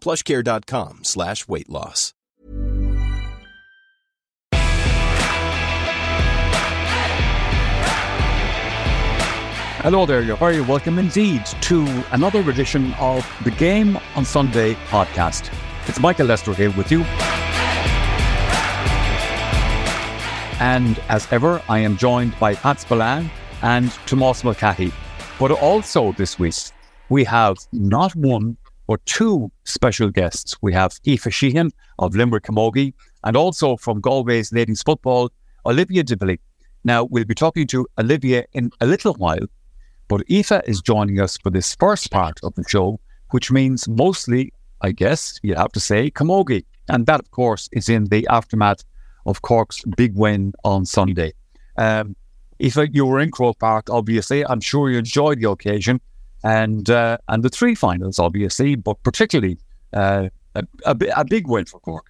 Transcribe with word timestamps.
plushcare.com 0.00 1.04
slash 1.04 1.46
weight 1.46 1.68
loss. 1.68 2.14
Hello 9.82 10.04
there, 10.04 10.20
you're 10.20 10.36
very 10.36 10.60
welcome 10.60 10.98
indeed 10.98 11.42
to 11.62 11.86
another 12.12 12.40
edition 12.50 12.92
of 13.00 13.26
the 13.44 13.50
Game 13.52 13.98
on 14.14 14.26
Sunday 14.26 14.74
podcast. 14.90 15.50
It's 15.86 15.98
Michael 15.98 16.26
Lyster 16.26 16.52
here 16.52 16.70
with 16.72 16.92
you. 16.92 17.02
And 20.60 20.98
as 21.08 21.26
ever, 21.32 21.62
I 21.70 21.78
am 21.78 21.96
joined 21.96 22.38
by 22.38 22.56
Pat 22.56 22.80
Spillane 22.80 23.30
and 23.62 23.90
Tomas 24.04 24.44
Mulcahy. 24.44 24.92
But 25.38 25.50
also 25.52 26.12
this 26.12 26.38
week, 26.38 26.54
we 27.08 27.24
have 27.24 27.56
not 27.72 28.14
one, 28.14 28.58
but 28.90 29.06
two 29.06 29.52
special 29.62 30.10
guests. 30.10 30.56
We 30.62 30.72
have 30.72 30.98
Aoife 31.06 31.32
Sheehan 31.32 31.70
of 32.00 32.16
Limerick 32.16 32.42
Camogie 32.42 32.92
and 33.22 33.36
also 33.36 33.76
from 33.76 34.02
Galway's 34.02 34.52
Ladies 34.52 34.82
Football, 34.82 35.30
Olivia 35.64 36.02
Divilly. 36.02 36.40
Now, 36.82 37.04
we'll 37.04 37.24
be 37.24 37.36
talking 37.36 37.68
to 37.68 37.86
Olivia 38.00 38.46
in 38.52 38.72
a 38.80 38.86
little 38.86 39.14
while, 39.14 39.46
but 40.08 40.22
Aoife 40.28 40.62
is 40.66 40.80
joining 40.80 41.20
us 41.20 41.38
for 41.38 41.50
this 41.50 41.76
first 41.76 42.10
part 42.10 42.40
of 42.42 42.52
the 42.56 42.64
show, 42.66 42.98
which 43.30 43.52
means 43.52 43.88
mostly, 43.88 44.52
I 44.80 44.90
guess, 44.90 45.38
you 45.44 45.54
have 45.54 45.70
to 45.70 45.80
say, 45.80 46.10
Camogie. 46.10 46.64
And 46.88 47.06
that, 47.06 47.20
of 47.20 47.30
course, 47.30 47.68
is 47.70 47.88
in 47.88 48.06
the 48.06 48.26
aftermath 48.26 48.82
of 49.24 49.42
Cork's 49.42 49.84
big 49.96 50.16
win 50.16 50.52
on 50.64 50.84
Sunday. 50.84 51.32
Um, 51.76 52.16
Aoife, 52.60 52.88
you 52.92 53.06
were 53.06 53.20
in 53.20 53.30
Croke 53.30 53.60
Park, 53.60 53.88
obviously. 53.88 54.44
I'm 54.44 54.60
sure 54.60 54.90
you 54.90 54.98
enjoyed 54.98 55.40
the 55.40 55.48
occasion 55.48 56.00
and 56.44 56.88
uh, 56.90 57.18
and 57.28 57.42
the 57.42 57.48
three 57.48 57.74
finals, 57.74 58.18
obviously, 58.18 58.74
but 58.74 59.02
particularly 59.02 59.58
uh, 59.92 60.28
a, 60.54 60.64
a, 60.84 60.96
a, 61.16 61.24
big 61.24 61.46
win 61.46 61.64
for 61.64 61.80
Cork. 61.80 62.06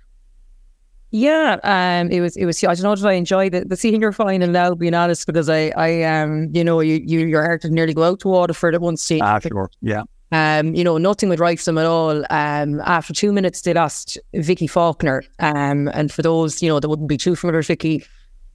Yeah, 1.10 1.58
um, 1.64 2.10
it 2.10 2.20
was 2.20 2.36
it 2.36 2.46
was. 2.46 2.62
I 2.62 2.74
don't 2.74 2.82
know. 2.82 2.94
Did 2.94 3.06
I 3.06 3.14
enjoy 3.14 3.50
the, 3.50 3.64
the 3.64 3.76
senior 3.76 4.12
final 4.12 4.48
now? 4.48 4.74
Being 4.74 4.94
honest, 4.94 5.26
because 5.26 5.48
I 5.48 5.72
I 5.76 6.02
um 6.02 6.50
you 6.52 6.62
know 6.62 6.80
you, 6.80 7.00
you 7.04 7.26
your 7.26 7.42
heart 7.42 7.62
did 7.62 7.72
nearly 7.72 7.94
go 7.94 8.04
out 8.04 8.20
to 8.20 8.28
Waterford 8.28 8.74
at 8.74 8.80
one 8.80 8.96
stage. 8.96 9.22
Ah, 9.22 9.40
sure, 9.40 9.70
yeah. 9.80 10.04
Um, 10.32 10.74
you 10.74 10.84
know, 10.84 10.96
nothing 10.96 11.28
would 11.28 11.40
right 11.40 11.58
them 11.58 11.78
at 11.78 11.86
all. 11.86 12.24
Um, 12.30 12.80
after 12.82 13.12
two 13.12 13.32
minutes, 13.32 13.62
they 13.62 13.74
lost 13.74 14.16
Vicky 14.34 14.69
Falconer. 14.69 15.24
Um, 15.40 15.88
and 15.88 16.12
for 16.12 16.22
those, 16.22 16.62
you 16.62 16.69
know, 16.69 16.78
that 16.78 16.88
wouldn't 16.88 17.08
be 17.08 17.16
too 17.16 17.34
familiar 17.34 17.58
with 17.58 17.66
Vicky, 17.66 18.04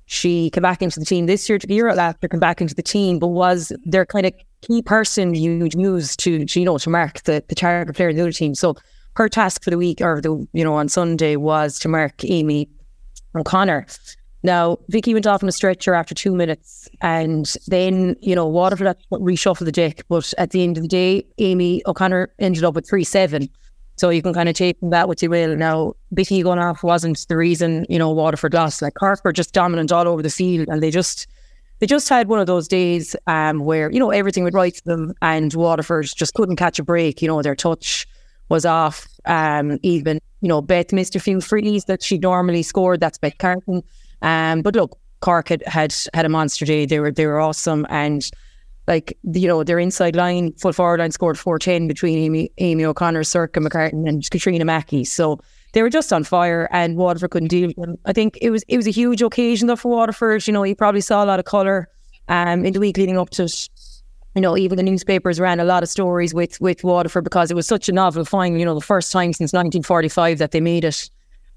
she 0.05 0.49
came 0.51 0.61
back 0.61 0.81
into 0.81 0.99
the 0.99 1.05
team 1.05 1.25
this 1.25 1.49
year, 1.49 1.57
to 1.57 1.67
the 1.67 1.73
year 1.73 1.89
after, 1.89 2.27
came 2.27 2.39
back 2.39 2.61
into 2.61 2.75
the 2.75 2.83
team, 2.83 3.19
but 3.19 3.27
was 3.27 3.71
their 3.85 4.05
kind 4.05 4.25
of 4.25 4.33
key 4.61 4.81
person 4.81 5.33
you 5.33 5.59
would 5.59 5.73
use 5.73 6.15
to, 6.17 6.45
to, 6.45 6.59
you 6.59 6.65
know, 6.65 6.77
to 6.77 6.89
mark 6.89 7.23
the, 7.23 7.43
the 7.47 7.55
target 7.55 7.95
player 7.95 8.09
in 8.09 8.15
the 8.15 8.21
other 8.21 8.31
team. 8.31 8.55
So 8.55 8.75
her 9.15 9.29
task 9.29 9.63
for 9.63 9.69
the 9.69 9.77
week 9.77 10.01
or 10.01 10.21
the, 10.21 10.47
you 10.53 10.63
know, 10.63 10.75
on 10.75 10.89
Sunday 10.89 11.35
was 11.35 11.79
to 11.79 11.87
mark 11.87 12.23
Amy 12.23 12.69
O'Connor. 13.35 13.87
Now, 14.43 14.77
Vicky 14.89 15.13
went 15.13 15.25
off 15.25 15.41
on 15.41 15.49
a 15.49 15.51
stretcher 15.51 15.95
after 15.95 16.13
two 16.13 16.35
minutes 16.35 16.87
and 17.01 17.51
then, 17.67 18.15
you 18.21 18.35
know, 18.35 18.45
Waterford 18.45 18.87
had 18.87 18.99
to 18.99 19.17
reshuffle 19.17 19.65
the 19.65 19.71
deck. 19.71 20.03
But 20.07 20.31
at 20.37 20.51
the 20.51 20.61
end 20.61 20.77
of 20.77 20.83
the 20.83 20.87
day, 20.87 21.25
Amy 21.39 21.81
O'Connor 21.87 22.31
ended 22.37 22.63
up 22.63 22.75
with 22.75 22.87
3 22.87 23.03
7. 23.03 23.49
So 23.97 24.09
you 24.09 24.21
can 24.21 24.33
kind 24.33 24.49
of 24.49 24.55
take 24.55 24.77
that 24.81 25.07
what 25.07 25.21
you 25.21 25.29
will. 25.29 25.55
Now, 25.55 25.93
Vicky 26.11 26.43
going 26.43 26.59
off 26.59 26.83
wasn't 26.83 27.25
the 27.29 27.37
reason, 27.37 27.85
you 27.89 27.97
know, 27.97 28.11
Waterford 28.11 28.53
lost. 28.53 28.81
Like 28.81 28.95
Cork 28.95 29.21
were 29.23 29.31
just 29.31 29.53
dominant 29.53 29.91
all 29.91 30.07
over 30.07 30.21
the 30.21 30.29
field 30.29 30.67
and 30.69 30.83
they 30.83 30.91
just 30.91 31.27
they 31.79 31.87
just 31.87 32.07
had 32.07 32.27
one 32.27 32.39
of 32.39 32.47
those 32.47 32.67
days 32.67 33.15
um, 33.27 33.59
where, 33.59 33.91
you 33.91 33.99
know, 33.99 34.11
everything 34.11 34.43
went 34.43 34.55
right 34.55 34.75
for 34.75 34.83
them 34.83 35.13
and 35.21 35.53
Waterford 35.53 36.05
just 36.05 36.33
couldn't 36.33 36.55
catch 36.55 36.79
a 36.79 36.83
break. 36.83 37.21
You 37.21 37.27
know, 37.27 37.41
their 37.41 37.55
touch 37.55 38.07
was 38.49 38.65
off. 38.65 39.07
Um, 39.25 39.79
even, 39.81 40.19
you 40.41 40.47
know, 40.47 40.61
Beth 40.61 40.93
missed 40.93 41.15
a 41.15 41.19
few 41.19 41.41
frees 41.41 41.85
that 41.85 42.01
she 42.01 42.17
normally 42.17 42.63
scored. 42.63 42.99
That's 42.99 43.17
Beth 43.17 43.37
Carton. 43.39 43.83
Um, 44.21 44.61
but 44.61 44.75
look, 44.75 44.97
Cork 45.19 45.49
had, 45.49 45.63
had 45.65 45.93
had 46.13 46.25
a 46.25 46.29
monster 46.29 46.65
day. 46.65 46.85
They 46.85 46.99
were 46.99 47.11
they 47.11 47.25
were 47.25 47.39
awesome 47.39 47.85
and 47.89 48.29
like 48.87 49.17
you 49.23 49.47
know 49.47 49.63
their 49.63 49.79
inside 49.79 50.15
line, 50.15 50.53
full 50.53 50.73
forward 50.73 50.99
line 50.99 51.11
scored 51.11 51.39
four 51.39 51.59
ten 51.59 51.87
between 51.87 52.17
Amy 52.17 52.51
Amy 52.59 52.85
O'Connor, 52.85 53.23
Saoirse 53.23 53.61
McCarthy, 53.61 53.95
and 53.95 54.29
Katrina 54.29 54.65
Mackey. 54.65 55.03
So 55.03 55.39
they 55.73 55.81
were 55.81 55.89
just 55.89 56.13
on 56.13 56.23
fire, 56.23 56.69
and 56.71 56.95
Waterford 56.95 57.31
couldn't 57.31 57.49
deal 57.49 57.67
with 57.67 57.75
them. 57.75 57.97
I 58.05 58.13
think 58.13 58.37
it 58.41 58.49
was 58.49 58.63
it 58.67 58.77
was 58.77 58.87
a 58.87 58.91
huge 58.91 59.21
occasion 59.21 59.67
though 59.67 59.75
for 59.75 59.91
Waterford. 59.91 60.45
You 60.47 60.53
know, 60.53 60.63
you 60.63 60.75
probably 60.75 61.01
saw 61.01 61.23
a 61.23 61.25
lot 61.25 61.39
of 61.39 61.45
colour 61.45 61.89
um, 62.27 62.65
in 62.65 62.73
the 62.73 62.79
week 62.79 62.97
leading 62.97 63.17
up 63.17 63.31
to 63.31 63.43
it. 63.43 63.69
You 64.35 64.41
know, 64.41 64.57
even 64.57 64.75
the 64.75 64.83
newspapers 64.83 65.39
ran 65.39 65.59
a 65.59 65.65
lot 65.65 65.81
of 65.81 65.89
stories 65.89 66.33
with 66.33 66.59
with 66.61 66.83
Waterford 66.83 67.23
because 67.23 67.49
it 67.49 67.55
was 67.55 67.67
such 67.67 67.89
a 67.89 67.91
novel 67.91 68.25
final. 68.25 68.57
You 68.57 68.65
know, 68.65 68.75
the 68.75 68.81
first 68.81 69.11
time 69.11 69.33
since 69.33 69.53
1945 69.53 70.37
that 70.37 70.51
they 70.51 70.61
made 70.61 70.85
it. 70.85 71.09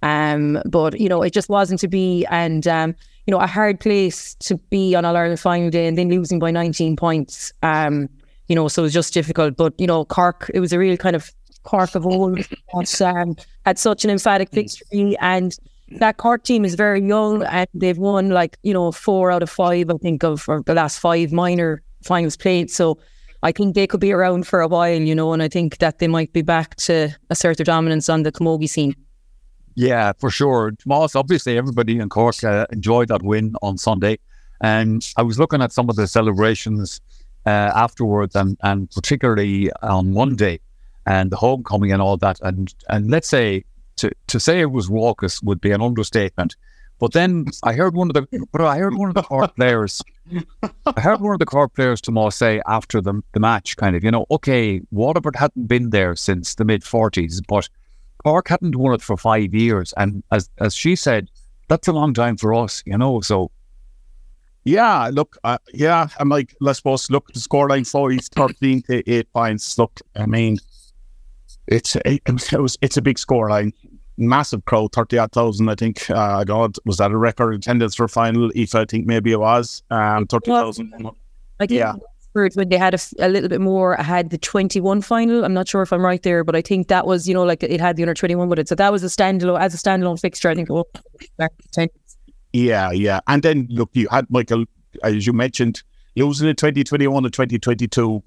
Um, 0.02 0.62
but 0.64 0.98
you 0.98 1.08
know, 1.08 1.22
it 1.22 1.32
just 1.32 1.48
wasn't 1.48 1.81
to 1.81 1.88
be, 1.88 2.24
and 2.26 2.66
um, 2.69 2.94
you 3.28 3.32
know, 3.32 3.40
a 3.40 3.46
hard 3.46 3.78
place 3.78 4.34
to 4.36 4.56
be 4.70 4.94
on 4.94 5.04
All 5.04 5.14
Ireland 5.14 5.38
final 5.38 5.69
day, 5.69 5.86
and 5.86 5.98
then 5.98 6.08
losing 6.08 6.38
by 6.38 6.50
19 6.50 6.96
points. 6.96 7.52
Um, 7.62 8.08
you 8.46 8.56
know, 8.56 8.69
so 8.69 8.80
it 8.80 8.84
was 8.84 8.94
just 8.94 9.12
difficult. 9.12 9.54
But 9.54 9.75
you 9.78 9.86
know, 9.86 10.06
Cork, 10.06 10.50
it 10.54 10.60
was 10.60 10.72
a 10.72 10.78
real 10.78 10.96
kind 10.96 11.14
of 11.14 11.30
Cork 11.62 11.94
of 11.94 12.06
old 12.06 12.38
that 12.72 13.02
um, 13.02 13.36
had 13.66 13.78
such 13.78 14.02
an 14.02 14.10
emphatic 14.10 14.48
victory, 14.48 15.14
and 15.20 15.54
that 15.98 16.16
Cork 16.16 16.42
team 16.42 16.64
is 16.64 16.75
very 16.75 17.06
young, 17.06 17.42
and 17.44 17.69
they've 17.75 17.98
won 17.98 18.30
like 18.30 18.56
you 18.62 18.72
know 18.72 18.92
four 18.92 19.31
out 19.31 19.42
of 19.42 19.50
five, 19.50 19.90
I 19.90 19.98
think, 19.98 20.24
of 20.24 20.46
the 20.64 20.72
last 20.72 20.98
five 20.98 21.31
minor 21.31 21.82
finals 22.02 22.36
played. 22.36 22.70
So. 22.70 22.98
I 23.40 23.52
think 23.52 23.76
they 23.76 23.86
could 23.86 24.00
be 24.00 24.10
around 24.10 24.48
for 24.48 24.60
a 24.60 24.66
while, 24.66 25.00
you 25.00 25.14
know, 25.14 25.32
and 25.32 25.40
I 25.44 25.46
think 25.46 25.78
that 25.78 26.00
they 26.00 26.08
might 26.08 26.32
be 26.32 26.42
back 26.42 26.74
to 26.74 27.16
assert 27.31 27.58
their 27.58 27.64
dominance 27.64 28.08
on 28.08 28.24
the 28.24 28.32
camogie 28.32 28.69
scene. 28.69 28.96
Yeah, 29.78 30.12
for 30.19 30.28
sure. 30.28 30.72
Tomas, 30.72 31.14
obviously, 31.14 31.56
everybody 31.56 32.00
in 32.00 32.08
Cork 32.08 32.42
uh, 32.42 32.66
enjoyed 32.72 33.08
that 33.08 33.22
win 33.22 33.54
on 33.62 33.78
Sunday. 33.78 34.19
And 34.60 35.06
I 35.16 35.22
was 35.22 35.38
looking 35.38 35.62
at 35.62 35.70
some 35.72 35.88
of 35.88 35.94
the 35.94 36.08
celebrations 36.08 37.00
uh, 37.46 37.70
afterwards, 37.76 38.34
and, 38.34 38.56
and 38.64 38.90
particularly 38.90 39.70
on 39.82 40.12
Monday. 40.12 40.58
and 41.06 41.30
the 41.30 41.36
homecoming 41.36 41.92
and 41.92 42.02
all 42.02 42.16
that. 42.19 42.38
And 42.42 42.75
and 42.88 43.10
let's 43.10 43.28
say 43.28 43.64
to 43.96 44.10
to 44.26 44.38
say 44.38 44.60
it 44.60 44.70
was 44.70 44.88
raucous 44.88 45.42
would 45.42 45.60
be 45.60 45.70
an 45.72 45.81
understatement. 45.81 46.56
But 46.98 47.12
then 47.12 47.46
I 47.62 47.72
heard 47.74 47.94
one 47.94 48.10
of 48.10 48.14
the 48.14 48.46
but 48.52 48.60
I 48.60 48.78
heard 48.78 48.94
one 48.94 49.08
of 49.08 49.14
the 49.14 49.22
court 49.22 49.54
players 49.56 50.02
I 50.86 51.00
heard 51.00 51.20
one 51.20 51.32
of 51.32 51.38
the 51.38 51.46
court 51.46 51.72
players 51.74 52.00
tomorrow 52.00 52.31
say 52.31 52.60
after 52.66 53.00
the 53.00 53.22
the 53.32 53.40
match, 53.40 53.76
kind 53.76 53.96
of, 53.96 54.04
you 54.04 54.10
know, 54.10 54.26
okay, 54.31 54.81
Waterford 54.90 55.36
hadn't 55.36 55.69
been 55.69 55.90
there 55.90 56.14
since 56.16 56.56
the 56.56 56.64
mid 56.64 56.84
forties, 56.84 57.40
but 57.48 57.69
Cork 58.23 58.49
hadn't 58.49 58.76
won 58.76 58.94
it 58.94 59.03
for 59.03 59.17
five 59.17 59.55
years. 59.55 59.94
And 59.97 60.23
as 60.31 60.50
as 60.59 60.75
she 60.75 60.97
said, 60.97 61.31
that's 61.69 61.88
a 61.88 61.93
long 61.93 62.15
time 62.15 62.37
for 62.37 62.55
us, 62.55 62.82
you 62.87 62.99
know. 62.99 63.20
So 63.20 63.50
yeah, 64.65 65.09
look, 65.12 65.38
uh, 65.44 65.59
yeah, 65.73 66.09
I'm 66.19 66.29
like, 66.29 66.55
let's 66.61 66.79
suppose, 66.79 67.11
look, 67.11 67.32
the 67.32 67.41
scoreline 67.41 67.88
four, 67.91 68.11
he's 68.11 68.29
13 68.29 68.82
to 68.82 69.11
8 69.11 69.32
points. 69.32 69.79
Look, 69.79 70.00
I 70.15 70.26
mean, 70.26 70.59
it's 71.67 71.97
it, 71.97 72.23
it 72.26 72.61
was 72.61 72.76
it's 72.82 72.97
a 72.97 73.03
big 73.03 73.17
scoreline. 73.17 73.73
Massive 74.19 74.65
crowd, 74.65 74.93
38,000, 74.93 75.69
I 75.69 75.75
think. 75.76 76.11
Uh, 76.11 76.43
God, 76.43 76.75
was 76.85 76.97
that 76.97 77.12
a 77.12 77.17
record 77.17 77.55
attendance 77.55 77.94
for 77.94 78.09
final? 78.09 78.50
If 78.55 78.75
I 78.75 78.85
think 78.85 79.06
maybe 79.06 79.31
it 79.31 79.38
was. 79.38 79.82
Um, 79.91 80.26
30,000. 80.26 81.09
Like 81.61 81.70
Yeah. 81.70 81.94
Spurs, 82.38 82.56
when 82.56 82.69
they 82.69 82.79
had 82.79 82.94
a 83.19 83.29
little 83.29 83.49
bit 83.49 83.61
more, 83.61 83.99
I 83.99 84.02
had 84.02 84.31
the 84.31 84.38
21 84.38 85.02
final. 85.02 85.44
I'm 85.44 85.55
not 85.55 85.69
sure 85.69 85.82
if 85.82 85.93
I'm 85.93 86.05
right 86.05 86.23
there, 86.23 86.44
but 86.44 86.55
I 86.55 86.62
think 86.62 86.88
that 86.88 87.06
was, 87.06 87.26
you 87.29 87.35
know, 87.35 87.43
like 87.43 87.62
it 87.62 87.81
had 87.81 87.96
the 87.96 88.02
under 88.02 88.14
21 88.14 88.49
with 88.49 88.58
it. 88.58 88.69
So 88.69 88.75
that 88.76 88.93
was 88.93 89.02
a 89.02 89.06
standalone, 89.06 89.61
as 89.61 89.75
a 89.75 89.76
standalone 89.76 90.20
fixture, 90.20 90.49
I 90.49 90.55
think. 90.55 90.69
Yeah, 92.52 92.90
yeah. 92.93 93.20
And 93.26 93.43
then, 93.43 93.67
look, 93.70 93.90
you 93.93 94.08
had 94.11 94.26
Michael, 94.31 94.64
as 95.02 95.26
you 95.26 95.32
mentioned, 95.32 95.82
losing 96.17 96.49
in 96.49 96.56
2021 96.56 97.25
and 97.25 97.32
2022. 97.32 98.23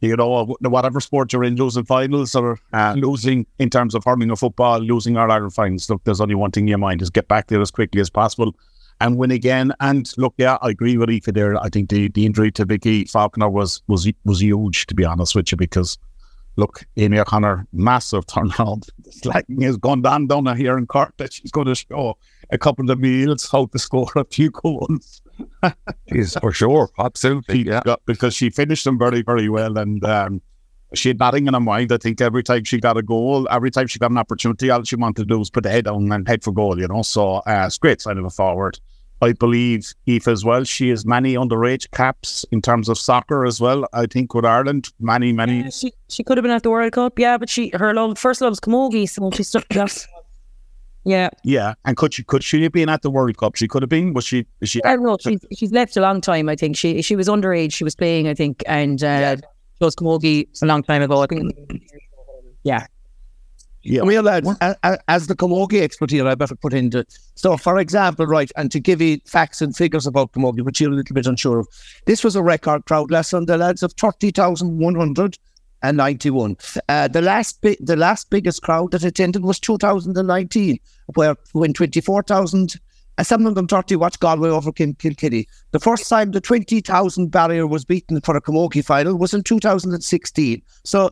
You 0.00 0.16
know, 0.16 0.56
whatever 0.60 0.98
sport 0.98 1.32
you're 1.32 1.44
in, 1.44 1.54
losing 1.54 1.84
finals 1.84 2.34
or 2.34 2.58
uh, 2.72 2.94
losing 2.96 3.46
in 3.60 3.70
terms 3.70 3.94
of 3.94 4.02
hurling 4.04 4.32
or 4.32 4.36
football, 4.36 4.80
losing 4.80 5.16
All 5.16 5.30
Ireland 5.30 5.54
finals. 5.54 5.88
Look, 5.88 6.02
there's 6.02 6.20
only 6.20 6.34
one 6.34 6.50
thing 6.50 6.64
in 6.64 6.68
your 6.68 6.78
mind 6.78 7.02
is 7.02 7.10
get 7.10 7.28
back 7.28 7.46
there 7.46 7.60
as 7.60 7.70
quickly 7.70 8.00
as 8.00 8.10
possible 8.10 8.52
and 9.02 9.18
win 9.18 9.30
again. 9.30 9.72
And 9.80 10.10
look, 10.16 10.34
yeah, 10.38 10.58
I 10.62 10.70
agree 10.70 10.96
with 10.96 11.10
Aoife 11.10 11.24
there. 11.24 11.56
I 11.60 11.68
think 11.68 11.90
the, 11.90 12.08
the 12.08 12.24
injury 12.24 12.52
to 12.52 12.64
Vicky 12.64 13.04
Falconer 13.04 13.50
was 13.50 13.82
was 13.88 14.10
was 14.24 14.40
huge, 14.40 14.86
to 14.86 14.94
be 14.94 15.04
honest 15.04 15.34
with 15.34 15.50
you, 15.50 15.56
because 15.56 15.98
look, 16.56 16.84
Amy 16.96 17.18
O'Connor, 17.18 17.66
massive 17.72 18.26
turnaround. 18.26 18.88
Slacking 19.10 19.62
has 19.62 19.76
gone 19.76 20.02
down 20.02 20.28
down 20.28 20.56
here 20.56 20.78
in 20.78 20.86
Cork 20.86 21.14
that 21.16 21.32
she's 21.32 21.50
going 21.50 21.66
to 21.66 21.74
show 21.74 22.16
a 22.50 22.58
couple 22.58 22.90
of 22.90 22.98
meals 23.00 23.48
how 23.50 23.66
to 23.66 23.78
score 23.78 24.10
a 24.16 24.24
few 24.24 24.50
goals. 24.62 25.20
Jeez, 26.10 26.40
for 26.40 26.52
sure, 26.52 26.90
absolutely, 26.98 27.62
yeah. 27.62 27.82
got- 27.84 28.02
because 28.06 28.34
she 28.34 28.50
finished 28.50 28.84
them 28.84 28.98
very, 28.98 29.22
very 29.22 29.48
well. 29.48 29.78
And 29.78 30.04
um, 30.04 30.42
she 30.94 31.08
had 31.08 31.18
nothing 31.18 31.46
in 31.46 31.54
her 31.54 31.60
mind. 31.60 31.90
I 31.90 31.96
think 31.96 32.20
every 32.20 32.42
time 32.42 32.64
she 32.64 32.78
got 32.78 32.96
a 32.96 33.02
goal, 33.02 33.48
every 33.50 33.70
time 33.70 33.86
she 33.86 33.98
got 33.98 34.10
an 34.10 34.18
opportunity, 34.18 34.70
all 34.70 34.84
she 34.84 34.96
wanted 34.96 35.22
to 35.22 35.26
do 35.26 35.38
was 35.38 35.50
put 35.50 35.62
the 35.64 35.70
head 35.70 35.88
on 35.88 36.12
and 36.12 36.28
head 36.28 36.44
for 36.44 36.52
goal, 36.52 36.78
you 36.78 36.86
know. 36.86 37.02
So 37.02 37.36
uh, 37.36 37.64
it's 37.66 37.76
a 37.76 37.80
great 37.80 38.00
sign 38.00 38.18
of 38.18 38.24
a 38.24 38.30
forward. 38.30 38.78
I 39.22 39.32
believe 39.32 39.94
Eve 40.06 40.26
as 40.26 40.44
well. 40.44 40.64
She 40.64 40.88
has 40.88 41.06
many 41.06 41.34
underage 41.34 41.88
caps 41.92 42.44
in 42.50 42.60
terms 42.60 42.88
of 42.88 42.98
soccer 42.98 43.46
as 43.46 43.60
well. 43.60 43.86
I 43.92 44.06
think 44.06 44.34
with 44.34 44.44
Ireland, 44.44 44.88
many, 44.98 45.32
many. 45.32 45.60
Yeah, 45.60 45.70
she, 45.70 45.92
she 46.08 46.24
could 46.24 46.36
have 46.36 46.42
been 46.42 46.50
at 46.50 46.64
the 46.64 46.70
World 46.70 46.92
Cup, 46.92 47.18
yeah, 47.20 47.38
but 47.38 47.48
she 47.48 47.70
her 47.74 47.94
love 47.94 48.18
first 48.18 48.40
love's 48.40 48.58
camogie, 48.58 49.08
so 49.08 49.30
she 49.30 49.44
stuck 49.44 49.76
us. 49.76 50.08
Yeah, 51.04 51.30
Yeah, 51.44 51.74
and 51.84 51.96
could 51.96 52.14
she 52.14 52.24
could 52.24 52.44
she 52.44 52.62
have 52.64 52.72
been 52.72 52.88
at 52.88 53.02
the 53.02 53.10
World 53.10 53.36
Cup? 53.36 53.54
She 53.54 53.68
could 53.68 53.82
have 53.82 53.88
been. 53.88 54.12
Was 54.12 54.24
she? 54.24 54.44
Was 54.60 54.70
she? 54.70 54.82
I 54.84 54.96
don't 54.96 55.04
know. 55.04 55.16
She's 55.20 55.44
she's 55.56 55.72
left 55.72 55.96
a 55.96 56.00
long 56.00 56.20
time. 56.20 56.48
I 56.48 56.56
think 56.56 56.76
she 56.76 57.00
she 57.00 57.14
was 57.14 57.28
underage. 57.28 57.72
She 57.72 57.84
was 57.84 57.94
playing, 57.94 58.26
I 58.26 58.34
think, 58.34 58.62
and 58.66 59.02
uh, 59.02 59.36
chose 59.80 59.94
camogie 59.94 60.48
a 60.62 60.66
long 60.66 60.82
time 60.82 61.02
ago. 61.02 61.22
I 61.22 61.26
think. 61.26 61.54
Yeah, 62.64 62.86
Yeah. 63.84 64.02
Well, 64.02 64.22
lads, 64.22 64.48
a- 64.60 64.76
a- 64.84 64.98
as 65.08 65.26
the 65.26 65.34
Camogie 65.34 65.82
expert 65.82 66.10
here, 66.10 66.26
I 66.26 66.34
better 66.34 66.54
put 66.54 66.72
into 66.72 67.00
it. 67.00 67.18
so. 67.34 67.56
For 67.56 67.78
example, 67.78 68.26
right, 68.26 68.50
and 68.56 68.70
to 68.70 68.78
give 68.80 69.00
you 69.00 69.18
facts 69.26 69.60
and 69.60 69.74
figures 69.76 70.06
about 70.06 70.32
Camogie, 70.32 70.62
which 70.62 70.80
you're 70.80 70.92
a 70.92 70.94
little 70.94 71.14
bit 71.14 71.26
unsure 71.26 71.58
of, 71.58 71.68
this 72.06 72.22
was 72.22 72.36
a 72.36 72.42
record 72.42 72.84
crowd 72.86 73.10
last 73.10 73.30
Sunday, 73.30 73.56
lads, 73.56 73.82
of 73.82 73.92
thirty 73.94 74.30
thousand 74.30 74.78
one 74.78 74.94
hundred 74.94 75.36
and 75.82 75.96
ninety-one. 75.96 76.56
Uh, 76.88 77.08
the 77.08 77.20
last 77.22 77.60
bi- 77.60 77.76
the 77.80 77.96
last 77.96 78.30
biggest 78.30 78.62
crowd 78.62 78.92
that 78.92 79.02
attended 79.04 79.42
was 79.42 79.58
two 79.58 79.76
thousand 79.78 80.16
and 80.16 80.28
nineteen, 80.28 80.78
where 81.14 81.34
when 81.52 81.72
twenty-four 81.72 82.22
thousand. 82.22 82.74
And 83.18 83.26
730 83.26 83.96
watched 83.96 84.20
Galway 84.20 84.48
over 84.48 84.72
Kil- 84.72 84.94
Kilkenny. 84.94 85.46
The 85.72 85.78
first 85.78 86.08
time 86.08 86.30
the 86.30 86.40
20,000 86.40 87.30
barrier 87.30 87.66
was 87.66 87.84
beaten 87.84 88.18
for 88.22 88.34
a 88.34 88.40
Camogie 88.40 88.82
final 88.82 89.18
was 89.18 89.34
in 89.34 89.42
2016. 89.42 90.62
So 90.84 91.10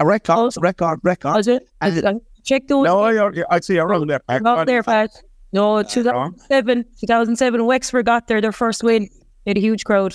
a 0.00 0.06
record, 0.06 0.52
Oh. 0.56 0.60
record, 0.60 1.00
record. 1.02 1.34
was 1.34 1.48
it? 1.48 1.66
And- 1.80 2.04
Uh, 2.04 2.14
Check 2.44 2.66
those. 2.68 2.86
No, 2.86 3.08
you're, 3.08 3.34
you're, 3.34 3.46
I'd 3.50 3.62
say 3.64 3.74
you're 3.74 3.86
around 3.86 4.06
there. 4.08 4.20
Pat. 4.20 4.40
Not 4.42 4.66
there, 4.66 4.82
Pat. 4.82 5.10
No, 5.52 5.82
2007, 5.82 6.84
2007, 7.00 7.64
Wexford 7.66 8.06
got 8.06 8.26
there, 8.26 8.40
their 8.40 8.52
first 8.52 8.82
win. 8.82 9.08
They 9.44 9.50
had 9.50 9.58
a 9.58 9.60
huge 9.60 9.84
crowd. 9.84 10.14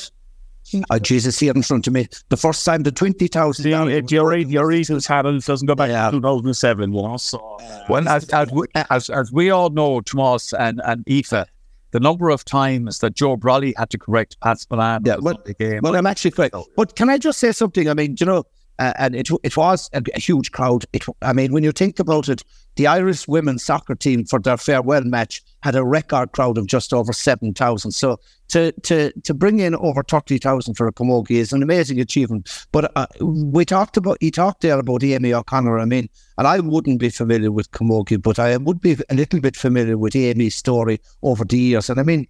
Oh, 0.89 0.97
Jesus, 0.97 1.35
see 1.35 1.47
it 1.49 1.55
in 1.55 1.61
front 1.61 1.85
of 1.87 1.93
me. 1.93 2.07
The 2.29 2.37
first 2.37 2.63
time 2.65 2.83
the 2.83 2.91
20,000. 2.91 3.63
See, 3.63 3.71
it, 3.71 4.11
your 4.11 4.29
read, 4.29 4.49
your 4.49 4.65
reasons 4.65 5.05
had 5.05 5.25
it 5.25 5.43
doesn't 5.45 5.67
go 5.67 5.75
back 5.75 5.89
Yeah. 5.89 6.05
to 6.05 6.11
2007, 6.17 6.93
you 6.93 7.01
know. 7.01 7.17
So 7.17 7.57
Well, 7.89 8.07
as, 8.07 8.27
as, 8.29 8.49
we, 8.51 8.65
as, 8.89 9.09
as 9.09 9.31
we 9.31 9.49
all 9.51 9.69
know, 9.69 9.99
Tomas 10.01 10.53
and, 10.53 10.81
and 10.85 11.03
Aoife, 11.07 11.45
the 11.91 11.99
number 11.99 12.29
of 12.29 12.45
times 12.45 12.99
that 12.99 13.13
Joe 13.13 13.35
Brolly 13.37 13.73
had 13.77 13.89
to 13.91 13.97
correct 13.99 14.39
Pat 14.41 14.59
Spillane 14.59 15.01
Yeah, 15.05 15.15
on 15.15 15.23
well- 15.23 15.41
the 15.45 15.53
game. 15.53 15.81
Well, 15.83 15.95
I'm 15.95 16.07
actually 16.07 16.31
correct. 16.31 16.55
But 16.77 16.95
can 16.95 17.09
I 17.09 17.17
just 17.17 17.37
say 17.39 17.51
something? 17.51 17.89
I 17.89 17.93
mean, 17.93 18.15
you 18.19 18.25
know, 18.25 18.43
uh, 18.79 18.93
and 18.97 19.15
it 19.15 19.29
it 19.43 19.55
was 19.57 19.89
a, 19.93 20.01
a 20.15 20.19
huge 20.19 20.51
crowd. 20.51 20.85
It, 20.93 21.03
I 21.21 21.33
mean, 21.33 21.53
when 21.53 21.63
you 21.63 21.71
think 21.71 21.99
about 21.99 22.29
it, 22.29 22.43
the 22.75 22.87
Irish 22.87 23.27
women's 23.27 23.63
soccer 23.63 23.95
team 23.95 24.25
for 24.25 24.39
their 24.39 24.57
farewell 24.57 25.03
match 25.03 25.43
had 25.61 25.75
a 25.75 25.83
record 25.83 26.31
crowd 26.31 26.57
of 26.57 26.67
just 26.67 26.93
over 26.93 27.13
seven 27.13 27.53
thousand. 27.53 27.91
So 27.91 28.19
to 28.49 28.71
to 28.83 29.11
to 29.11 29.33
bring 29.33 29.59
in 29.59 29.75
over 29.75 30.03
thirty 30.03 30.37
thousand 30.37 30.75
for 30.75 30.87
a 30.87 30.93
camogie 30.93 31.37
is 31.37 31.53
an 31.53 31.63
amazing 31.63 31.99
achievement. 31.99 32.65
But 32.71 32.91
uh, 32.95 33.07
we 33.21 33.65
talked 33.65 33.97
about 33.97 34.17
he 34.19 34.31
talked 34.31 34.61
there 34.61 34.79
about 34.79 35.03
Amy 35.03 35.33
O'Connor. 35.33 35.79
I 35.79 35.85
mean, 35.85 36.09
and 36.37 36.47
I 36.47 36.59
wouldn't 36.59 36.99
be 36.99 37.09
familiar 37.09 37.51
with 37.51 37.71
camogie, 37.71 38.21
but 38.21 38.39
I 38.39 38.57
would 38.57 38.81
be 38.81 38.97
a 39.09 39.15
little 39.15 39.39
bit 39.39 39.55
familiar 39.55 39.97
with 39.97 40.15
Amy's 40.15 40.55
story 40.55 40.99
over 41.21 41.45
the 41.45 41.57
years. 41.57 41.89
And 41.89 41.99
I 41.99 42.03
mean, 42.03 42.27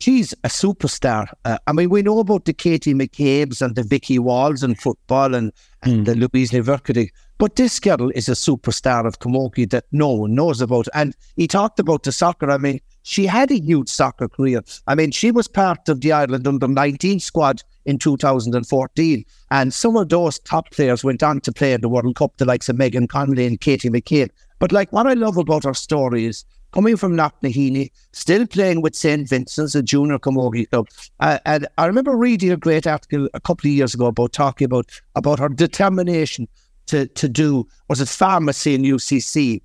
she's 0.00 0.32
a 0.44 0.48
superstar. 0.48 1.28
Uh, 1.44 1.58
I 1.66 1.72
mean, 1.72 1.90
we 1.90 2.02
know 2.02 2.18
about 2.18 2.44
the 2.44 2.52
Katie 2.52 2.94
McCabe's 2.94 3.62
and 3.62 3.74
the 3.74 3.82
Vicky 3.82 4.18
Walls 4.18 4.62
in 4.62 4.74
football 4.74 5.34
and, 5.34 5.52
and 5.86 6.06
the 6.06 6.14
Louise 6.14 6.50
Ní 6.50 6.62
Mhuircheartaigh, 6.62 7.10
but 7.38 7.56
this 7.56 7.78
girl 7.80 8.10
is 8.10 8.28
a 8.28 8.32
superstar 8.32 9.06
of 9.06 9.18
Camogie 9.18 9.68
that 9.70 9.84
no 9.92 10.08
one 10.10 10.34
knows 10.34 10.60
about. 10.60 10.88
And 10.94 11.14
he 11.36 11.46
talked 11.46 11.78
about 11.78 12.02
the 12.02 12.12
soccer. 12.12 12.50
I 12.50 12.58
mean, 12.58 12.80
she 13.02 13.26
had 13.26 13.50
a 13.50 13.60
huge 13.60 13.88
soccer 13.88 14.28
career. 14.28 14.62
I 14.86 14.94
mean, 14.94 15.10
she 15.10 15.30
was 15.30 15.46
part 15.46 15.88
of 15.88 16.00
the 16.00 16.12
Ireland 16.12 16.46
under 16.46 16.66
19 16.66 17.20
squad 17.20 17.62
in 17.84 17.98
2014. 17.98 19.24
And 19.50 19.74
some 19.74 19.96
of 19.96 20.08
those 20.08 20.38
top 20.40 20.70
players 20.72 21.04
went 21.04 21.22
on 21.22 21.40
to 21.42 21.52
play 21.52 21.72
in 21.72 21.82
the 21.82 21.88
World 21.88 22.16
Cup, 22.16 22.36
the 22.38 22.46
likes 22.46 22.68
of 22.68 22.78
Megan 22.78 23.06
Connolly 23.06 23.46
and 23.46 23.60
Katie 23.60 23.90
McCabe. 23.90 24.30
But 24.58 24.72
like 24.72 24.92
what 24.92 25.06
I 25.06 25.12
love 25.12 25.36
about 25.36 25.64
her 25.64 25.74
story 25.74 26.24
is 26.24 26.44
coming 26.76 26.96
from 26.98 27.16
Knocknaheeny, 27.16 27.90
still 28.12 28.46
playing 28.46 28.82
with 28.82 28.94
St. 28.94 29.26
Vincent's, 29.26 29.74
a 29.74 29.82
junior 29.82 30.18
camogie 30.18 30.68
club. 30.68 30.86
Uh, 31.20 31.38
and 31.46 31.66
I 31.78 31.86
remember 31.86 32.14
reading 32.14 32.52
a 32.52 32.56
great 32.58 32.86
article 32.86 33.30
a 33.32 33.40
couple 33.40 33.68
of 33.68 33.72
years 33.72 33.94
ago 33.94 34.04
about 34.06 34.34
talking 34.34 34.66
about 34.66 34.90
about 35.14 35.38
her 35.38 35.48
determination 35.48 36.46
to 36.88 37.06
to 37.06 37.28
do 37.30 37.66
was 37.88 38.02
it 38.02 38.08
pharmacy 38.08 38.74
in 38.74 38.82
UCC, 38.82 39.62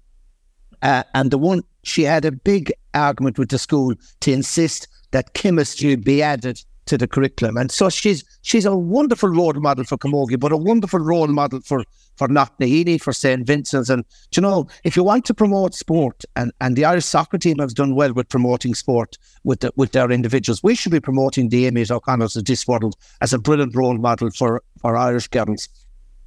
uh, 0.83 1.03
and 1.13 1.31
the 1.31 1.37
one 1.37 1.63
she 1.83 2.03
had 2.03 2.23
a 2.23 2.31
big 2.31 2.71
argument 2.93 3.37
with 3.37 3.49
the 3.49 3.59
school 3.59 3.93
to 4.21 4.31
insist 4.31 4.87
that 5.11 5.33
chemistry 5.33 5.97
be 5.97 6.23
added 6.23 6.63
to 6.85 6.97
the 6.97 7.07
curriculum, 7.07 7.57
and 7.57 7.71
so 7.71 7.89
she's 7.89 8.23
she's 8.41 8.65
a 8.65 8.75
wonderful 8.75 9.29
role 9.29 9.53
model 9.53 9.83
for 9.83 9.97
Camogie, 9.97 10.39
but 10.39 10.51
a 10.51 10.57
wonderful 10.57 11.00
role 11.00 11.27
model 11.27 11.61
for 11.61 11.83
for 12.15 12.27
Knocknaheeny, 12.27 13.01
for 13.01 13.13
St 13.13 13.45
Vincent's, 13.45 13.89
and 13.89 14.03
you 14.35 14.41
know 14.41 14.67
if 14.83 14.95
you 14.95 15.03
want 15.03 15.25
to 15.25 15.33
promote 15.33 15.73
sport, 15.73 16.23
and, 16.35 16.51
and 16.61 16.75
the 16.75 16.85
Irish 16.85 17.05
soccer 17.05 17.38
team 17.38 17.59
has 17.59 17.73
done 17.73 17.95
well 17.95 18.13
with 18.13 18.29
promoting 18.29 18.75
sport 18.75 19.17
with 19.43 19.61
the, 19.61 19.71
with 19.75 19.91
their 19.91 20.11
individuals, 20.11 20.61
we 20.63 20.75
should 20.75 20.91
be 20.91 21.00
promoting 21.00 21.50
the 21.50 21.67
Amy 21.67 21.85
O'Connors 21.89 22.35
of 22.35 22.45
this 22.45 22.67
world 22.67 22.95
as 23.21 23.33
a 23.33 23.39
brilliant 23.39 23.75
role 23.75 23.97
model 23.97 24.29
for 24.31 24.61
for 24.81 24.97
Irish 24.97 25.27
girls. 25.27 25.69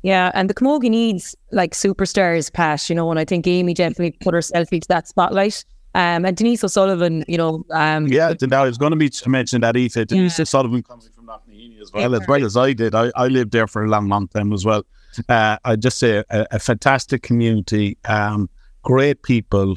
Yeah, 0.05 0.31
and 0.35 0.51
the 0.51 0.55
Camogie 0.55 0.91
needs 0.91 1.35
like 1.51 1.73
superstars, 1.73 2.53
Pat, 2.53 2.91
you 2.91 2.95
know, 2.95 3.11
and 3.11 3.19
I 3.19 3.25
think 3.25 3.47
Amy 3.47 3.73
definitely 3.73 4.11
put 4.21 4.35
herself 4.35 4.71
into 4.71 4.87
that 4.89 5.09
spotlight. 5.09 5.65
Um, 5.95 6.25
and 6.25 6.37
Denise 6.37 6.65
O'Sullivan, 6.65 7.25
you 7.29 7.39
know, 7.39 7.65
um, 7.71 8.09
yeah, 8.09 8.33
then 8.39 8.53
I 8.53 8.65
was 8.65 8.79
going 8.79 8.91
to 8.91 8.97
be 8.97 9.09
to 9.09 9.29
mention 9.29 9.61
that 9.61 9.77
Aoife, 9.77 10.07
Denise 10.09 10.39
Yeah. 10.39 10.45
Sullivan 10.45 10.83
coming 10.83 11.07
from 11.15 11.27
Knocknaheeny 11.27 11.81
as 11.81 11.93
well, 11.93 12.15
as 12.15 12.27
well 12.27 12.45
as 12.45 12.57
I 12.57 12.73
did. 12.73 12.95
I, 12.95 13.13
I 13.15 13.29
lived 13.29 13.53
there 13.53 13.67
for 13.69 13.85
a 13.85 13.89
long, 13.89 14.09
long 14.09 14.27
time 14.29 14.53
as 14.53 14.65
well. 14.65 14.83
Uh, 15.29 15.57
I 15.65 15.77
just 15.77 15.99
say 15.99 16.25
a, 16.31 16.47
a 16.51 16.59
fantastic 16.59 17.23
community, 17.23 17.97
um, 18.07 18.51
great 18.83 19.23
people. 19.23 19.77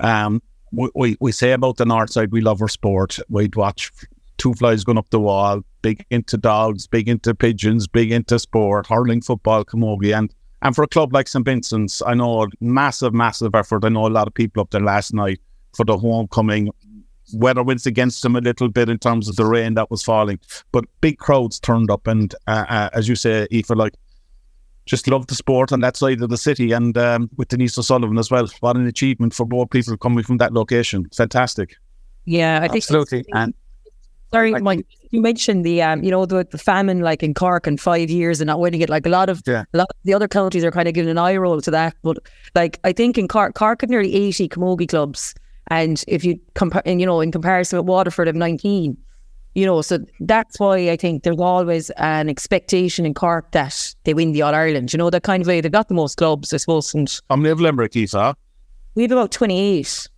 Um, 0.00 0.42
we, 0.72 0.88
we, 0.94 1.16
we 1.20 1.32
say 1.32 1.52
about 1.52 1.76
the 1.76 1.84
north 1.84 2.10
side, 2.10 2.32
we 2.32 2.40
love 2.40 2.62
our 2.62 2.68
sport. 2.68 3.18
We'd 3.28 3.54
watch 3.54 3.92
two 4.38 4.54
flies 4.54 4.84
going 4.84 4.96
up 4.96 5.10
the 5.10 5.20
wall, 5.20 5.60
big 5.82 6.06
into 6.10 6.38
dogs, 6.38 6.86
big 6.86 7.08
into 7.10 7.34
pigeons, 7.34 7.86
big 7.86 8.10
into 8.10 8.38
sport, 8.38 8.86
hurling, 8.86 9.20
football, 9.20 9.66
camogie, 9.66 10.16
and 10.16 10.34
And 10.62 10.74
for 10.74 10.84
a 10.84 10.88
club 10.88 11.12
like 11.12 11.28
St 11.28 11.44
Vincent's, 11.44 12.02
I 12.06 12.14
know 12.14 12.46
massive, 12.60 13.12
massive 13.12 13.54
effort. 13.54 13.84
I 13.84 13.88
know 13.88 14.06
a 14.06 14.08
lot 14.08 14.28
of 14.28 14.34
people 14.34 14.62
up 14.62 14.70
there 14.70 14.80
last 14.80 15.12
night 15.12 15.40
for 15.74 15.84
the 15.84 15.98
homecoming. 15.98 16.70
Weather 17.34 17.62
went 17.62 17.84
against 17.86 18.22
them 18.22 18.36
a 18.36 18.40
little 18.40 18.68
bit 18.68 18.88
in 18.88 18.98
terms 18.98 19.28
of 19.28 19.36
the 19.36 19.44
rain 19.44 19.74
that 19.74 19.90
was 19.90 20.02
falling, 20.02 20.38
but 20.70 20.84
big 21.00 21.18
crowds 21.18 21.58
turned 21.58 21.90
up. 21.90 22.06
And 22.06 22.34
uh, 22.46 22.64
uh, 22.68 22.90
as 22.92 23.08
you 23.08 23.16
say, 23.16 23.46
Aoife, 23.52 23.70
like 23.70 23.94
just 24.86 25.08
love 25.08 25.26
the 25.28 25.34
sport 25.34 25.72
on 25.72 25.80
that 25.80 25.96
side 25.96 26.20
of 26.22 26.30
the 26.30 26.36
city 26.36 26.72
and 26.72 26.96
um, 26.98 27.30
with 27.36 27.48
Denise 27.48 27.78
O'Sullivan 27.78 28.18
as 28.18 28.30
well. 28.30 28.48
What 28.60 28.76
an 28.76 28.86
achievement 28.86 29.34
for 29.34 29.46
more 29.46 29.66
people 29.66 29.96
coming 29.96 30.24
from 30.24 30.38
that 30.38 30.52
location. 30.52 31.08
Fantastic. 31.14 31.76
Yeah, 32.24 32.58
I 32.58 32.68
think 32.68 32.84
Absolutely. 32.84 33.24
And 33.32 33.54
Sorry, 34.32 34.54
I 34.54 34.58
Mike. 34.60 34.86
You 35.10 35.20
mentioned 35.20 35.64
the 35.64 35.82
um, 35.82 36.02
you 36.02 36.10
know, 36.10 36.24
the, 36.24 36.46
the 36.50 36.56
famine 36.58 37.00
like 37.00 37.22
in 37.22 37.34
Cork 37.34 37.66
in 37.66 37.76
five 37.76 38.08
years 38.08 38.40
and 38.40 38.46
not 38.46 38.60
winning 38.60 38.80
it. 38.80 38.88
Like 38.88 39.04
a 39.04 39.10
lot 39.10 39.28
of 39.28 39.42
Yeah. 39.46 39.64
a 39.74 39.78
lot 39.78 39.88
of 39.90 39.96
the 40.04 40.14
other 40.14 40.26
counties 40.28 40.64
are 40.64 40.70
kind 40.70 40.88
of 40.88 40.94
giving 40.94 41.10
an 41.10 41.18
eye 41.18 41.36
roll 41.36 41.60
to 41.60 41.70
that. 41.70 41.94
But 42.02 42.18
like 42.54 42.80
I 42.84 42.92
think 42.92 43.18
in 43.18 43.28
Cork, 43.28 43.54
Cork 43.54 43.82
have 43.82 43.90
nearly 43.90 44.14
eighty 44.14 44.48
camogie 44.48 44.88
clubs, 44.88 45.34
and 45.68 46.02
if 46.08 46.24
you 46.24 46.38
compare, 46.54 46.82
and 46.86 46.98
you 47.00 47.06
know, 47.06 47.20
in 47.20 47.30
comparison 47.30 47.78
with 47.78 47.86
Waterford 47.86 48.26
of 48.28 48.34
nineteen, 48.34 48.96
you 49.54 49.66
know, 49.66 49.82
so 49.82 49.98
that's 50.20 50.58
why 50.58 50.88
I 50.90 50.96
think 50.96 51.24
there's 51.24 51.38
always 51.38 51.90
an 51.90 52.30
expectation 52.30 53.04
in 53.04 53.12
Cork 53.12 53.50
that 53.52 53.94
they 54.04 54.14
win 54.14 54.32
the 54.32 54.40
All 54.40 54.54
Ireland. 54.54 54.94
You 54.94 54.96
know, 54.98 55.10
that 55.10 55.24
kind 55.24 55.42
of 55.42 55.46
way. 55.46 55.60
They've 55.60 55.70
got 55.70 55.88
the 55.88 55.94
most 55.94 56.16
clubs, 56.16 56.54
I 56.54 56.56
suppose, 56.56 56.94
and 56.94 57.06
How 57.28 57.36
many 57.36 57.50
of 57.50 57.60
Limerick, 57.60 57.94
Aoife? 57.96 58.34
we 58.94 59.02
have 59.02 59.12
about 59.12 59.30
twenty 59.30 59.58
eight. 59.60 60.08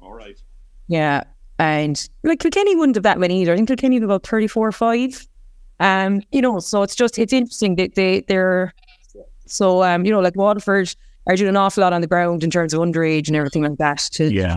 All 0.00 0.14
right. 0.14 0.40
Yeah. 0.88 1.24
And 1.60 2.08
like 2.24 2.40
Kilkenny 2.40 2.74
wouldn't 2.74 2.96
have 2.96 3.02
that 3.02 3.18
many 3.18 3.42
either. 3.42 3.52
I 3.52 3.56
think 3.56 3.68
Kilkenny 3.68 3.96
have 3.96 4.04
about 4.04 4.26
34 4.26 4.68
or 4.68 4.72
5. 4.72 5.28
Um, 5.78 6.22
you 6.32 6.40
know, 6.40 6.58
so 6.58 6.82
it's 6.82 6.94
just 6.94 7.18
it's 7.18 7.34
interesting 7.34 7.76
that 7.76 7.96
they 7.96 8.20
they're 8.20 8.72
so 9.46 9.82
um, 9.82 10.06
you 10.06 10.10
know, 10.10 10.20
like 10.20 10.36
Waterford 10.36 10.94
are 11.26 11.36
doing 11.36 11.50
an 11.50 11.56
awful 11.56 11.82
lot 11.82 11.92
on 11.92 12.00
the 12.00 12.06
ground 12.06 12.42
in 12.42 12.50
terms 12.50 12.72
of 12.72 12.80
underage 12.80 13.28
and 13.28 13.36
everything 13.36 13.62
like 13.62 13.76
that 13.76 13.98
to 14.12 14.32
Yeah. 14.32 14.56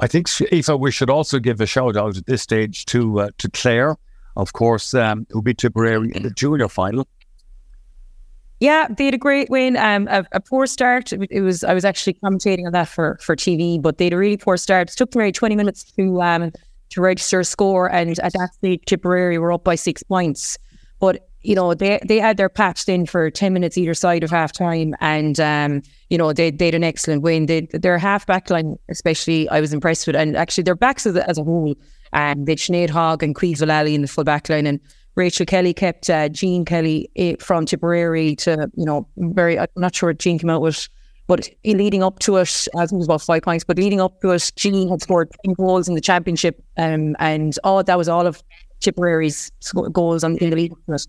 I 0.00 0.08
think, 0.08 0.26
Aoife, 0.52 0.80
we 0.80 0.90
should 0.90 1.10
also 1.10 1.38
give 1.38 1.60
a 1.60 1.66
shout 1.66 1.96
out 1.96 2.16
at 2.16 2.26
this 2.26 2.42
stage 2.42 2.84
to 2.86 3.20
uh, 3.20 3.28
to 3.38 3.48
Clare, 3.50 3.96
of 4.36 4.52
course, 4.54 4.94
um, 4.94 5.28
who 5.30 5.42
beat 5.42 5.58
Tipperary 5.58 6.10
in 6.12 6.24
the 6.24 6.30
junior 6.30 6.68
final. 6.68 7.06
Yeah, 8.62 8.86
they 8.96 9.06
had 9.06 9.14
a 9.14 9.18
great 9.18 9.50
win. 9.50 9.76
Um, 9.76 10.06
a, 10.08 10.24
a 10.30 10.40
poor 10.40 10.68
start. 10.68 11.12
It, 11.12 11.40
was. 11.40 11.64
I 11.64 11.74
was 11.74 11.84
actually 11.84 12.14
commentating 12.14 12.64
on 12.64 12.70
that 12.70 12.86
for 12.86 13.18
for 13.20 13.34
TV, 13.34 13.82
but 13.82 13.98
they 13.98 14.04
had 14.04 14.12
a 14.12 14.16
really 14.16 14.36
poor 14.36 14.56
start. 14.56 14.88
It 14.88 14.96
took 14.96 15.10
them 15.10 15.20
around 15.20 15.34
twenty 15.34 15.56
minutes 15.56 15.82
to 15.96 16.22
um 16.22 16.52
to 16.90 17.00
register 17.00 17.40
a 17.40 17.44
score, 17.44 17.90
and 17.90 18.16
at 18.20 18.32
that 18.34 18.54
stage, 18.54 18.82
Tipperary 18.86 19.36
were 19.36 19.50
up 19.52 19.64
by 19.64 19.74
six 19.74 20.04
points. 20.04 20.58
But 21.00 21.28
you 21.40 21.56
know, 21.56 21.74
they 21.74 21.98
they 22.06 22.20
had 22.20 22.36
their 22.36 22.48
patched 22.48 22.88
in 22.88 23.04
for 23.04 23.32
ten 23.32 23.52
minutes 23.52 23.76
either 23.76 23.94
side 23.94 24.22
of 24.22 24.30
half 24.30 24.52
time, 24.52 24.94
and 25.00 25.40
um, 25.40 25.82
you 26.08 26.16
know, 26.16 26.32
they 26.32 26.52
they 26.52 26.66
had 26.66 26.76
an 26.76 26.84
excellent 26.84 27.22
win. 27.22 27.46
They 27.46 27.62
their 27.72 27.98
half 27.98 28.28
back 28.28 28.48
line, 28.48 28.76
especially, 28.88 29.48
I 29.48 29.60
was 29.60 29.72
impressed 29.72 30.06
with, 30.06 30.14
and 30.14 30.36
actually 30.36 30.62
their 30.62 30.76
backs 30.76 31.04
as 31.04 31.16
a, 31.16 31.28
as 31.28 31.36
a 31.36 31.42
whole. 31.42 31.74
Um, 32.12 32.44
they 32.44 32.52
had 32.52 32.58
Sinead 32.58 32.90
Hogg 32.90 33.24
and 33.24 33.34
Queeve 33.34 33.56
Vallely 33.56 33.94
in 33.94 34.02
the 34.02 34.08
full 34.08 34.22
back 34.22 34.48
line, 34.48 34.68
and 34.68 34.78
Rachel 35.14 35.46
Kelly 35.46 35.74
kept 35.74 36.08
uh, 36.08 36.28
Jean 36.28 36.64
Kelly 36.64 37.10
eh, 37.16 37.36
from 37.38 37.66
Tipperary 37.66 38.34
to, 38.36 38.70
you 38.74 38.84
know, 38.84 39.06
very, 39.16 39.58
I'm 39.58 39.66
not 39.76 39.94
sure 39.94 40.08
what 40.10 40.18
Jean 40.18 40.38
came 40.38 40.50
out 40.50 40.62
with, 40.62 40.88
but 41.26 41.48
leading 41.64 42.02
up 42.02 42.18
to 42.20 42.36
it, 42.36 42.66
I 42.76 42.80
think 42.86 42.92
it 42.92 42.96
was 42.96 43.06
about 43.06 43.22
five 43.22 43.42
points, 43.42 43.64
but 43.64 43.76
leading 43.76 44.00
up 44.00 44.20
to 44.22 44.30
it, 44.30 44.50
Jean 44.56 44.88
had 44.88 45.02
scored 45.02 45.30
10 45.44 45.54
goals 45.54 45.88
in 45.88 45.94
the 45.94 46.00
championship, 46.00 46.62
um, 46.78 47.14
and 47.18 47.58
all 47.62 47.82
that 47.82 47.98
was 47.98 48.08
all 48.08 48.26
of 48.26 48.42
Tipperary's 48.80 49.52
goals 49.92 50.24
on, 50.24 50.36
in 50.38 50.50
the 50.50 50.56
lead 50.56 50.72
up. 50.72 51.00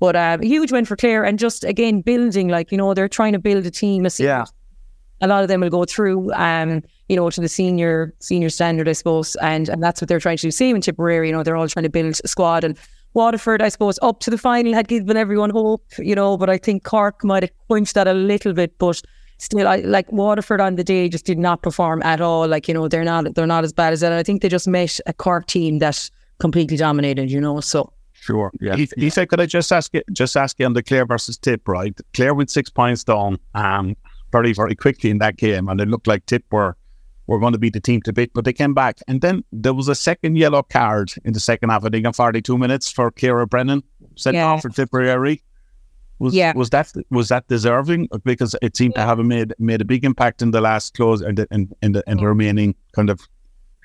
But 0.00 0.16
uh, 0.16 0.38
a 0.40 0.44
huge 0.44 0.72
win 0.72 0.84
for 0.84 0.96
Clare, 0.96 1.24
and 1.24 1.38
just 1.38 1.62
again, 1.62 2.00
building, 2.00 2.48
like, 2.48 2.72
you 2.72 2.78
know, 2.78 2.92
they're 2.94 3.08
trying 3.08 3.32
to 3.32 3.38
build 3.38 3.64
a 3.64 3.70
team. 3.70 4.04
A 4.04 4.10
Yeah. 4.18 4.44
a 5.20 5.28
lot 5.28 5.42
of 5.44 5.48
them 5.48 5.60
will 5.60 5.70
go 5.70 5.84
through, 5.84 6.32
um, 6.32 6.82
you 7.08 7.14
know, 7.14 7.30
to 7.30 7.40
the 7.40 7.48
senior 7.48 8.12
senior 8.18 8.50
standard, 8.50 8.88
I 8.88 8.92
suppose, 8.92 9.36
and 9.36 9.68
and 9.68 9.80
that's 9.80 10.00
what 10.00 10.08
they're 10.08 10.18
trying 10.18 10.38
to 10.38 10.42
do. 10.42 10.50
Same 10.50 10.74
in 10.74 10.82
Tipperary, 10.82 11.28
you 11.28 11.32
know, 11.32 11.44
they're 11.44 11.56
all 11.56 11.68
trying 11.68 11.84
to 11.84 11.88
build 11.90 12.20
a 12.24 12.28
squad. 12.28 12.64
And 12.64 12.76
Waterford, 13.14 13.62
I 13.62 13.68
suppose, 13.68 13.98
up 14.02 14.20
to 14.20 14.30
the 14.30 14.38
final 14.38 14.72
had 14.72 14.88
given 14.88 15.16
everyone 15.16 15.50
hope, 15.50 15.84
you 15.98 16.14
know, 16.14 16.36
but 16.36 16.48
I 16.48 16.58
think 16.58 16.84
Cork 16.84 17.22
might 17.24 17.42
have 17.42 17.52
quenched 17.68 17.94
that 17.94 18.08
a 18.08 18.14
little 18.14 18.52
bit, 18.52 18.78
but. 18.78 19.00
Still, 19.38 19.66
I 19.66 19.78
like 19.78 20.12
Waterford 20.12 20.60
on 20.60 20.76
the 20.76 20.84
day 20.84 21.08
just 21.08 21.24
did 21.24 21.36
not 21.36 21.62
perform 21.62 22.00
at 22.04 22.20
all. 22.20 22.46
Like 22.46 22.68
you 22.68 22.74
know, 22.74 22.86
they're 22.86 23.02
not 23.02 23.34
they're 23.34 23.44
not 23.44 23.64
as 23.64 23.72
bad 23.72 23.92
as 23.92 23.98
that. 23.98 24.12
And 24.12 24.14
I 24.20 24.22
think 24.22 24.40
they 24.40 24.48
just 24.48 24.68
met 24.68 25.00
a 25.06 25.12
Cork 25.12 25.46
team 25.48 25.80
that 25.80 26.08
completely 26.38 26.76
dominated. 26.76 27.28
You 27.28 27.40
know, 27.40 27.58
so 27.58 27.92
Sure. 28.22 28.52
Yeah. 28.60 28.76
Aoife, 28.76 29.12
said, 29.12 29.28
could 29.28 29.40
I 29.40 29.46
just 29.46 29.72
ask 29.72 29.92
you, 29.92 30.02
just 30.12 30.36
ask 30.36 30.56
you 30.60 30.66
on 30.66 30.74
the 30.74 30.82
Clare 30.82 31.04
versus 31.04 31.36
Tip, 31.36 31.66
right? 31.66 31.92
Clare 32.14 32.34
with 32.34 32.50
six 32.50 32.70
points 32.70 33.02
down, 33.02 33.36
um, 33.56 33.96
very, 34.30 34.52
very 34.52 34.76
quickly 34.76 35.10
in 35.10 35.18
that 35.18 35.36
game, 35.36 35.68
and 35.68 35.80
it 35.80 35.88
looked 35.88 36.06
like 36.06 36.24
Tip 36.26 36.44
were 36.52 36.76
were 37.26 37.38
going 37.38 37.52
to 37.52 37.58
be 37.58 37.70
the 37.70 37.80
team 37.80 38.02
to 38.02 38.12
beat, 38.12 38.32
but 38.34 38.44
they 38.44 38.52
came 38.52 38.74
back, 38.74 38.98
and 39.08 39.20
then 39.20 39.44
there 39.52 39.74
was 39.74 39.88
a 39.88 39.94
second 39.94 40.36
yellow 40.36 40.62
card 40.62 41.12
in 41.24 41.32
the 41.32 41.40
second 41.40 41.70
half. 41.70 41.84
I 41.84 41.88
think 41.88 42.04
in 42.06 42.12
forty 42.12 42.42
two 42.42 42.58
minutes 42.58 42.90
for 42.90 43.10
Kira 43.12 43.48
Brennan 43.48 43.82
sent 44.16 44.34
Yeah. 44.36 44.46
off 44.46 44.62
for 44.62 44.68
Tipperary. 44.70 45.42
Was 46.18 46.34
Yeah. 46.34 46.52
was 46.54 46.70
that 46.70 46.92
was 47.10 47.28
that 47.28 47.46
deserving? 47.48 48.08
Because 48.24 48.54
it 48.62 48.76
seemed 48.76 48.94
to 48.96 49.02
have 49.02 49.18
made 49.18 49.54
made 49.58 49.80
a 49.80 49.84
big 49.84 50.04
impact 50.04 50.42
in 50.42 50.50
the 50.50 50.60
last 50.60 50.94
close 50.94 51.20
and 51.20 51.38
in, 51.38 51.46
in, 51.50 51.68
in 51.82 51.92
the 51.92 52.04
in 52.06 52.16
the 52.18 52.26
remaining 52.26 52.74
kind 52.92 53.10
of 53.10 53.20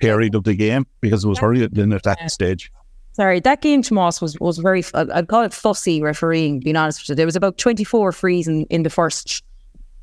period 0.00 0.34
of 0.34 0.44
the 0.44 0.54
game 0.54 0.86
because 1.00 1.24
it 1.24 1.28
was 1.28 1.38
hurried 1.38 1.76
in 1.76 1.92
at 1.92 2.02
that 2.04 2.30
stage. 2.30 2.70
Sorry, 3.12 3.40
that 3.40 3.62
game, 3.62 3.82
Tomas, 3.82 4.20
was 4.20 4.38
was 4.38 4.58
very. 4.58 4.84
I'd 4.94 5.10
I'd 5.10 5.26
call 5.28 5.42
it 5.42 5.52
fussy 5.52 6.00
refereeing. 6.00 6.60
Being 6.60 6.76
honest 6.76 7.00
with 7.02 7.08
you, 7.08 7.14
there 7.16 7.26
was 7.26 7.34
about 7.34 7.58
twenty 7.58 7.82
four 7.82 8.12
frees 8.12 8.46
in, 8.46 8.64
in 8.66 8.84
the 8.84 8.90
first 8.90 9.42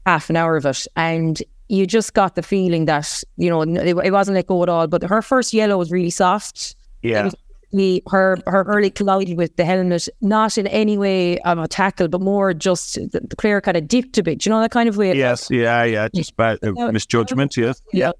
half 0.06 0.30
an 0.30 0.36
hour 0.36 0.58
of 0.58 0.66
it, 0.66 0.86
and 0.98 1.42
you 1.68 1.86
just 1.86 2.14
got 2.14 2.36
the 2.36 2.42
feeling 2.42 2.86
that 2.86 3.24
you 3.38 3.50
know 3.50 3.62
it, 3.62 3.98
it 4.06 4.12
wasn't 4.12 4.36
let 4.36 4.48
go 4.48 4.62
at 4.64 4.70
all. 4.70 4.88
But 4.88 5.04
her 5.04 5.22
first 5.22 5.54
yellow 5.54 5.78
was 5.78 5.92
really 5.92 6.10
soft. 6.10 6.76
Yeah. 7.02 7.30
The, 7.72 8.02
her 8.10 8.38
her 8.48 8.64
early 8.64 8.90
collided 8.90 9.38
with 9.38 9.58
the 9.58 9.66
helmet, 9.66 10.08
not 10.22 10.58
in 10.58 10.66
any 10.68 10.98
way 10.98 11.40
um, 11.40 11.60
a 11.60 11.68
tackle, 11.68 12.08
but 12.08 12.22
more 12.22 12.54
just 12.54 12.96
the, 12.96 13.20
the 13.28 13.36
player 13.36 13.60
kind 13.60 13.76
of 13.76 13.88
dipped 13.88 14.18
a 14.18 14.24
bit. 14.24 14.46
You 14.46 14.52
know 14.52 14.62
that 14.62 14.72
kind 14.72 14.88
of 14.88 14.96
way. 14.96 15.14
Yes, 15.14 15.50
yeah, 15.52 15.84
yeah, 15.84 16.08
just 16.14 16.38
bad 16.38 16.60
uh, 16.64 16.92
misjudgment. 16.92 17.58
Yes, 17.58 17.82
yeah. 17.92 18.14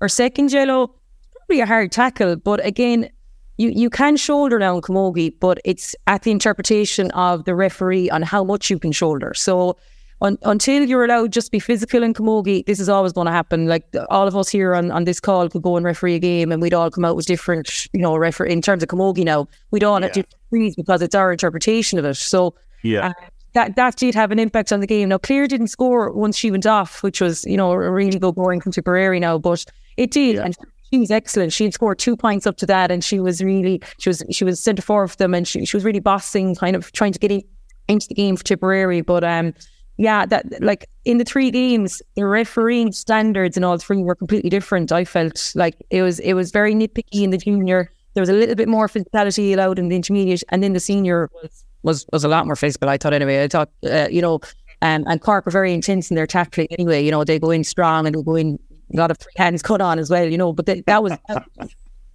Her 0.00 0.08
second 0.08 0.52
yellow, 0.52 0.94
probably 1.34 1.60
a 1.60 1.66
hard 1.66 1.90
tackle, 1.90 2.36
but 2.36 2.62
again, 2.66 3.08
you, 3.56 3.70
you 3.70 3.88
can 3.88 4.16
shoulder 4.16 4.58
down 4.58 4.80
Camogie, 4.80 5.32
but 5.38 5.58
it's 5.64 5.94
at 6.06 6.22
the 6.22 6.30
interpretation 6.30 7.10
of 7.12 7.44
the 7.44 7.54
referee 7.54 8.10
on 8.10 8.22
how 8.22 8.44
much 8.44 8.68
you 8.68 8.78
can 8.78 8.92
shoulder. 8.92 9.32
So 9.34 9.76
un, 10.22 10.38
until 10.42 10.84
you're 10.84 11.04
allowed 11.04 11.32
just 11.32 11.52
be 11.52 11.58
physical 11.58 12.02
in 12.02 12.14
Camogie, 12.14 12.64
this 12.64 12.80
is 12.80 12.88
always 12.88 13.12
going 13.12 13.26
to 13.26 13.32
happen. 13.32 13.66
Like 13.66 13.84
all 14.08 14.26
of 14.26 14.36
us 14.36 14.48
here 14.48 14.74
on, 14.74 14.90
on 14.90 15.04
this 15.04 15.20
call 15.20 15.48
could 15.48 15.62
go 15.62 15.76
and 15.76 15.84
referee 15.84 16.14
a 16.14 16.18
game 16.18 16.50
and 16.50 16.62
we'd 16.62 16.74
all 16.74 16.90
come 16.90 17.04
out 17.04 17.16
with 17.16 17.26
different, 17.26 17.86
you 17.92 18.00
know, 18.00 18.16
refer 18.16 18.44
in 18.44 18.62
terms 18.62 18.82
of 18.82 18.88
Camogie 18.88 19.24
now, 19.24 19.48
we'd 19.70 19.84
all 19.84 20.00
have 20.00 20.12
different 20.12 20.76
because 20.76 21.02
it's 21.02 21.14
our 21.14 21.32
interpretation 21.32 21.98
of 21.98 22.04
it. 22.04 22.16
So 22.16 22.54
yeah, 22.82 23.08
uh, 23.08 23.12
that 23.54 23.76
that 23.76 23.96
did 23.96 24.14
have 24.14 24.30
an 24.30 24.38
impact 24.38 24.72
on 24.72 24.80
the 24.80 24.86
game. 24.86 25.08
Now, 25.08 25.18
Clare 25.18 25.46
didn't 25.46 25.68
score 25.68 26.10
once 26.12 26.36
she 26.36 26.50
went 26.50 26.66
off, 26.66 27.02
which 27.02 27.20
was 27.20 27.44
you 27.44 27.56
know 27.56 27.72
a 27.72 27.90
really 27.90 28.18
good 28.18 28.34
going 28.34 28.60
from 28.60 28.72
Tipperary 28.72 29.20
now, 29.20 29.38
but 29.38 29.64
it 29.96 30.10
did, 30.10 30.38
and 30.38 30.56
she 30.90 30.98
was 30.98 31.10
excellent. 31.10 31.52
She 31.52 31.64
had 31.64 31.74
scored 31.74 31.98
two 31.98 32.16
points 32.16 32.46
up 32.46 32.56
to 32.58 32.66
that, 32.66 32.90
and 32.90 33.02
she 33.04 33.20
was 33.20 33.42
really 33.42 33.80
she 33.98 34.08
was 34.08 34.22
she 34.30 34.44
was 34.44 34.62
centre 34.62 34.82
forward 34.82 35.08
for 35.08 35.16
them, 35.16 35.34
and 35.34 35.46
she 35.46 35.64
she 35.64 35.76
was 35.76 35.84
really 35.84 36.00
bossing, 36.00 36.54
kind 36.54 36.76
of 36.76 36.92
trying 36.92 37.12
to 37.12 37.18
get 37.18 37.30
in, 37.30 37.42
into 37.88 38.08
the 38.08 38.14
game 38.14 38.36
for 38.36 38.44
Tipperary. 38.44 39.00
But 39.00 39.24
um, 39.24 39.54
yeah, 40.02 40.26
that 40.26 40.60
like 40.60 40.88
in 41.04 41.18
the 41.18 41.24
three 41.24 41.52
games, 41.52 42.02
the 42.16 42.26
refereeing 42.26 42.90
standards 42.90 43.56
in 43.56 43.62
all 43.62 43.78
three 43.78 44.02
were 44.02 44.16
completely 44.16 44.50
different. 44.50 44.90
I 44.90 45.04
felt 45.04 45.52
like 45.54 45.76
it 45.90 46.02
was 46.02 46.18
it 46.18 46.32
was 46.32 46.50
very 46.50 46.74
nitpicky 46.74 47.22
in 47.22 47.30
the 47.30 47.38
junior. 47.38 47.92
There 48.14 48.20
was 48.20 48.28
a 48.28 48.32
little 48.32 48.56
bit 48.56 48.68
more 48.68 48.88
physicality 48.88 49.54
allowed 49.54 49.78
in 49.78 49.90
the 49.90 49.94
intermediate, 49.96 50.42
and 50.48 50.60
then 50.60 50.72
the 50.72 50.80
senior 50.80 51.30
was 51.40 51.64
was 51.84 52.04
was 52.12 52.24
a 52.24 52.28
lot 52.28 52.46
more 52.46 52.56
physical. 52.56 52.88
I 52.88 52.96
thought 52.96 53.12
anyway. 53.12 53.44
I 53.44 53.48
thought 53.48 53.70
uh, 53.88 54.08
you 54.10 54.20
know, 54.20 54.40
um, 54.82 55.04
and 55.06 55.20
Cork 55.20 55.46
were 55.46 55.52
very 55.52 55.72
intense 55.72 56.10
in 56.10 56.16
their 56.16 56.26
tackling 56.26 56.66
anyway. 56.72 57.04
You 57.04 57.12
know, 57.12 57.22
they 57.22 57.38
go 57.38 57.52
in 57.52 57.62
strong 57.62 58.04
and 58.04 58.16
they 58.16 58.22
go 58.22 58.34
in 58.34 58.58
a 58.92 58.96
lot 58.96 59.12
of 59.12 59.18
three 59.18 59.34
hands 59.36 59.62
cut 59.62 59.80
on 59.80 60.00
as 60.00 60.10
well. 60.10 60.26
You 60.26 60.36
know, 60.36 60.52
but 60.52 60.66
they, 60.66 60.80
that 60.82 61.02
was. 61.02 61.12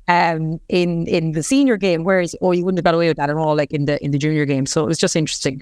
Um, 0.09 0.61
in 0.69 1.05
in 1.07 1.33
the 1.33 1.43
senior 1.43 1.75
game, 1.75 2.05
whereas 2.05 2.33
oh, 2.41 2.53
you 2.53 2.63
wouldn't 2.63 2.77
have 2.77 2.85
got 2.85 2.95
away 2.95 3.09
with 3.09 3.17
that 3.17 3.29
at 3.29 3.35
all, 3.35 3.57
like 3.57 3.73
in 3.73 3.83
the 3.85 4.01
in 4.01 4.11
the 4.11 4.17
junior 4.17 4.45
game. 4.45 4.65
So 4.65 4.81
it 4.83 4.87
was 4.87 4.97
just 4.97 5.17
interesting. 5.17 5.61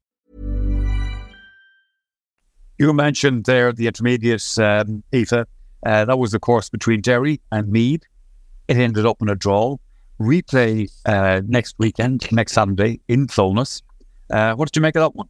You 2.81 2.93
mentioned 2.93 3.45
there 3.45 3.71
the 3.71 3.85
intermediate, 3.85 4.57
um. 4.57 5.03
Uh, 5.13 6.05
that 6.05 6.17
was 6.17 6.31
the 6.31 6.39
course 6.39 6.67
between 6.67 6.99
Derry 6.99 7.39
and 7.51 7.67
Meath. 7.67 8.01
It 8.67 8.75
ended 8.75 9.05
up 9.05 9.21
in 9.21 9.29
a 9.29 9.35
draw. 9.35 9.77
Replay 10.19 10.89
uh, 11.05 11.43
next 11.45 11.75
weekend, 11.77 12.27
next 12.31 12.53
Saturday 12.53 12.99
in 13.07 13.27
Clones. 13.27 13.83
Uh, 14.31 14.55
what 14.55 14.67
did 14.67 14.77
you 14.77 14.81
make 14.81 14.95
of 14.95 15.01
that 15.01 15.15
one? 15.15 15.27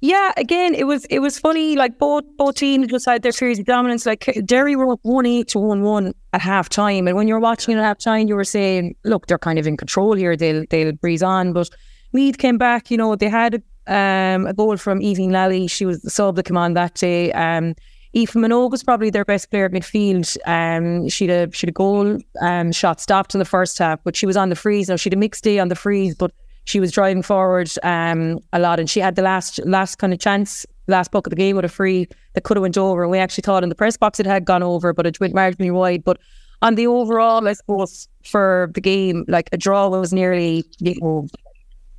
Yeah, 0.00 0.32
again, 0.38 0.74
it 0.74 0.84
was 0.84 1.04
it 1.10 1.18
was 1.18 1.38
funny. 1.38 1.76
Like 1.76 1.98
both 1.98 2.24
both 2.38 2.54
teams 2.54 2.86
just 2.86 3.04
had 3.04 3.22
their 3.22 3.32
series 3.32 3.58
of 3.58 3.66
dominance. 3.66 4.06
Like 4.06 4.34
Derry 4.46 4.74
were 4.74 4.94
up 4.94 5.00
one 5.02 5.26
eight 5.26 5.48
to 5.48 5.58
one 5.58 5.82
one 5.82 6.14
at 6.32 6.40
half 6.40 6.70
time, 6.70 7.06
and 7.06 7.14
when 7.18 7.28
you 7.28 7.34
were 7.34 7.40
watching 7.40 7.76
at 7.76 7.84
half 7.84 7.98
time, 7.98 8.28
you 8.28 8.34
were 8.34 8.44
saying, 8.44 8.96
"Look, 9.04 9.26
they're 9.26 9.36
kind 9.36 9.58
of 9.58 9.66
in 9.66 9.76
control 9.76 10.14
here. 10.14 10.38
They'll 10.38 10.64
they'll 10.70 10.92
breeze 10.92 11.22
on." 11.22 11.52
But 11.52 11.68
Meath 12.14 12.38
came 12.38 12.56
back. 12.56 12.90
You 12.90 12.96
know, 12.96 13.14
they 13.14 13.28
had 13.28 13.62
um, 13.86 14.46
a 14.46 14.54
goal 14.54 14.76
from 14.76 15.00
Evie 15.02 15.28
Lally. 15.28 15.66
She 15.66 15.84
was 15.84 16.02
the 16.02 16.10
sub 16.10 16.36
that 16.36 16.44
came 16.44 16.74
that 16.74 16.94
day. 16.94 17.32
Um, 17.32 17.74
Aoife 18.14 18.34
Minogue 18.34 18.70
was 18.70 18.82
probably 18.82 19.08
their 19.08 19.24
best 19.24 19.50
player 19.50 19.64
at 19.64 19.72
midfield. 19.72 20.36
Um, 20.46 21.08
she'd 21.08 21.30
a 21.30 21.50
she'd 21.52 21.70
a 21.70 21.72
goal 21.72 22.18
um, 22.42 22.70
shot 22.72 23.00
stopped 23.00 23.34
in 23.34 23.38
the 23.38 23.44
first 23.46 23.78
half, 23.78 24.00
but 24.04 24.16
she 24.16 24.26
was 24.26 24.36
on 24.36 24.50
the 24.50 24.56
freeze. 24.56 24.88
Now 24.88 24.96
she'd 24.96 25.14
a 25.14 25.16
mixed 25.16 25.44
day 25.44 25.58
on 25.58 25.68
the 25.68 25.74
freeze, 25.74 26.14
but 26.14 26.30
she 26.64 26.78
was 26.78 26.92
driving 26.92 27.22
forward 27.22 27.70
um, 27.82 28.38
a 28.52 28.58
lot, 28.58 28.78
and 28.78 28.88
she 28.88 29.00
had 29.00 29.16
the 29.16 29.22
last 29.22 29.64
last 29.64 29.96
kind 29.96 30.12
of 30.12 30.18
chance, 30.18 30.66
last 30.88 31.10
buck 31.10 31.26
of 31.26 31.30
the 31.30 31.36
game 31.36 31.56
with 31.56 31.64
a 31.64 31.70
free 31.70 32.06
that 32.34 32.44
could 32.44 32.58
have 32.58 32.62
went 32.62 32.76
over. 32.76 33.02
And 33.02 33.10
we 33.10 33.18
actually 33.18 33.42
thought 33.42 33.62
in 33.62 33.70
the 33.70 33.74
press 33.74 33.96
box 33.96 34.20
it 34.20 34.26
had 34.26 34.44
gone 34.44 34.62
over, 34.62 34.92
but 34.92 35.06
it 35.06 35.18
went 35.18 35.34
marginally 35.34 35.72
wide. 35.72 36.04
But 36.04 36.18
on 36.60 36.74
the 36.74 36.86
overall, 36.86 37.46
I 37.48 37.54
suppose 37.54 38.08
for 38.24 38.70
the 38.74 38.80
game, 38.80 39.24
like 39.26 39.48
a 39.52 39.56
draw 39.56 39.88
was 39.88 40.12
nearly 40.12 40.64
you 40.80 41.00
know 41.00 41.28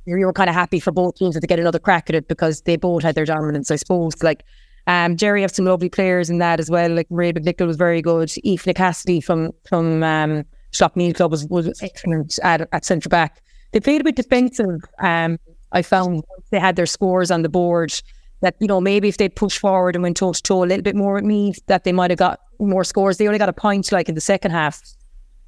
you 0.06 0.26
were 0.26 0.32
kind 0.32 0.50
of 0.50 0.54
happy 0.54 0.80
for 0.80 0.92
both 0.92 1.16
teams 1.16 1.38
to 1.38 1.46
get 1.46 1.58
another 1.58 1.78
crack 1.78 2.10
at 2.10 2.16
it 2.16 2.28
because 2.28 2.62
they 2.62 2.76
both 2.76 3.02
had 3.02 3.14
their 3.14 3.24
dominance, 3.24 3.70
I 3.70 3.76
suppose. 3.76 4.22
Like 4.22 4.44
um, 4.86 5.16
Derry 5.16 5.42
have 5.42 5.54
some 5.54 5.64
lovely 5.64 5.88
players 5.88 6.28
in 6.28 6.38
that 6.38 6.60
as 6.60 6.70
well. 6.70 6.90
Like 6.90 7.06
Ray 7.10 7.32
McNichol 7.32 7.66
was 7.66 7.76
very 7.76 8.02
good. 8.02 8.30
Eve 8.42 8.66
Cassidy 8.74 9.20
from 9.20 9.52
from 9.68 10.02
um, 10.02 10.44
Slaughtneil 10.72 11.14
Club 11.14 11.30
was, 11.30 11.46
was 11.46 11.80
excellent 11.82 12.38
at, 12.42 12.68
at 12.72 12.84
centre 12.84 13.08
back. 13.08 13.42
They 13.72 13.80
played 13.80 14.00
a 14.00 14.04
bit 14.04 14.16
defensive. 14.16 14.80
Um, 15.00 15.38
I 15.72 15.82
found 15.82 16.22
they 16.50 16.60
had 16.60 16.76
their 16.76 16.86
scores 16.86 17.30
on 17.30 17.42
the 17.42 17.48
board 17.48 17.92
that, 18.40 18.54
you 18.60 18.66
know, 18.66 18.80
maybe 18.80 19.08
if 19.08 19.16
they'd 19.16 19.34
pushed 19.34 19.58
forward 19.58 19.96
and 19.96 20.02
went 20.02 20.16
toe 20.16 20.32
to 20.32 20.42
toe 20.42 20.62
a 20.62 20.66
little 20.66 20.82
bit 20.82 20.94
more 20.94 21.14
with 21.14 21.24
me, 21.24 21.54
that 21.66 21.84
they 21.84 21.92
might 21.92 22.10
have 22.10 22.18
got 22.18 22.40
more 22.60 22.84
scores. 22.84 23.16
They 23.16 23.26
only 23.26 23.38
got 23.38 23.48
a 23.48 23.54
point 23.54 23.90
like 23.90 24.08
in 24.08 24.14
the 24.14 24.20
second 24.20 24.50
half. 24.50 24.80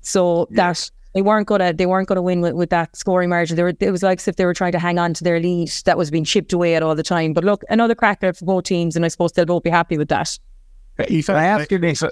So 0.01 0.49
yeah. 0.51 0.73
that 0.73 0.91
they 1.17 1.23
weren't 1.23 1.47
gonna 1.47 1.73
they 1.73 1.87
weren't 1.87 2.09
gonna 2.09 2.21
win 2.21 2.43
with, 2.43 2.53
with 2.53 2.69
that 2.69 2.95
scoring 2.95 3.31
margin. 3.31 3.57
They 3.57 3.63
were, 3.63 3.73
it 3.81 3.91
was 3.91 4.03
like 4.03 4.19
as 4.19 4.29
if 4.29 4.37
they 4.37 4.45
were 4.45 4.53
trying 4.53 4.73
to 4.73 4.79
hang 4.79 4.99
on 4.99 5.15
to 5.15 5.25
their 5.25 5.41
lead 5.41 5.71
that 5.87 5.97
was 5.97 6.11
being 6.11 6.25
chipped 6.25 6.53
away 6.53 6.75
at 6.75 6.83
all 6.83 6.95
the 6.95 7.03
time. 7.03 7.33
But 7.33 7.43
look, 7.43 7.63
another 7.71 7.95
cracker 7.95 8.35
for 8.35 8.45
both 8.45 8.65
teams, 8.65 8.97
and 8.97 9.05
I 9.05 9.09
suppose 9.09 9.33
they'll 9.33 9.47
both 9.47 9.63
be 9.63 9.71
happy 9.71 9.97
with 9.97 10.09
that. 10.09 10.39
Aoife, 11.01 11.31
I 11.31 11.45
ask 11.45 11.71
you 11.71 11.79
this? 11.79 12.03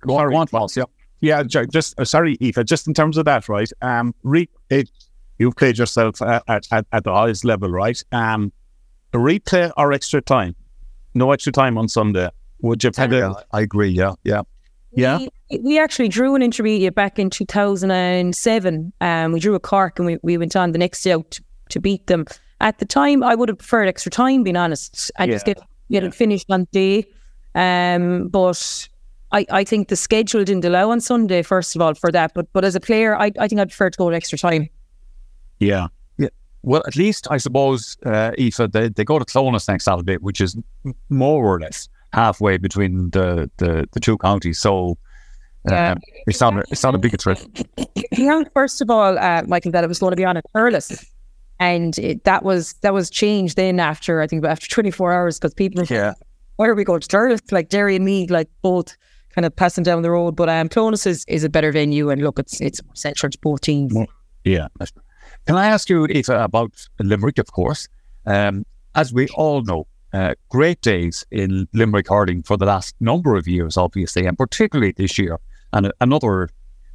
Go 0.00 0.16
on, 0.16 0.68
yeah. 0.74 0.84
Yeah, 1.20 1.42
just 1.42 2.00
uh, 2.00 2.04
sorry, 2.06 2.38
Aoife. 2.40 2.64
Just 2.64 2.88
in 2.88 2.94
terms 2.94 3.18
of 3.18 3.26
that, 3.26 3.46
right? 3.50 3.70
Um, 3.82 4.14
re- 4.22 4.48
it, 4.70 4.90
you've 5.38 5.56
played 5.56 5.76
yourself 5.76 6.22
at, 6.22 6.42
at, 6.48 6.86
at 6.92 7.04
the 7.04 7.12
highest 7.12 7.44
level, 7.44 7.70
right? 7.70 8.02
Um, 8.12 8.52
replay 9.12 9.70
or 9.76 9.92
extra 9.92 10.22
time? 10.22 10.56
No 11.14 11.32
extra 11.32 11.52
time 11.52 11.76
on 11.76 11.88
Sunday. 11.88 12.30
Would 12.60 12.84
you? 12.84 12.90
Yeah, 12.96 13.34
I 13.52 13.60
agree. 13.60 13.88
Yeah, 13.88 14.14
yeah. 14.24 14.42
Yeah. 14.96 15.18
We, 15.50 15.58
we, 15.58 15.78
actually 15.78 16.08
drew 16.08 16.34
an 16.34 16.42
intermediate 16.42 16.94
back 16.94 17.18
in 17.18 17.30
2007. 17.30 18.92
Um, 19.00 19.32
we 19.32 19.40
drew 19.40 19.54
a 19.54 19.60
Cork 19.60 19.98
and 19.98 20.06
we, 20.06 20.18
we 20.22 20.38
went 20.38 20.56
on 20.56 20.72
the 20.72 20.78
next 20.78 21.02
day 21.02 21.12
out 21.12 21.30
to, 21.32 21.44
to 21.70 21.80
beat 21.80 22.06
them. 22.06 22.24
At 22.60 22.78
the 22.78 22.86
time, 22.86 23.22
I 23.22 23.34
would 23.34 23.50
have 23.50 23.58
preferred 23.58 23.88
extra 23.88 24.10
time, 24.10 24.42
being 24.42 24.56
honest, 24.56 25.12
I 25.18 25.24
yeah. 25.24 25.32
just 25.34 25.44
get, 25.44 25.58
get 25.90 26.02
yeah. 26.02 26.08
it 26.08 26.14
finished 26.14 26.46
on 26.50 26.66
day. 26.72 27.04
Um, 27.54 28.28
but 28.28 28.88
I, 29.32 29.44
I 29.50 29.64
think 29.64 29.88
the 29.88 29.96
schedule 29.96 30.44
didn't 30.44 30.64
allow 30.64 30.90
on 30.90 31.00
Sunday, 31.00 31.42
first 31.42 31.76
of 31.76 31.82
all, 31.82 31.94
for 31.94 32.10
that. 32.12 32.32
But 32.34 32.50
but 32.52 32.64
as 32.64 32.74
a 32.74 32.80
player, 32.80 33.16
I, 33.16 33.30
I 33.38 33.48
think 33.48 33.60
I'd 33.60 33.68
prefer 33.68 33.90
to 33.90 33.98
go 33.98 34.08
extra 34.08 34.38
time. 34.38 34.68
Yeah. 35.58 35.88
Yeah. 36.16 36.28
Well, 36.62 36.82
at 36.86 36.96
least 36.96 37.26
I 37.30 37.36
suppose, 37.36 37.96
uh, 38.06 38.32
Aoife, 38.38 38.70
they, 38.72 38.88
they 38.88 39.04
go 39.04 39.18
to 39.18 39.24
Clones 39.24 39.68
next 39.68 39.84
Saturday, 39.84 40.16
which 40.16 40.40
is 40.40 40.56
more 41.10 41.44
or 41.44 41.60
less 41.60 41.88
halfway 42.12 42.56
between 42.56 43.10
the, 43.10 43.50
the, 43.58 43.88
the 43.92 44.00
two 44.00 44.18
counties. 44.18 44.58
So 44.58 44.96
uh, 45.70 45.96
it's 46.26 46.40
not 46.40 46.56
a, 46.56 46.64
it's 46.70 46.82
not 46.82 46.94
a 46.94 46.98
big 46.98 47.16
trip. 47.18 47.38
Yeah, 48.12 48.44
first 48.54 48.80
of 48.80 48.88
all, 48.88 49.18
uh, 49.18 49.42
Michael, 49.46 49.72
that 49.72 49.84
it 49.84 49.88
was 49.88 49.98
going 49.98 50.12
to 50.12 50.16
be 50.16 50.24
on 50.24 50.36
a 50.36 50.42
Thurles. 50.54 51.04
And 51.58 51.98
it, 51.98 52.24
that 52.24 52.44
was 52.44 52.74
that 52.82 52.92
was 52.92 53.10
changed 53.10 53.56
then 53.56 53.80
after 53.80 54.20
I 54.20 54.26
think 54.26 54.44
after 54.44 54.68
24 54.68 55.12
hours 55.12 55.38
because 55.38 55.54
people 55.54 55.84
yeah. 55.84 56.12
where 56.56 56.70
are 56.70 56.74
we 56.74 56.84
going 56.84 57.00
to 57.00 57.08
Thurles 57.08 57.40
like 57.50 57.70
Derry 57.70 57.96
and 57.96 58.04
me 58.04 58.26
like 58.28 58.48
both 58.62 58.96
kind 59.34 59.46
of 59.46 59.56
passing 59.56 59.82
down 59.82 60.02
the 60.02 60.10
road. 60.10 60.36
But 60.36 60.50
um 60.50 60.68
Clones 60.68 61.06
is, 61.06 61.24
is 61.28 61.44
a 61.44 61.48
better 61.48 61.72
venue 61.72 62.10
and 62.10 62.22
look 62.22 62.38
it's 62.38 62.60
it's 62.60 62.80
central 62.92 63.30
to 63.30 63.38
both 63.38 63.62
teams. 63.62 63.94
Yeah. 64.44 64.68
Can 65.46 65.56
I 65.56 65.66
ask 65.66 65.88
you 65.88 66.04
if 66.04 66.28
about 66.28 66.72
Limerick 67.00 67.38
of 67.38 67.50
course? 67.52 67.88
Um 68.26 68.66
as 68.94 69.14
we 69.14 69.26
all 69.28 69.62
know 69.62 69.86
uh, 70.12 70.34
great 70.48 70.80
days 70.80 71.24
in 71.30 71.68
Limerick 71.72 72.08
hurling 72.08 72.42
for 72.42 72.56
the 72.56 72.66
last 72.66 72.94
number 73.00 73.36
of 73.36 73.46
years, 73.46 73.76
obviously, 73.76 74.26
and 74.26 74.38
particularly 74.38 74.92
this 74.92 75.18
year, 75.18 75.38
and 75.72 75.92
another 76.00 76.48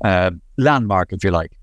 uh, 0.04 0.32
landmark, 0.58 1.14
if 1.14 1.24
you 1.24 1.32
like. 1.32 1.58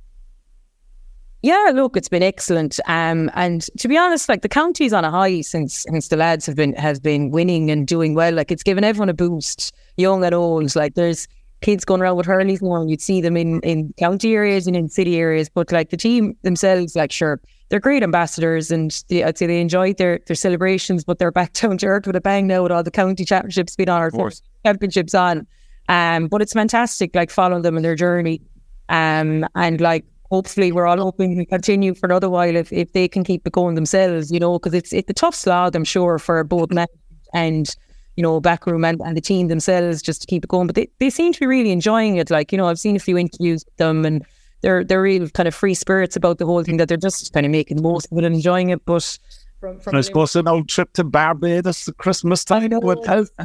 Yeah, 1.42 1.70
look, 1.72 1.96
it's 1.96 2.08
been 2.08 2.22
excellent. 2.22 2.80
Um, 2.86 3.30
and 3.34 3.62
to 3.78 3.86
be 3.86 3.96
honest, 3.96 4.28
like 4.28 4.42
the 4.42 4.48
county's 4.48 4.92
on 4.92 5.04
a 5.04 5.10
high 5.10 5.40
since 5.40 5.84
since 5.88 6.08
the 6.08 6.16
lads 6.16 6.46
have 6.46 6.56
been 6.56 6.72
has 6.74 6.98
been 6.98 7.30
winning 7.30 7.70
and 7.70 7.86
doing 7.86 8.14
well. 8.14 8.34
Like 8.34 8.50
it's 8.50 8.64
given 8.64 8.82
everyone 8.82 9.08
a 9.08 9.14
boost, 9.14 9.72
young 9.96 10.24
and 10.24 10.34
old. 10.34 10.74
Like 10.74 10.94
there's 10.94 11.28
kids 11.60 11.84
going 11.84 12.00
around 12.00 12.16
with 12.16 12.26
hurleys 12.26 12.60
now, 12.60 12.80
and 12.80 12.90
you'd 12.90 13.00
see 13.00 13.20
them 13.20 13.36
in 13.36 13.60
in 13.60 13.94
county 13.98 14.34
areas 14.34 14.66
and 14.66 14.76
in 14.76 14.88
city 14.88 15.16
areas. 15.16 15.48
But 15.48 15.70
like 15.70 15.90
the 15.90 15.96
team 15.96 16.36
themselves, 16.42 16.96
like 16.96 17.12
sure, 17.12 17.40
they're 17.68 17.80
great 17.80 18.02
ambassadors 18.02 18.70
and 18.70 19.02
they, 19.08 19.22
I'd 19.22 19.36
say 19.36 19.46
they 19.46 19.60
enjoyed 19.60 19.98
their, 19.98 20.20
their 20.26 20.36
celebrations, 20.36 21.04
but 21.04 21.18
they're 21.18 21.30
back 21.30 21.52
down 21.60 21.78
to 21.78 21.86
earth 21.86 22.06
with 22.06 22.16
a 22.16 22.20
bang 22.20 22.46
now 22.46 22.62
with 22.62 22.72
all 22.72 22.82
the 22.82 22.90
county 22.90 23.24
championships 23.24 23.76
being 23.76 23.88
on, 23.88 24.10
or 24.14 24.32
championships 24.64 25.14
on. 25.14 25.46
Um, 25.88 26.28
but 26.28 26.42
it's 26.42 26.52
fantastic, 26.52 27.14
like 27.14 27.30
following 27.30 27.62
them 27.62 27.76
in 27.76 27.82
their 27.82 27.94
journey. 27.94 28.42
Um, 28.88 29.46
and 29.54 29.80
like 29.80 30.04
hopefully 30.30 30.72
we're 30.72 30.86
all 30.86 30.98
hoping 30.98 31.36
to 31.38 31.46
continue 31.46 31.94
for 31.94 32.06
another 32.06 32.28
while 32.28 32.54
if, 32.54 32.72
if 32.72 32.92
they 32.92 33.08
can 33.08 33.24
keep 33.24 33.46
it 33.46 33.52
going 33.52 33.74
themselves, 33.74 34.30
you 34.30 34.38
know, 34.38 34.58
because 34.58 34.74
it's 34.74 34.92
it's 34.92 35.10
a 35.10 35.14
tough 35.14 35.34
slog, 35.34 35.74
I'm 35.74 35.84
sure, 35.84 36.18
for 36.18 36.44
both 36.44 36.70
men 36.70 36.86
and 37.34 37.74
you 38.16 38.22
know, 38.22 38.40
backroom 38.40 38.84
and, 38.84 39.00
and 39.02 39.16
the 39.16 39.20
team 39.20 39.46
themselves 39.46 40.02
just 40.02 40.20
to 40.22 40.26
keep 40.26 40.42
it 40.42 40.48
going. 40.48 40.66
But 40.66 40.74
they, 40.74 40.88
they 40.98 41.08
seem 41.08 41.32
to 41.32 41.38
be 41.38 41.46
really 41.46 41.70
enjoying 41.70 42.16
it. 42.16 42.32
Like, 42.32 42.50
you 42.50 42.58
know, 42.58 42.66
I've 42.66 42.80
seen 42.80 42.96
a 42.96 42.98
few 42.98 43.16
interviews 43.16 43.64
with 43.64 43.76
them 43.76 44.04
and 44.04 44.26
they're 44.60 44.84
they're 44.84 45.02
real 45.02 45.28
kind 45.28 45.46
of 45.46 45.54
free 45.54 45.74
spirits 45.74 46.16
about 46.16 46.38
the 46.38 46.46
whole 46.46 46.62
thing 46.62 46.76
that 46.78 46.88
they're 46.88 46.96
just 46.96 47.32
kind 47.32 47.46
of 47.46 47.52
making 47.52 47.76
the 47.76 47.82
most 47.82 48.10
of 48.10 48.18
it 48.18 48.24
and 48.24 48.34
enjoying 48.34 48.70
it. 48.70 48.84
But 48.84 49.18
from, 49.60 49.80
from 49.80 49.96
I 49.96 50.00
suppose 50.02 50.36
an 50.36 50.48
old 50.48 50.68
trip 50.68 50.92
to 50.94 51.04
Barbados 51.04 51.88
at 51.88 51.96
Christmas 51.96 52.44
time 52.44 52.70
with 52.80 53.04
health, 53.06 53.30
oh, 53.40 53.44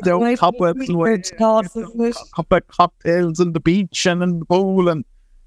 the 0.00 0.12
cup 2.34 2.52
of 2.52 2.68
cocktails 2.68 3.40
and 3.40 3.54
the 3.54 3.60
beach 3.60 4.06
and 4.06 4.22
in 4.22 4.38
the 4.40 4.44
pool 4.46 4.88
and 4.88 5.04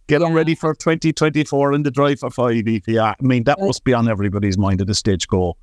getting 0.07 0.29
yeah. 0.29 0.33
ready 0.33 0.55
for 0.55 0.73
2024 0.75 1.73
in 1.73 1.83
the 1.83 1.91
drive 1.91 2.19
for 2.19 2.29
five 2.29 2.65
EPR. 2.65 3.15
I 3.19 3.23
mean, 3.25 3.45
that 3.45 3.59
must 3.59 3.83
be 3.83 3.93
on 3.93 4.07
everybody's 4.07 4.57
mind 4.57 4.81
at 4.81 4.87
this 4.87 4.99
stage. 4.99 5.27
Go 5.27 5.57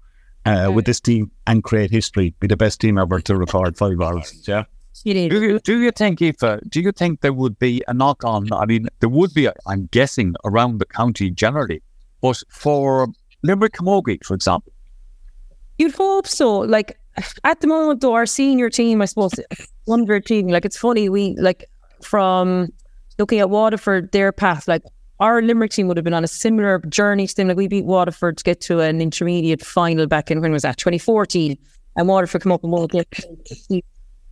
uh, 0.46 0.72
with 0.74 0.86
this 0.86 1.00
team 1.00 1.30
and 1.46 1.62
create 1.62 1.90
history, 1.90 2.34
be 2.40 2.46
the 2.46 2.56
best 2.56 2.80
team 2.80 2.98
ever 2.98 3.20
to 3.20 3.36
record 3.36 3.76
five 3.76 4.00
hours. 4.00 4.42
Yeah. 4.48 4.64
Do 5.28 5.40
you, 5.40 5.58
do 5.60 5.78
you 5.78 5.90
think 5.92 6.20
if 6.20 6.42
uh, 6.42 6.58
do 6.68 6.80
you 6.80 6.92
think 6.92 7.20
there 7.20 7.32
would 7.32 7.58
be 7.58 7.82
a 7.88 7.94
knock 7.94 8.24
on? 8.24 8.52
I 8.52 8.66
mean, 8.66 8.86
there 9.00 9.08
would 9.08 9.32
be. 9.32 9.48
I'm 9.66 9.86
guessing 9.86 10.34
around 10.44 10.78
the 10.78 10.86
county 10.86 11.30
generally, 11.30 11.82
but 12.20 12.42
for 12.48 13.08
Limerick 13.42 13.72
Camogie, 13.72 14.24
for 14.24 14.34
example, 14.34 14.72
you'd 15.78 15.94
hope 15.94 16.26
so. 16.26 16.58
Like 16.58 16.98
at 17.44 17.60
the 17.60 17.66
moment, 17.66 18.00
though, 18.00 18.14
our 18.14 18.26
senior 18.26 18.70
team, 18.70 19.00
I 19.00 19.06
suppose, 19.06 19.32
underachieving. 19.88 20.50
Like 20.50 20.64
it's 20.64 20.76
funny, 20.76 21.08
we 21.08 21.34
like 21.36 21.64
from 22.02 22.68
looking 23.18 23.38
at 23.38 23.50
Waterford, 23.50 24.12
their 24.12 24.32
path, 24.32 24.68
like 24.68 24.82
our 25.18 25.42
Limerick 25.42 25.70
team 25.70 25.86
would 25.86 25.96
have 25.96 26.04
been 26.04 26.14
on 26.14 26.24
a 26.24 26.28
similar 26.28 26.78
journey 26.88 27.26
to 27.26 27.34
them. 27.34 27.48
Like 27.48 27.56
we 27.56 27.68
beat 27.68 27.84
Waterford 27.84 28.38
to 28.38 28.44
get 28.44 28.60
to 28.62 28.80
an 28.80 29.00
intermediate 29.00 29.64
final 29.64 30.06
back 30.06 30.30
in 30.30 30.40
when 30.40 30.52
was 30.52 30.62
that 30.62 30.78
2014, 30.78 31.56
and 31.96 32.08
Waterford 32.08 32.42
come 32.42 32.52
up 32.52 32.62
and 32.64 32.72
won 32.72 32.88
it. 32.92 33.84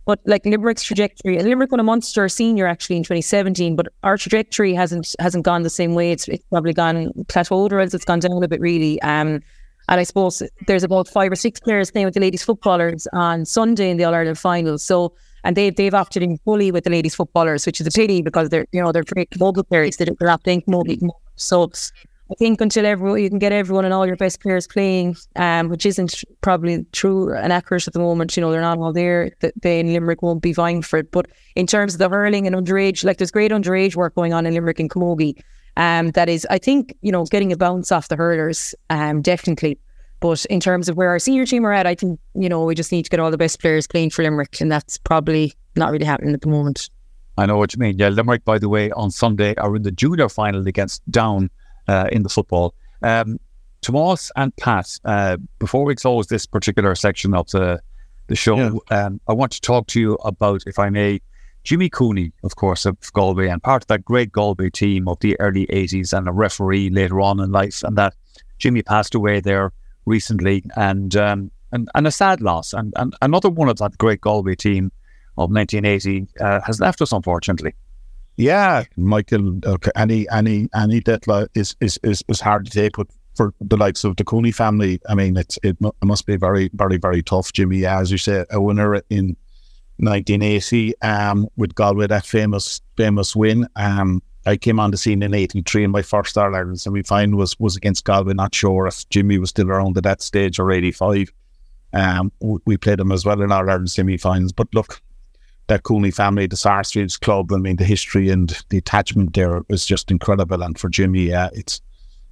But 0.09 0.21
like 0.25 0.43
Limerick's 0.43 0.81
trajectory, 0.81 1.37
Limerick 1.37 1.69
won 1.69 1.79
a 1.79 1.83
Munster 1.83 2.27
senior 2.29 2.65
actually 2.65 2.97
in 2.97 3.03
2017, 3.03 3.75
but 3.75 3.89
our 4.01 4.17
trajectory 4.17 4.73
hasn't 4.73 5.13
hasn't 5.19 5.45
gone 5.45 5.61
the 5.61 5.69
same 5.69 5.93
way. 5.93 6.11
It's 6.11 6.27
it's 6.27 6.43
probably 6.45 6.73
gone 6.73 7.11
plateaued 7.25 7.71
or 7.71 7.79
else 7.79 7.93
it's 7.93 8.05
gone 8.05 8.17
down 8.17 8.41
a 8.41 8.47
bit 8.47 8.59
really. 8.59 8.99
Um, 9.03 9.43
and 9.87 9.99
I 9.99 10.01
suppose 10.01 10.41
there's 10.65 10.81
about 10.81 11.07
five 11.07 11.31
or 11.31 11.35
six 11.35 11.59
players 11.59 11.91
playing 11.91 12.05
with 12.05 12.15
the 12.15 12.21
ladies 12.21 12.41
footballers 12.41 13.07
on 13.13 13.45
Sunday 13.45 13.91
in 13.91 13.97
the 13.97 14.03
All 14.05 14.15
Ireland 14.15 14.39
final. 14.39 14.79
So 14.79 15.13
and 15.43 15.55
they've 15.55 15.75
they've 15.75 15.93
opted 15.93 16.23
in 16.23 16.39
fully 16.39 16.71
with 16.71 16.85
the 16.85 16.89
ladies 16.89 17.13
footballers, 17.13 17.67
which 17.67 17.79
is 17.79 17.85
a 17.85 17.91
pity 17.91 18.23
because 18.23 18.49
they're 18.49 18.65
you 18.71 18.81
know 18.81 18.91
they're 18.91 19.03
great 19.03 19.39
mobile 19.39 19.63
players. 19.63 19.97
They're 19.97 20.07
not 20.19 20.43
playing 20.43 20.63
mobile. 20.65 21.21
So 21.35 21.69
I 22.31 22.35
think 22.35 22.61
until 22.61 22.85
everyone 22.85 23.21
you 23.21 23.29
can 23.29 23.39
get 23.39 23.51
everyone 23.51 23.85
and 23.85 23.93
all 23.93 24.05
your 24.05 24.15
best 24.15 24.39
players 24.39 24.67
playing, 24.67 25.17
um, 25.35 25.69
which 25.69 25.85
isn't 25.85 26.23
probably 26.41 26.85
true 26.91 27.33
and 27.33 27.51
accurate 27.51 27.87
at 27.87 27.93
the 27.93 27.99
moment. 27.99 28.37
You 28.37 28.41
know 28.41 28.51
they're 28.51 28.61
not 28.61 28.77
all 28.77 28.93
there. 28.93 29.31
That 29.39 29.53
they 29.61 29.79
in 29.79 29.93
Limerick 29.93 30.21
won't 30.21 30.43
be 30.43 30.53
vying 30.53 30.83
for 30.83 30.99
it. 30.99 31.11
But 31.11 31.27
in 31.55 31.65
terms 31.65 31.93
of 31.93 31.99
the 31.99 32.09
hurling 32.09 32.45
and 32.45 32.55
underage, 32.55 33.03
like 33.03 33.17
there's 33.17 33.31
great 33.31 33.51
underage 33.51 33.95
work 33.95 34.13
going 34.13 34.33
on 34.33 34.45
in 34.45 34.53
Limerick 34.53 34.79
and 34.79 34.89
Camogie. 34.89 35.41
Um, 35.75 36.11
that 36.11 36.29
is, 36.29 36.45
I 36.49 36.59
think 36.59 36.95
you 37.01 37.11
know, 37.11 37.25
getting 37.25 37.51
a 37.51 37.57
bounce 37.57 37.91
off 37.91 38.09
the 38.09 38.15
hurlers. 38.15 38.75
Um, 38.89 39.21
definitely. 39.21 39.79
But 40.19 40.45
in 40.45 40.59
terms 40.59 40.89
of 40.89 40.97
where 40.97 41.09
our 41.09 41.19
senior 41.19 41.45
team 41.45 41.65
are 41.65 41.71
at, 41.71 41.87
I 41.87 41.95
think, 41.95 42.19
you 42.35 42.49
know, 42.49 42.65
we 42.65 42.75
just 42.75 42.91
need 42.91 43.03
to 43.03 43.09
get 43.09 43.21
all 43.21 43.31
the 43.31 43.37
best 43.37 43.61
players 43.61 43.87
playing 43.87 44.09
for 44.09 44.21
Limerick, 44.21 44.59
and 44.59 44.71
that's 44.71 44.97
probably 44.97 45.53
not 45.77 45.91
really 45.91 46.05
happening 46.05 46.33
at 46.33 46.41
the 46.41 46.49
moment. 46.49 46.89
I 47.37 47.45
know 47.45 47.57
what 47.57 47.73
you 47.73 47.79
mean. 47.79 47.97
Yeah, 47.97 48.09
Limerick, 48.09 48.43
by 48.43 48.59
the 48.59 48.67
way, 48.67 48.91
on 48.91 49.11
Sunday 49.11 49.55
are 49.55 49.73
in 49.77 49.83
the 49.83 49.91
junior 49.91 50.27
final 50.27 50.67
against 50.67 51.09
Down 51.09 51.49
in 52.11 52.23
the 52.23 52.29
football. 52.29 52.73
Um, 53.01 53.39
Tomas 53.81 54.31
and 54.35 54.55
Pat, 54.57 54.99
uh, 55.05 55.37
before 55.57 55.85
we 55.85 55.95
close 55.95 56.27
this 56.27 56.45
particular 56.45 56.95
section 56.95 57.33
of 57.33 57.49
the 57.49 57.81
the 58.27 58.35
show, 58.35 58.57
yeah. 58.91 59.05
um, 59.05 59.19
I 59.27 59.33
want 59.33 59.51
to 59.53 59.61
talk 59.61 59.87
to 59.87 59.99
you 59.99 60.13
about, 60.23 60.61
if 60.67 60.77
I 60.77 60.89
may, 60.89 61.19
Jimmy 61.63 61.89
Cooney, 61.89 62.31
of 62.43 62.55
course, 62.55 62.85
of 62.85 62.95
Galway, 63.13 63.47
and 63.47 63.61
part 63.61 63.83
of 63.83 63.87
that 63.87 64.05
great 64.05 64.31
Galway 64.31 64.69
team 64.69 65.07
of 65.07 65.19
the 65.19 65.39
early 65.39 65.65
80s 65.67 66.15
and 66.15 66.27
a 66.27 66.31
referee 66.31 66.89
later 66.91 67.19
on 67.21 67.39
in 67.39 67.51
life. 67.51 67.83
And 67.83 67.97
that 67.97 68.13
Jimmy 68.59 68.83
passed 68.83 69.15
away 69.15 69.39
there 69.39 69.71
recently, 70.05 70.63
and 70.75 71.15
um, 71.15 71.51
and, 71.71 71.89
and 71.95 72.07
a 72.07 72.11
sad 72.11 72.41
loss. 72.41 72.73
And, 72.73 72.93
and 72.95 73.15
another 73.21 73.49
one 73.49 73.69
of 73.69 73.77
that 73.77 73.97
great 73.97 74.21
Galway 74.21 74.55
team 74.55 74.91
of 75.37 75.51
1980 75.51 76.27
uh, 76.39 76.61
has 76.65 76.79
left 76.79 77.01
us, 77.01 77.11
unfortunately. 77.11 77.73
Yeah, 78.39 78.85
Michael. 78.95 79.59
Okay, 79.65 79.91
any 79.97 80.25
any 80.29 80.69
any 80.73 81.01
death 81.01 81.27
is, 81.55 81.75
is 81.81 81.99
is 82.03 82.23
is 82.29 82.39
hard 82.39 82.63
to 82.67 82.71
take, 82.71 82.95
but 82.95 83.07
for 83.35 83.53
the 83.59 83.75
likes 83.75 84.05
of 84.05 84.15
the 84.15 84.23
Cooney 84.23 84.53
family, 84.53 85.01
I 85.09 85.13
mean, 85.15 85.35
it's 85.35 85.59
it, 85.61 85.75
it 85.81 86.05
must 86.05 86.25
be 86.25 86.37
very 86.37 86.69
very 86.73 86.95
very 86.95 87.21
tough. 87.21 87.51
Jimmy, 87.51 87.85
as 87.85 88.11
you 88.11 88.17
say, 88.17 88.45
a 88.49 88.61
winner 88.61 88.95
in 89.09 89.35
1980 89.97 91.01
um, 91.01 91.49
with 91.57 91.75
Galway, 91.75 92.07
that 92.07 92.25
famous 92.25 92.79
famous 92.95 93.35
win. 93.35 93.67
Um, 93.75 94.23
I 94.45 94.55
came 94.55 94.79
on 94.79 94.91
the 94.91 94.97
scene 94.97 95.21
in 95.21 95.33
'83, 95.33 95.83
and 95.83 95.91
my 95.91 96.01
first 96.01 96.37
All 96.37 96.55
Ireland 96.55 96.79
semi 96.79 97.03
final 97.03 97.39
was 97.39 97.59
was 97.59 97.75
against 97.75 98.05
Galway. 98.05 98.35
Not 98.35 98.55
sure 98.55 98.87
if 98.87 99.09
Jimmy 99.09 99.37
was 99.37 99.49
still 99.49 99.69
around 99.69 99.97
at 99.97 100.03
that 100.03 100.21
stage 100.21 100.59
or 100.59 100.71
'85. 100.71 101.29
Um, 101.91 102.31
we 102.39 102.77
played 102.77 102.99
them 102.99 103.11
as 103.11 103.25
well 103.25 103.41
in 103.41 103.51
our 103.51 103.69
Ireland 103.69 103.91
semi 103.91 104.15
finals. 104.15 104.53
But 104.53 104.69
look, 104.73 105.01
that 105.69 105.83
Cooney 105.83 106.11
family, 106.11 106.47
the 106.47 106.57
Sarsfields 106.57 107.17
club. 107.17 107.51
I 107.53 107.57
mean, 107.57 107.77
the 107.77 107.85
history 107.85 108.29
and 108.29 108.55
the 108.69 108.77
attachment 108.77 109.33
there 109.33 109.61
is 109.69 109.85
just 109.85 110.11
incredible. 110.11 110.61
And 110.61 110.77
for 110.77 110.89
Jimmy, 110.89 111.29
it's 111.29 111.81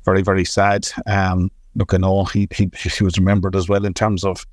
very 0.04 0.22
very 0.22 0.46
sad. 0.46 0.88
Um, 1.06 1.50
look, 1.76 1.94
I 1.94 1.98
know 1.98 2.26
he, 2.26 2.48
he 2.52 2.70
he 2.76 3.04
was 3.04 3.18
remembered 3.18 3.56
as 3.56 3.70
well 3.70 3.86
in 3.86 3.94
terms 3.94 4.24
of 4.24 4.46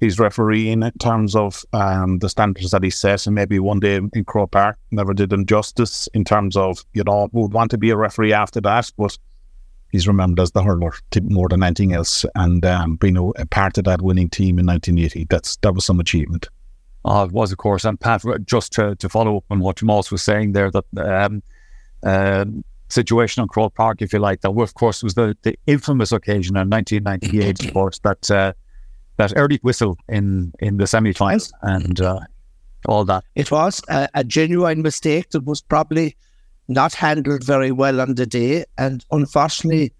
his 0.00 0.18
refereeing 0.18 0.82
in 0.82 0.92
terms 0.98 1.36
of 1.36 1.64
um, 1.72 2.18
the 2.18 2.28
standards 2.28 2.72
that 2.72 2.82
he 2.82 2.90
set, 2.90 3.26
and 3.26 3.34
maybe 3.34 3.58
one 3.58 3.80
day 3.80 3.96
in 3.96 4.24
Croke 4.24 4.50
Park 4.50 4.76
never 4.90 5.14
did 5.14 5.32
him 5.32 5.46
justice 5.46 6.08
in 6.14 6.24
terms 6.24 6.56
of 6.56 6.84
you 6.92 7.04
know 7.04 7.28
would 7.32 7.52
want 7.52 7.70
to 7.70 7.78
be 7.78 7.90
a 7.90 7.96
referee 7.96 8.32
after 8.32 8.60
that, 8.60 8.90
but 8.98 9.16
he's 9.92 10.08
remembered 10.08 10.40
as 10.40 10.50
the 10.50 10.62
hurler 10.62 10.92
more 11.22 11.48
than 11.48 11.62
anything 11.62 11.92
else, 11.92 12.24
and 12.34 12.66
um, 12.66 12.96
being 12.96 13.16
a, 13.16 13.28
a, 13.30 13.46
part 13.46 13.78
of 13.78 13.84
that 13.84 14.02
winning 14.02 14.28
team 14.28 14.58
in 14.58 14.66
1980, 14.66 15.26
that's 15.30 15.56
that 15.56 15.74
was 15.74 15.84
some 15.84 16.00
achievement. 16.00 16.48
It 17.06 17.32
was, 17.32 17.52
of 17.52 17.58
course. 17.58 17.84
And 17.84 18.00
Pat, 18.00 18.22
just 18.44 18.72
to, 18.72 18.94
to 18.96 19.08
follow 19.08 19.36
up 19.38 19.44
on 19.50 19.60
what 19.60 19.76
Tomas 19.76 20.10
was 20.10 20.22
saying 20.22 20.52
there, 20.52 20.70
that 20.70 20.84
um, 20.96 21.42
uh, 22.02 22.44
situation 22.88 23.42
on 23.42 23.48
Croke 23.48 23.74
Park, 23.74 24.00
if 24.00 24.12
you 24.12 24.18
like, 24.18 24.40
that 24.40 24.50
of 24.50 24.74
course 24.74 25.02
was 25.02 25.14
the, 25.14 25.36
the 25.42 25.58
infamous 25.66 26.12
occasion 26.12 26.56
in 26.56 26.70
1998, 26.70 27.66
of 27.66 27.74
course, 27.74 27.98
that 28.00 28.30
uh, 28.30 28.52
that 29.16 29.32
early 29.36 29.58
whistle 29.62 29.96
in 30.08 30.52
in 30.58 30.76
the 30.78 30.86
semi 30.86 31.12
finals 31.12 31.52
and 31.62 32.00
uh, 32.00 32.20
all 32.86 33.04
that. 33.04 33.24
It 33.34 33.50
was 33.50 33.82
a, 33.88 34.08
a, 34.14 34.24
genuine 34.24 34.82
mistake 34.82 35.30
that 35.30 35.44
was 35.44 35.62
probably 35.62 36.16
not 36.68 36.94
handled 36.94 37.44
very 37.44 37.70
well 37.70 38.00
on 38.00 38.14
the 38.14 38.26
day, 38.26 38.64
and 38.78 39.04
unfortunately, 39.10 39.92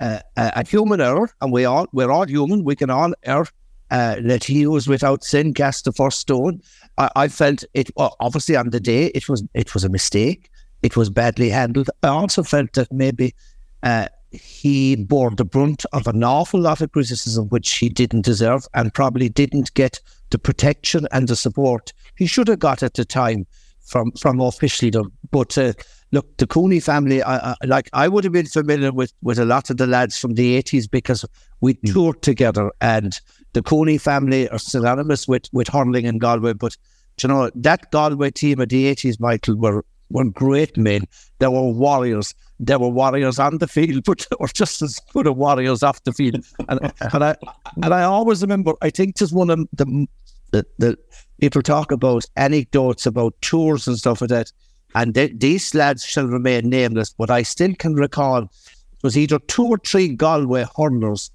uh, 0.00 0.20
a, 0.36 0.52
a, 0.56 0.66
human 0.66 1.00
error. 1.00 1.30
And 1.40 1.52
we 1.52 1.64
all 1.64 1.86
we're 1.92 2.10
all 2.10 2.26
human. 2.26 2.64
We 2.64 2.76
can 2.76 2.90
all 2.90 3.12
err. 3.24 3.46
Uh, 3.92 4.16
that 4.24 4.42
he 4.42 4.66
was 4.66 4.88
without 4.88 5.22
sin 5.22 5.52
cast 5.52 5.84
the 5.84 5.92
first 5.92 6.18
stone. 6.18 6.62
I, 6.96 7.10
I 7.14 7.28
felt 7.28 7.62
it. 7.74 7.90
Well, 7.94 8.16
obviously, 8.20 8.56
on 8.56 8.70
the 8.70 8.80
day, 8.80 9.12
it 9.14 9.28
was 9.28 9.44
it 9.52 9.74
was 9.74 9.84
a 9.84 9.90
mistake. 9.90 10.48
It 10.82 10.96
was 10.96 11.10
badly 11.10 11.50
handled. 11.50 11.90
I 12.02 12.08
also 12.08 12.42
felt 12.42 12.72
that 12.72 12.90
maybe 12.90 13.34
uh, 13.82 14.06
he 14.30 14.96
bore 14.96 15.30
the 15.30 15.44
brunt 15.44 15.84
of 15.92 16.06
an 16.06 16.24
awful 16.24 16.60
lot 16.60 16.80
of 16.80 16.90
criticism 16.92 17.48
which 17.48 17.70
he 17.70 17.90
didn't 17.90 18.24
deserve 18.24 18.66
and 18.72 18.94
probably 18.94 19.28
didn't 19.28 19.74
get 19.74 20.00
the 20.30 20.38
protection 20.38 21.06
and 21.12 21.28
the 21.28 21.36
support 21.36 21.92
he 22.16 22.26
should 22.26 22.48
have 22.48 22.60
got 22.60 22.82
at 22.82 22.94
the 22.94 23.04
time 23.04 23.46
from 23.84 24.10
from 24.12 24.40
officialdom. 24.40 25.12
But 25.30 25.58
uh, 25.58 25.74
look, 26.12 26.36
the 26.38 26.46
Cooney 26.46 26.80
family, 26.80 27.22
I, 27.22 27.50
I, 27.50 27.54
like 27.66 27.90
I 27.92 28.08
would 28.08 28.24
have 28.24 28.32
been 28.32 28.46
familiar 28.46 28.90
with 28.90 29.12
with 29.22 29.38
a 29.38 29.44
lot 29.44 29.70
of 29.70 29.76
the 29.76 29.86
lads 29.86 30.18
from 30.18 30.34
the 30.34 30.56
eighties 30.56 30.88
because 30.88 31.26
we 31.60 31.74
mm. 31.74 31.92
toured 31.92 32.22
together, 32.22 32.70
and 32.80 33.20
the 33.52 33.62
Cooney 33.62 33.98
family 33.98 34.48
are 34.48 34.58
synonymous 34.58 35.28
with 35.28 35.44
with 35.52 35.68
hurling 35.68 36.06
in 36.06 36.18
Galway. 36.18 36.52
But 36.52 36.76
you 37.22 37.28
know 37.28 37.50
that 37.54 37.90
Galway 37.90 38.30
team 38.30 38.60
of 38.60 38.68
the 38.68 38.86
eighties, 38.86 39.20
Michael, 39.20 39.56
were 39.56 39.84
were 40.10 40.24
great 40.24 40.76
men. 40.76 41.04
They 41.38 41.48
were 41.48 41.70
warriors. 41.72 42.34
They 42.60 42.76
were 42.76 42.88
warriors 42.88 43.38
on 43.38 43.58
the 43.58 43.66
field, 43.68 44.04
but 44.06 44.26
they 44.30 44.36
were 44.38 44.48
just 44.48 44.82
as 44.82 45.00
good 45.12 45.26
as 45.26 45.34
warriors 45.34 45.82
off 45.82 46.02
the 46.04 46.12
field. 46.12 46.44
And, 46.68 46.92
and 47.12 47.24
I 47.24 47.36
and 47.82 47.94
I 47.94 48.02
always 48.02 48.42
remember. 48.42 48.74
I 48.82 48.90
think 48.90 49.16
just 49.16 49.32
one 49.32 49.50
of 49.50 49.66
the, 49.72 50.06
the 50.50 50.66
the 50.78 50.98
people 51.40 51.62
talk 51.62 51.90
about 51.90 52.24
anecdotes 52.36 53.06
about 53.06 53.34
tours 53.40 53.88
and 53.88 53.98
stuff 53.98 54.20
like 54.20 54.30
that. 54.30 54.52
And 54.94 55.14
they, 55.14 55.28
these 55.28 55.74
lads 55.74 56.04
shall 56.04 56.26
remain 56.26 56.68
nameless, 56.68 57.14
but 57.16 57.30
I 57.30 57.42
still 57.42 57.74
can 57.74 57.94
recall 57.94 58.42
it 58.42 59.02
was 59.02 59.16
either 59.18 59.38
two 59.40 59.66
or 59.66 59.78
three 59.78 60.08
Galway 60.08 60.66
hurlers, 60.76 61.30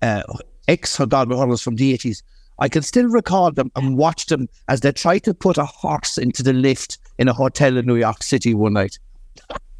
uh, 0.00 0.22
ex 0.68 0.96
hurlers 0.96 1.62
from 1.62 1.76
the 1.76 1.96
80s. 1.96 2.22
I 2.58 2.68
can 2.68 2.82
still 2.82 3.06
recall 3.06 3.50
them 3.50 3.70
and 3.76 3.96
watch 3.96 4.26
them 4.26 4.48
as 4.68 4.80
they 4.80 4.92
tried 4.92 5.20
to 5.24 5.34
put 5.34 5.58
a 5.58 5.64
horse 5.64 6.18
into 6.18 6.42
the 6.42 6.52
lift 6.52 6.98
in 7.18 7.28
a 7.28 7.32
hotel 7.32 7.76
in 7.76 7.86
New 7.86 7.96
York 7.96 8.22
City 8.22 8.54
one 8.54 8.74
night. 8.74 8.98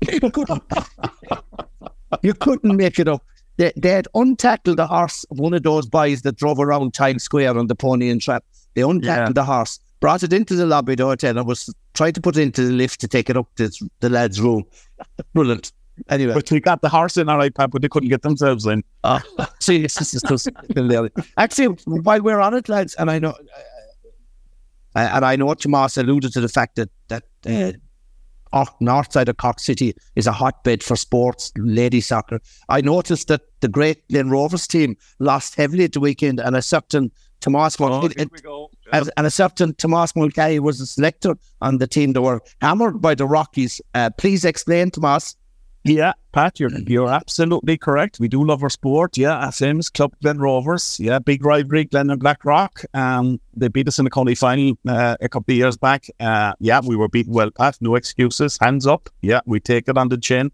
you, 0.01 0.31
couldn't, 0.31 0.63
you 2.23 2.35
couldn't 2.35 2.77
make 2.77 2.99
it 2.99 3.09
up. 3.09 3.25
They, 3.59 3.73
they 3.77 3.91
had 3.91 4.09
untackled 4.15 4.79
the 4.79 4.87
horse 4.87 5.25
of 5.31 5.39
one 5.39 5.55
of 5.55 5.63
those 5.63 5.87
boys 5.87 6.23
that 6.23 6.37
drove 6.37 6.59
around 6.59 6.95
Times 6.95 7.23
Square 7.23 7.59
on 7.59 7.67
the 7.67 7.75
pony 7.75 8.11
and 8.11 8.21
trap. 8.21 8.45
They 8.75 8.83
untackled 8.83 9.37
yeah. 9.37 9.43
the 9.43 9.45
horse, 9.45 9.79
brought 10.01 10.23
it 10.23 10.33
into 10.33 10.55
the 10.55 10.67
lobby 10.67 10.95
of 10.95 10.99
the 10.99 11.05
hotel, 11.05 11.37
and 11.37 11.47
was 11.47 11.73
trying 11.95 12.15
to 12.15 12.21
put 12.21 12.37
it 12.37 12.43
into 12.43 12.65
the 12.65 12.73
lift 12.73 13.01
to 13.03 13.09
take 13.09 13.29
it 13.29 13.37
up 13.37 13.55
to 13.57 13.71
the 14.01 14.09
lad's 14.09 14.41
room. 14.41 14.65
Brilliant. 15.35 15.73
Anyway, 16.09 16.35
but 16.35 16.47
they 16.47 16.61
got 16.61 16.81
the 16.83 16.89
horse 16.89 17.17
in 17.17 17.29
all 17.29 17.39
right, 17.39 17.55
Pat, 17.55 17.71
but 17.71 17.83
they 17.83 17.89
couldn't 17.89 18.09
get 18.09 18.23
themselves 18.23 18.67
in. 18.67 18.83
Uh, 19.05 19.21
see, 19.61 19.83
this 19.83 20.01
is 20.01 20.23
just 20.23 20.49
actually 21.37 21.67
while 21.87 22.23
we're 22.23 22.41
on 22.41 22.55
it, 22.55 22.69
lads, 22.69 22.95
and 22.95 23.11
I 23.11 23.19
know 23.19 23.35
uh, 24.95 25.09
and 25.13 25.25
I 25.25 25.37
know 25.37 25.47
what 25.47 25.61
Tomas 25.61 25.97
alluded 25.97 26.33
to 26.33 26.41
the 26.41 26.49
fact 26.49 26.77
that 26.77 26.91
that 27.09 27.25
uh, 27.47 28.65
north 28.81 29.13
side 29.13 29.29
of 29.29 29.37
Cork 29.39 29.59
City 29.59 29.95
is 30.17 30.27
a 30.27 30.33
hotbed 30.33 30.83
for 30.83 30.97
sports, 30.97 31.53
lady 31.57 32.01
soccer. 32.01 32.41
I 32.69 32.81
noticed 32.81 33.29
that 33.29 33.43
the 33.61 33.69
great 33.69 34.07
Glen 34.09 34.31
Rovers 34.31 34.67
team 34.67 34.97
lost 35.19 35.55
heavily 35.55 35.85
at 35.85 35.93
the 35.93 36.01
weekend, 36.01 36.41
and 36.41 36.57
a 36.57 36.63
certain 36.63 37.11
Tomas 37.41 37.77
oh, 37.81 38.09
and, 38.17 39.11
and, 39.17 39.27
a 39.27 39.31
certain 39.31 39.75
Tomas 39.75 40.15
Mulcahy 40.15 40.61
was 40.61 40.81
a 40.81 40.87
selector 40.87 41.35
on 41.61 41.79
the 41.79 41.89
team. 41.89 42.13
that 42.13 42.23
were 42.23 42.41
hammered 42.61 43.03
by 43.03 43.17
the 43.17 43.27
Rockies. 43.27 43.81
Uh, 43.95 44.11
please 44.17 44.45
explain, 44.45 44.93
Tomas. 44.93 45.37
Yeah, 45.85 46.13
Pat, 46.33 46.61
you're 46.61 46.71
you're 46.87 47.09
absolutely 47.09 47.77
correct. 47.77 48.21
We 48.21 48.29
do 48.29 48.45
love 48.45 48.63
our 48.63 48.71
sport. 48.71 49.19
Yeah, 49.19 49.51
Sims 49.51 49.91
Club 49.91 50.15
Glen 50.23 50.39
Rovers. 50.39 50.99
Yeah, 51.01 51.19
big 51.19 51.45
rivalry, 51.45 51.85
Glen 51.85 52.09
and 52.11 52.21
Blackrock. 52.21 52.85
Um, 52.95 53.41
they 53.55 53.67
beat 53.67 53.89
us 53.89 53.99
in 53.99 54.05
the 54.05 54.11
county 54.11 54.37
final 54.37 54.79
uh, 54.89 55.17
a 55.21 55.29
couple 55.29 55.53
of 55.53 55.57
years 55.57 55.77
back. 55.77 56.07
Uh, 56.21 56.53
yeah, 56.61 56.81
we 56.85 56.95
were 56.95 57.09
beaten 57.09 57.33
well, 57.33 57.51
Pat. 57.51 57.79
No 57.81 57.97
excuses. 57.97 58.59
Hands 58.61 58.87
up. 58.87 59.09
Yeah, 59.23 59.41
we 59.45 59.59
take 59.59 59.89
it 59.89 59.99
on 59.99 60.09
the 60.09 60.19
chin. 60.19 60.53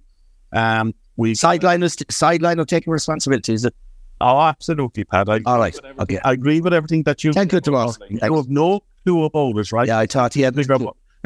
Um, 0.53 0.95
we 1.17 1.35
sideline 1.35 1.83
is 1.83 1.97
sideline 2.09 2.59
of 2.59 2.67
taking 2.67 2.91
responsibility. 2.91 3.53
Is 3.53 3.67
it? 3.67 3.75
Oh, 4.23 4.41
absolutely, 4.41 5.05
Pat. 5.05 5.29
I 5.29 5.41
All 5.45 5.59
right. 5.59 5.79
Okay. 6.01 6.19
I 6.25 6.33
agree 6.33 6.63
with 6.63 6.73
everything 6.73 7.03
that 7.03 7.23
you. 7.23 7.35
Thank 7.35 7.53
you 7.53 7.61
tomorrow. 7.61 7.93
You 8.09 8.19
have 8.21 8.49
no 8.49 8.81
clue 9.05 9.25
about 9.25 9.57
it, 9.59 9.73
right? 9.73 9.87
Yeah, 9.87 9.99
I 9.99 10.07
thought 10.07 10.33
he 10.33 10.41
had. 10.41 10.57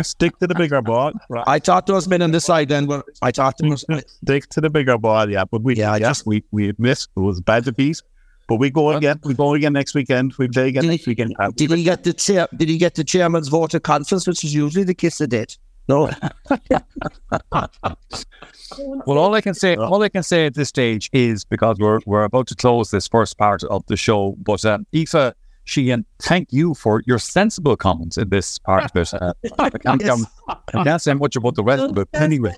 Stick 0.01 0.39
to 0.39 0.47
the 0.47 0.55
bigger 0.55 0.81
ball. 0.81 1.13
Right. 1.29 1.45
I 1.47 1.59
thought 1.59 1.87
those 1.87 2.09
men 2.09 2.23
on 2.23 2.31
this 2.31 2.45
side 2.47 2.69
then 2.71 2.87
were. 2.87 3.05
I 3.21 3.31
thought 3.31 3.59
them. 3.59 3.69
Was, 3.69 3.85
Stick 4.25 4.49
to 4.51 4.61
the 4.61 4.71
bigger 4.71 4.97
ball, 4.97 5.29
yeah. 5.31 5.45
But 5.45 5.63
we, 5.63 5.77
Yeah, 5.77 5.93
I 5.93 5.97
yeah, 5.99 6.09
just- 6.09 6.27
we 6.27 6.43
we 6.51 6.73
missed. 6.79 7.11
It 7.17 7.21
was 7.21 7.41
bad 7.41 7.65
to 7.67 7.73
beat. 7.73 8.01
But 8.49 8.57
we 8.57 8.71
go 8.71 8.91
again. 8.93 9.21
We 9.25 9.35
go 9.35 9.55
again 9.55 9.73
next 9.75 9.95
weekend. 9.95 10.35
We 10.39 10.49
play 10.49 10.69
again 10.69 10.83
Did 10.83 10.89
he- 10.91 10.97
next 10.97 11.07
weekend. 11.07 11.35
Pat. 11.39 11.55
did 11.57 11.71
he 11.71 11.85
get 11.85 12.05
the 12.05 12.13
chair? 12.13 12.49
Did 12.57 12.69
he 12.69 12.79
get 12.79 12.95
the 12.95 13.05
chairman's 13.05 13.49
vote 13.49 13.75
of 13.75 13.83
confidence, 13.83 14.27
which 14.27 14.43
is 14.45 14.55
usually 14.55 14.85
the 14.85 14.95
kiss 14.95 15.21
of 15.21 15.29
death? 15.29 15.57
No. 15.89 16.11
Well, 19.07 19.19
all 19.19 19.35
I 19.35 19.41
can 19.43 19.53
say, 19.55 19.77
all 19.77 20.03
I 20.03 20.09
can 20.09 20.23
say 20.23 20.47
at 20.47 20.55
this 20.55 20.69
stage 20.71 21.11
is 21.13 21.45
because 21.45 21.77
we're 21.79 22.01
we're 22.07 22.25
about 22.25 22.47
to 22.49 22.55
close 22.55 22.91
this 22.91 23.07
first 23.07 23.37
part 23.37 23.63
of 23.65 23.85
the 23.87 23.97
show. 23.97 24.35
But 24.39 24.65
um, 24.65 24.87
Aoife 24.95 25.35
Sheehan, 25.73 26.05
thank 26.21 26.53
you 26.53 26.75
for 26.75 27.03
your 27.07 27.19
sensible 27.19 27.77
comments 27.77 28.19
in 28.19 28.29
this 28.29 28.59
part 28.59 28.85
of 28.85 28.95
it. 28.95 29.15
Uh, 29.15 29.33
I, 29.59 29.71
can't, 29.71 30.03
Yes. 30.03 30.25
I 30.49 30.85
can't 30.85 31.01
say 31.01 31.15
much 31.15 31.35
about 31.35 31.55
the 31.55 31.65
rest 31.65 31.85
of 31.85 31.97
it. 31.97 32.09
Anyway, 32.13 32.55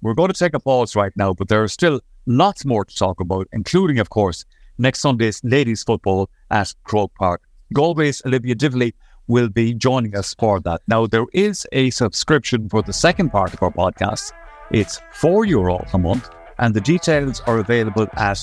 we're 0.00 0.14
going 0.14 0.32
to 0.32 0.38
take 0.38 0.54
a 0.54 0.60
pause 0.60 0.96
right 0.96 1.12
now, 1.16 1.34
but 1.34 1.48
there 1.48 1.62
are 1.62 1.68
still 1.68 2.00
lots 2.26 2.64
more 2.64 2.86
to 2.86 2.96
talk 2.96 3.20
about, 3.20 3.48
including, 3.52 3.98
of 3.98 4.08
course, 4.08 4.46
next 4.78 5.00
Sunday's 5.00 5.42
ladies' 5.44 5.82
football 5.82 6.30
at 6.50 6.74
Croke 6.84 7.14
Park. 7.16 7.42
Galway's 7.74 8.22
Olivia 8.24 8.54
Divilly 8.54 8.94
will 9.26 9.50
be 9.50 9.74
joining 9.74 10.16
us 10.16 10.34
for 10.34 10.58
that. 10.60 10.80
Now, 10.88 11.06
there 11.06 11.26
is 11.34 11.66
a 11.72 11.90
subscription 11.90 12.68
for 12.70 12.82
the 12.82 12.94
second 12.94 13.30
part 13.30 13.52
of 13.52 13.62
our 13.62 13.70
podcast. 13.70 14.32
It's 14.70 15.02
four 15.12 15.44
euro 15.44 15.86
a 15.92 15.98
month, 15.98 16.30
and 16.58 16.72
the 16.72 16.80
details 16.80 17.40
are 17.46 17.58
available 17.58 18.08
at 18.14 18.38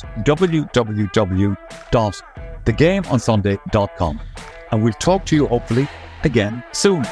www.thegameonsunday.com. 2.68 4.20
And 4.72 4.84
we'll 4.84 4.94
talk 4.94 5.26
to 5.28 5.36
you 5.36 5.48
hopefully 5.48 5.88
again 6.24 6.64
soon. 6.74 7.04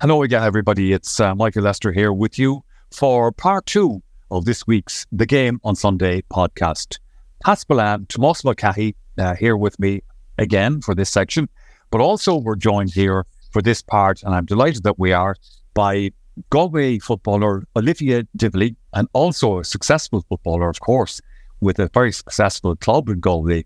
Hello 0.00 0.22
again, 0.22 0.42
everybody. 0.42 0.92
It's 0.92 1.20
uh, 1.20 1.34
Michael 1.34 1.64
Lyster 1.64 1.92
here 1.92 2.12
with 2.12 2.38
you 2.38 2.62
for 2.90 3.32
part 3.32 3.66
two 3.66 4.02
of 4.30 4.44
this 4.46 4.66
week's 4.66 5.06
The 5.12 5.26
Game 5.26 5.60
on 5.62 5.76
Sunday 5.76 6.22
podcast. 6.32 6.98
Pat 7.44 7.58
Spillane 7.58 8.06
Tomas 8.06 8.42
Mulcahy 8.44 8.96
uh, 9.18 9.34
here 9.34 9.56
with 9.56 9.78
me 9.78 10.02
again 10.38 10.80
for 10.80 10.94
this 10.94 11.10
section, 11.10 11.50
but 11.90 12.00
also 12.00 12.36
we're 12.36 12.56
joined 12.56 12.94
here 12.94 13.26
for 13.50 13.62
this 13.62 13.82
part, 13.82 14.22
and 14.22 14.34
I'm 14.34 14.46
delighted 14.46 14.82
that 14.84 14.98
we 14.98 15.12
are, 15.12 15.36
by 15.74 16.10
Galway 16.50 16.98
footballer 16.98 17.64
Olivia 17.76 18.24
Divilly, 18.36 18.76
and 18.94 19.08
also 19.12 19.58
a 19.60 19.64
successful 19.64 20.24
footballer, 20.28 20.68
of 20.68 20.80
course, 20.80 21.20
with 21.60 21.78
a 21.78 21.88
very 21.92 22.12
successful 22.12 22.76
club 22.76 23.08
in 23.08 23.20
Galway, 23.20 23.64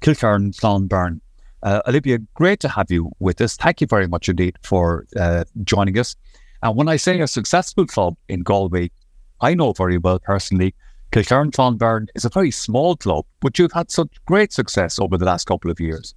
Kilkerrin 0.00 0.54
Clonberne. 0.58 1.20
Uh, 1.62 1.80
Olivia, 1.86 2.18
great 2.34 2.60
to 2.60 2.68
have 2.68 2.90
you 2.90 3.10
with 3.18 3.40
us. 3.40 3.56
Thank 3.56 3.80
you 3.80 3.86
very 3.86 4.06
much 4.06 4.28
indeed 4.28 4.56
for 4.62 5.06
uh, 5.16 5.44
joining 5.64 5.98
us. 5.98 6.16
And 6.62 6.76
when 6.76 6.88
I 6.88 6.96
say 6.96 7.20
a 7.20 7.26
successful 7.26 7.86
club 7.86 8.16
in 8.28 8.40
Galway, 8.40 8.90
I 9.40 9.54
know 9.54 9.72
very 9.72 9.98
well 9.98 10.18
personally, 10.18 10.74
Kilkerrin 11.12 11.52
Clonberne 11.52 12.08
is 12.14 12.24
a 12.24 12.28
very 12.28 12.50
small 12.50 12.96
club, 12.96 13.24
but 13.40 13.58
you've 13.58 13.72
had 13.72 13.90
such 13.90 14.08
great 14.26 14.52
success 14.52 14.98
over 14.98 15.16
the 15.16 15.24
last 15.24 15.46
couple 15.46 15.70
of 15.70 15.80
years. 15.80 16.14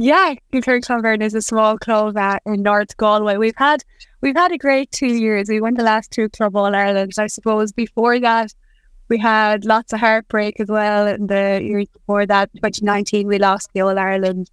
Yeah, 0.00 0.34
Kilkerrin 0.52 0.84
Clonberne 0.84 1.22
is 1.22 1.34
a 1.34 1.42
small 1.42 1.76
club 1.76 2.16
uh, 2.16 2.38
in 2.46 2.62
North 2.62 2.96
Galway. 2.98 3.36
We've 3.36 3.56
had 3.56 3.82
we've 4.20 4.36
had 4.36 4.52
a 4.52 4.56
great 4.56 4.92
two 4.92 5.08
years. 5.08 5.48
We 5.48 5.60
won 5.60 5.74
the 5.74 5.82
last 5.82 6.12
two 6.12 6.28
Club 6.28 6.54
All 6.54 6.72
Ireland. 6.72 7.14
I 7.18 7.26
suppose 7.26 7.72
before 7.72 8.20
that 8.20 8.54
we 9.08 9.18
had 9.18 9.64
lots 9.64 9.92
of 9.92 9.98
heartbreak 9.98 10.60
as 10.60 10.68
well. 10.68 11.08
In 11.08 11.26
the 11.26 11.60
years 11.60 11.88
before 11.88 12.26
that, 12.26 12.48
2019, 12.54 13.26
we 13.26 13.40
lost 13.40 13.70
the 13.74 13.80
All 13.80 13.98
Ireland 13.98 14.52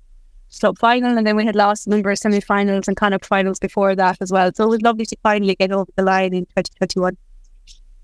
sub 0.49 0.79
final, 0.79 1.15
and 1.15 1.27
then 1.27 1.36
we 1.36 1.45
had 1.45 1.55
lost 1.55 1.86
a 1.86 1.91
number 1.91 2.10
of 2.10 2.17
semi 2.17 2.39
finals 2.39 2.88
and 2.88 2.97
kind 2.97 3.13
of 3.13 3.21
finals 3.21 3.60
before 3.60 3.95
that 3.95 4.17
as 4.21 4.31
well. 4.31 4.49
So 4.55 4.63
it 4.63 4.69
was 4.69 4.81
lovely 4.81 5.05
to 5.05 5.17
finally 5.21 5.53
get 5.53 5.71
over 5.71 5.91
the 5.95 6.01
line 6.01 6.34
in 6.34 6.45
2021. 6.47 7.15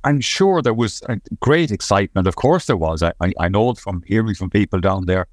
I'm 0.04 0.22
sure 0.22 0.62
there 0.62 0.76
was 0.76 1.02
great 1.40 1.72
excitement. 1.72 2.28
Of 2.28 2.36
course, 2.36 2.68
there 2.68 2.78
was. 2.78 3.02
I, 3.02 3.14
I, 3.20 3.34
I 3.40 3.48
know 3.50 3.72
it 3.72 3.80
from 3.80 4.04
hearing 4.06 4.36
from 4.36 4.52
people 4.52 4.80
down 4.80 5.08
there 5.08 5.26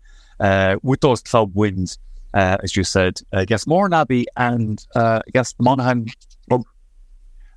with 0.82 1.00
those 1.00 1.22
club 1.22 1.50
wins, 1.54 1.98
uh, 2.34 2.58
as 2.62 2.76
you 2.76 2.84
said. 2.84 3.20
I 3.32 3.44
guess 3.44 3.66
Abbey 3.68 4.26
and 4.36 4.84
uh, 4.94 5.20
I 5.26 5.30
guess 5.32 5.54
Monaghan. 5.58 6.06
Oh, 6.50 6.64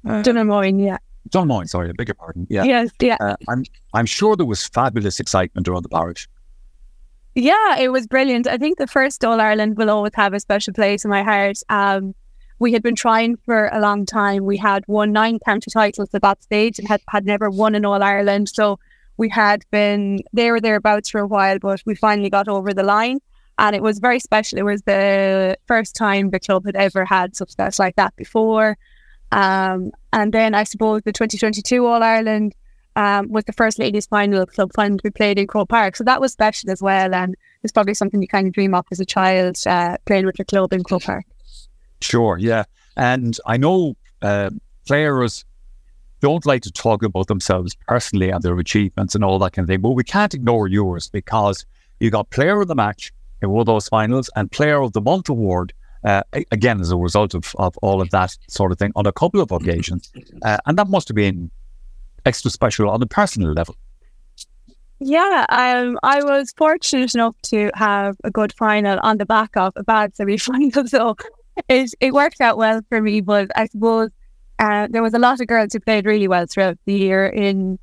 uh, 0.07 0.23
Donaghmoyne, 0.23 0.83
yeah. 0.83 0.97
Donaghmoyne, 1.29 1.69
sorry, 1.69 1.89
I 1.89 1.91
beg 1.93 2.07
your 2.07 2.15
pardon. 2.15 2.47
Yeah. 2.49 2.63
Yes, 2.63 2.89
yeah. 2.99 3.17
Uh, 3.19 3.35
I'm, 3.47 3.63
I'm 3.93 4.05
sure 4.05 4.35
there 4.35 4.45
was 4.45 4.67
fabulous 4.67 5.19
excitement 5.19 5.67
around 5.67 5.83
the 5.83 5.89
parish. 5.89 6.27
Yeah, 7.35 7.77
it 7.77 7.89
was 7.89 8.07
brilliant. 8.07 8.47
I 8.47 8.57
think 8.57 8.77
the 8.77 8.87
first 8.87 9.23
All 9.23 9.39
Ireland 9.39 9.77
will 9.77 9.89
always 9.89 10.11
have 10.15 10.33
a 10.33 10.39
special 10.39 10.73
place 10.73 11.05
in 11.05 11.09
my 11.09 11.23
heart. 11.23 11.57
Um, 11.69 12.13
we 12.59 12.73
had 12.73 12.83
been 12.83 12.95
trying 12.95 13.37
for 13.37 13.69
a 13.71 13.79
long 13.79 14.05
time. 14.05 14.45
We 14.45 14.57
had 14.57 14.83
won 14.87 15.11
nine 15.11 15.39
county 15.39 15.71
titles 15.71 16.09
at 16.13 16.21
that 16.21 16.43
stage 16.43 16.77
and 16.77 16.87
had, 16.87 17.01
had 17.09 17.25
never 17.25 17.49
won 17.49 17.73
an 17.73 17.85
All 17.85 18.03
Ireland. 18.03 18.49
So 18.49 18.79
we 19.17 19.29
had 19.29 19.63
been 19.71 20.19
there 20.33 20.55
or 20.55 20.59
thereabouts 20.59 21.09
for 21.09 21.19
a 21.19 21.27
while, 21.27 21.59
but 21.59 21.81
we 21.85 21.95
finally 21.95 22.29
got 22.29 22.47
over 22.47 22.73
the 22.73 22.83
line. 22.83 23.19
And 23.57 23.75
it 23.75 23.83
was 23.83 23.99
very 23.99 24.19
special. 24.19 24.57
It 24.57 24.65
was 24.65 24.81
the 24.83 25.57
first 25.67 25.95
time 25.95 26.31
the 26.31 26.39
club 26.39 26.65
had 26.65 26.75
ever 26.75 27.05
had 27.05 27.35
success 27.35 27.77
like 27.77 27.95
that 27.95 28.15
before. 28.15 28.77
Um, 29.31 29.91
and 30.11 30.33
then 30.33 30.55
I 30.55 30.63
suppose 30.63 31.03
the 31.03 31.11
2022 31.11 31.85
All 31.85 32.01
Ireland 32.01 32.55
um, 32.95 33.29
was 33.29 33.45
the 33.45 33.53
first 33.53 33.79
ladies 33.79 34.07
final 34.07 34.45
club 34.45 34.71
final 34.73 34.97
be 35.03 35.09
played 35.09 35.39
in 35.39 35.47
Croke 35.47 35.69
Park. 35.69 35.95
So 35.95 36.03
that 36.03 36.19
was 36.19 36.33
special 36.33 36.69
as 36.71 36.81
well. 36.81 37.13
And 37.13 37.35
it's 37.63 37.71
probably 37.71 37.93
something 37.93 38.21
you 38.21 38.27
kind 38.27 38.47
of 38.47 38.53
dream 38.53 38.73
of 38.73 38.85
as 38.91 38.99
a 38.99 39.05
child, 39.05 39.57
uh, 39.65 39.97
playing 40.05 40.25
with 40.25 40.37
your 40.37 40.45
club 40.45 40.73
in 40.73 40.83
Croke 40.83 41.03
Park. 41.03 41.25
Sure, 42.01 42.37
yeah. 42.37 42.63
And 42.97 43.37
I 43.45 43.57
know 43.57 43.95
uh, 44.21 44.49
players 44.87 45.45
don't 46.21 46.45
like 46.45 46.61
to 46.61 46.71
talk 46.71 47.03
about 47.03 47.27
themselves 47.27 47.75
personally 47.87 48.29
and 48.29 48.41
their 48.41 48.57
achievements 48.57 49.15
and 49.15 49.23
all 49.23 49.39
that 49.39 49.53
kind 49.53 49.65
of 49.65 49.67
thing, 49.67 49.81
but 49.81 49.91
we 49.91 50.03
can't 50.03 50.33
ignore 50.33 50.67
yours 50.67 51.09
because 51.09 51.65
you 51.99 52.09
got 52.09 52.29
player 52.29 52.61
of 52.61 52.67
the 52.67 52.75
match 52.75 53.11
in 53.41 53.49
one 53.49 53.61
of 53.61 53.65
those 53.65 53.89
finals 53.89 54.29
and 54.35 54.51
player 54.51 54.81
of 54.81 54.93
the 54.93 55.01
month 55.01 55.29
award. 55.29 55.73
Uh, 56.03 56.23
again, 56.51 56.81
as 56.81 56.91
a 56.91 56.97
result 56.97 57.35
of, 57.35 57.53
of 57.59 57.77
all 57.83 58.01
of 58.01 58.09
that 58.09 58.35
sort 58.47 58.71
of 58.71 58.79
thing 58.79 58.91
on 58.95 59.05
a 59.05 59.11
couple 59.11 59.39
of 59.41 59.51
occasions. 59.51 60.11
Uh, 60.43 60.57
and 60.65 60.75
that 60.75 60.87
must 60.87 61.07
have 61.07 61.13
been 61.13 61.51
extra 62.25 62.49
special 62.49 62.89
on 62.89 62.99
a 62.99 63.05
personal 63.05 63.53
level. 63.53 63.75
Yeah, 64.99 65.45
um, 65.49 65.99
I 66.01 66.23
was 66.23 66.51
fortunate 66.57 67.13
enough 67.13 67.35
to 67.43 67.69
have 67.75 68.15
a 68.23 68.31
good 68.31 68.53
final 68.53 68.99
on 69.03 69.17
the 69.17 69.25
back 69.25 69.55
of 69.55 69.73
a 69.75 69.83
bad 69.83 70.15
semi 70.15 70.37
final. 70.37 70.71
So 70.87 71.15
it, 71.69 71.93
it 71.99 72.13
worked 72.13 72.41
out 72.41 72.57
well 72.57 72.81
for 72.89 73.01
me. 73.01 73.21
But 73.21 73.51
I 73.55 73.65
suppose 73.65 74.09
uh, 74.61 74.87
there 74.91 75.01
was 75.01 75.15
a 75.15 75.19
lot 75.19 75.41
of 75.41 75.47
girls 75.47 75.73
who 75.73 75.79
played 75.79 76.05
really 76.05 76.27
well 76.27 76.45
throughout 76.45 76.77
the 76.85 76.93
year 76.93 77.25
in 77.25 77.79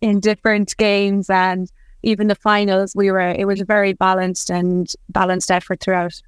in 0.00 0.20
different 0.20 0.76
games 0.76 1.28
and 1.30 1.72
even 2.02 2.28
the 2.28 2.34
finals. 2.34 2.94
We 2.94 3.10
were 3.10 3.20
it 3.20 3.46
was 3.46 3.60
a 3.62 3.64
very 3.64 3.94
balanced 3.94 4.50
and 4.50 4.92
balanced 5.08 5.50
effort 5.50 5.80
throughout. 5.80 6.20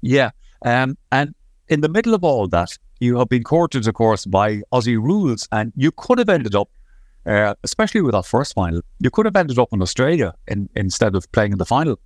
Yeah. 0.00 0.30
Um, 0.64 0.96
and 1.10 1.34
in 1.68 1.80
the 1.80 1.88
middle 1.88 2.14
of 2.14 2.22
all 2.22 2.46
that, 2.48 2.78
you 3.00 3.18
have 3.18 3.28
been 3.28 3.42
courted, 3.42 3.86
of 3.88 3.94
course, 3.94 4.26
by 4.26 4.62
Aussie 4.72 4.96
rules, 4.96 5.48
and 5.50 5.72
you 5.74 5.90
could 5.90 6.18
have 6.18 6.28
ended 6.28 6.54
up, 6.54 6.70
uh, 7.26 7.54
especially 7.64 8.02
with 8.02 8.12
that 8.12 8.26
first 8.26 8.54
final, 8.54 8.80
you 9.00 9.10
could 9.10 9.26
have 9.26 9.36
ended 9.36 9.58
up 9.58 9.68
in 9.72 9.82
Australia 9.82 10.34
in, 10.46 10.68
instead 10.76 11.14
of 11.14 11.30
playing 11.32 11.52
in 11.52 11.58
the 11.58 11.66
final. 11.66 11.98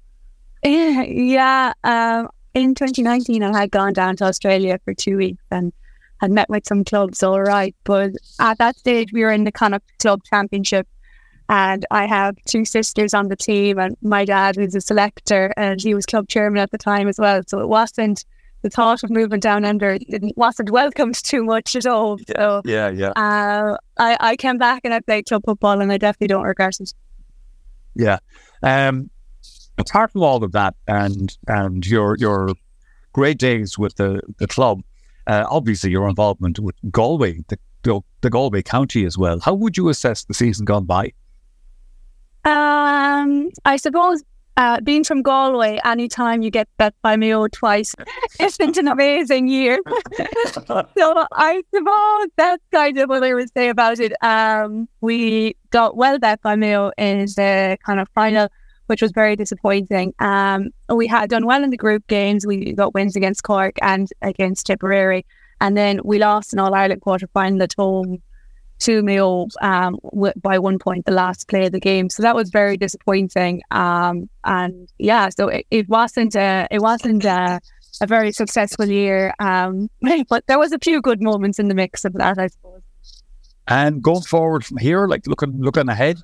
Yeah, 0.65 1.03
yeah. 1.07 1.73
Um, 1.85 2.29
in 2.55 2.75
2019, 2.75 3.43
I 3.43 3.61
had 3.61 3.71
gone 3.71 3.93
down 3.93 4.17
to 4.17 4.25
Australia 4.25 4.79
for 4.85 4.95
two 4.95 5.17
weeks 5.17 5.43
and 5.51 5.73
had 6.25 6.33
met 6.33 6.49
with 6.49 6.67
some 6.67 6.85
clubs, 6.85 7.23
all 7.23 7.43
right. 7.43 7.75
But 7.85 8.13
at 8.41 8.59
that 8.59 8.77
stage, 8.77 9.13
we 9.13 9.23
were 9.23 9.31
in 9.31 9.45
the 9.45 9.53
Connacht 9.53 9.91
Club 9.99 10.23
Championship, 10.25 10.89
and 11.49 11.85
I 11.91 12.07
have 12.07 12.37
two 12.49 12.65
sisters 12.65 13.13
on 13.13 13.29
the 13.29 13.37
team, 13.37 13.79
and 13.79 13.97
my 14.03 14.25
dad 14.25 14.57
was 14.57 14.75
a 14.75 14.81
selector, 14.81 15.53
and 15.57 15.81
he 15.81 15.95
was 15.95 16.07
club 16.07 16.29
chairman 16.29 16.61
at 16.61 16.71
the 16.71 16.79
time 16.79 17.09
as 17.09 17.19
well. 17.19 17.43
So 17.47 17.61
it 17.61 17.69
wasn't 17.69 18.25
the 18.63 18.71
thought 18.71 19.03
of 19.05 19.11
moving 19.11 19.41
down 19.41 19.67
under 19.67 19.99
didn't 19.99 20.39
wasn't 20.39 20.71
welcomed 20.71 21.23
too 21.23 21.45
much 21.45 21.77
at 21.77 21.87
all. 21.87 22.19
So 22.35 22.63
Yeah, 22.65 22.89
yeah. 22.89 23.11
uh, 23.11 23.77
I 23.99 24.17
I 24.21 24.37
came 24.37 24.57
back 24.57 24.81
and 24.85 24.95
I 24.95 25.01
played 25.01 25.27
club 25.27 25.43
football, 25.45 25.81
and 25.81 25.93
I 25.93 25.99
definitely 25.99 26.29
don't 26.29 26.45
regret 26.45 26.81
it. 26.81 26.95
Yeah. 27.95 28.19
Um, 28.63 29.11
apart 29.77 30.13
from 30.13 30.23
all 30.23 30.43
of 30.43 30.53
that, 30.53 30.75
and 30.89 31.37
and 31.47 31.87
your 31.87 32.17
your 32.19 32.55
great 33.13 33.37
days 33.37 33.79
with 33.79 33.97
the 33.97 34.23
the 34.39 34.47
club, 34.47 34.83
uh, 35.27 35.45
obviously 35.49 35.91
your 35.91 36.09
involvement 36.09 36.59
with 36.59 36.77
Galway, 36.91 37.45
the, 37.49 37.59
the 38.21 38.31
Galway 38.31 38.63
County 38.63 39.05
as 39.05 39.19
well. 39.19 39.41
How 39.41 39.55
would 39.55 39.77
you 39.77 39.89
assess 39.89 40.25
the 40.25 40.35
season 40.35 40.65
gone 40.65 40.85
by? 40.85 41.13
Um, 42.45 43.51
I 43.65 43.77
suppose 43.77 44.23
uh, 44.57 44.81
being 44.83 45.03
from 45.03 45.23
Galway, 45.23 45.81
anytime 45.85 46.43
you 46.43 46.51
get 46.51 46.69
bet 46.77 46.95
by 47.03 47.17
Mayo 47.17 47.49
twice, 47.49 47.95
it's 48.41 48.57
been 48.57 48.79
an 48.79 48.89
amazing 48.89 49.49
year. 49.49 49.81
so 50.53 51.27
I 51.33 51.63
suppose 51.75 52.29
that's 52.37 52.63
kind 52.73 52.99
of 52.99 53.09
what 53.09 53.25
I 53.25 53.35
would 53.35 53.53
say 53.53 53.69
about 53.69 53.99
it. 53.99 54.13
Um, 54.23 54.89
we 55.01 55.57
got 55.71 55.97
well 55.97 56.19
bet 56.19 56.41
by 56.43 56.55
Mayo 56.57 56.93
in 56.97 57.27
the 57.37 57.79
kind 57.85 57.99
of 57.99 58.09
final, 58.15 58.49
which 58.87 59.03
was 59.03 59.13
very 59.13 59.37
disappointing. 59.37 60.15
Um, 60.19 60.71
we 60.89 61.07
had 61.07 61.31
done 61.31 61.47
well 61.47 61.65
in 61.65 61.71
the 61.71 61.77
group 61.77 62.07
games. 62.07 62.47
We 62.47 62.73
got 62.73 62.95
wins 62.95 63.17
against 63.17 63.43
Cork 63.43 63.77
and 63.83 64.09
against 64.23 64.67
Tipperary. 64.67 65.25
And 65.61 65.77
then 65.77 66.01
we 66.05 66.19
lost 66.19 66.53
an 66.53 66.59
All 66.59 66.75
Ireland 66.75 67.01
quarter 67.01 67.27
final 67.29 67.63
at 67.63 67.75
home 67.77 68.23
to 68.81 69.03
Mayo 69.03 69.47
um, 69.63 69.99
w- 70.03 70.33
by 70.41 70.59
one 70.59 70.79
point 70.79 71.07
the 71.07 71.13
last 71.13 71.49
play 71.49 71.67
of 71.67 71.73
the 71.73 71.81
game. 71.81 72.11
So 72.11 72.23
that 72.23 72.35
was 72.35 72.51
very 72.51 72.77
disappointing. 72.77 73.63
Um, 73.71 74.29
and 74.45 74.93
yeah, 74.99 75.29
so 75.31 75.49
it, 75.49 75.67
it 75.71 75.89
wasn't 75.89 76.35
a, 76.35 76.67
it 76.71 76.81
wasn't 76.81 77.25
a, 77.25 77.61
a 78.01 78.07
very 78.07 78.33
successful 78.33 78.87
year. 78.87 79.33
Um, 79.39 79.89
but 80.29 80.47
there 80.47 80.59
was 80.59 80.73
a 80.73 80.79
few 80.79 81.01
good 81.01 81.23
moments 81.23 81.59
in 81.59 81.69
the 81.69 81.75
mix 81.75 82.05
of 82.05 82.13
that, 82.15 82.39
I 82.39 82.49
suppose. 82.49 82.83
And 83.67 84.03
going 84.03 84.23
forward 84.23 84.65
from 84.65 84.77
here, 84.77 85.07
like 85.07 85.27
looking 85.27 85.63
looking 85.63 85.89
ahead. 85.89 86.19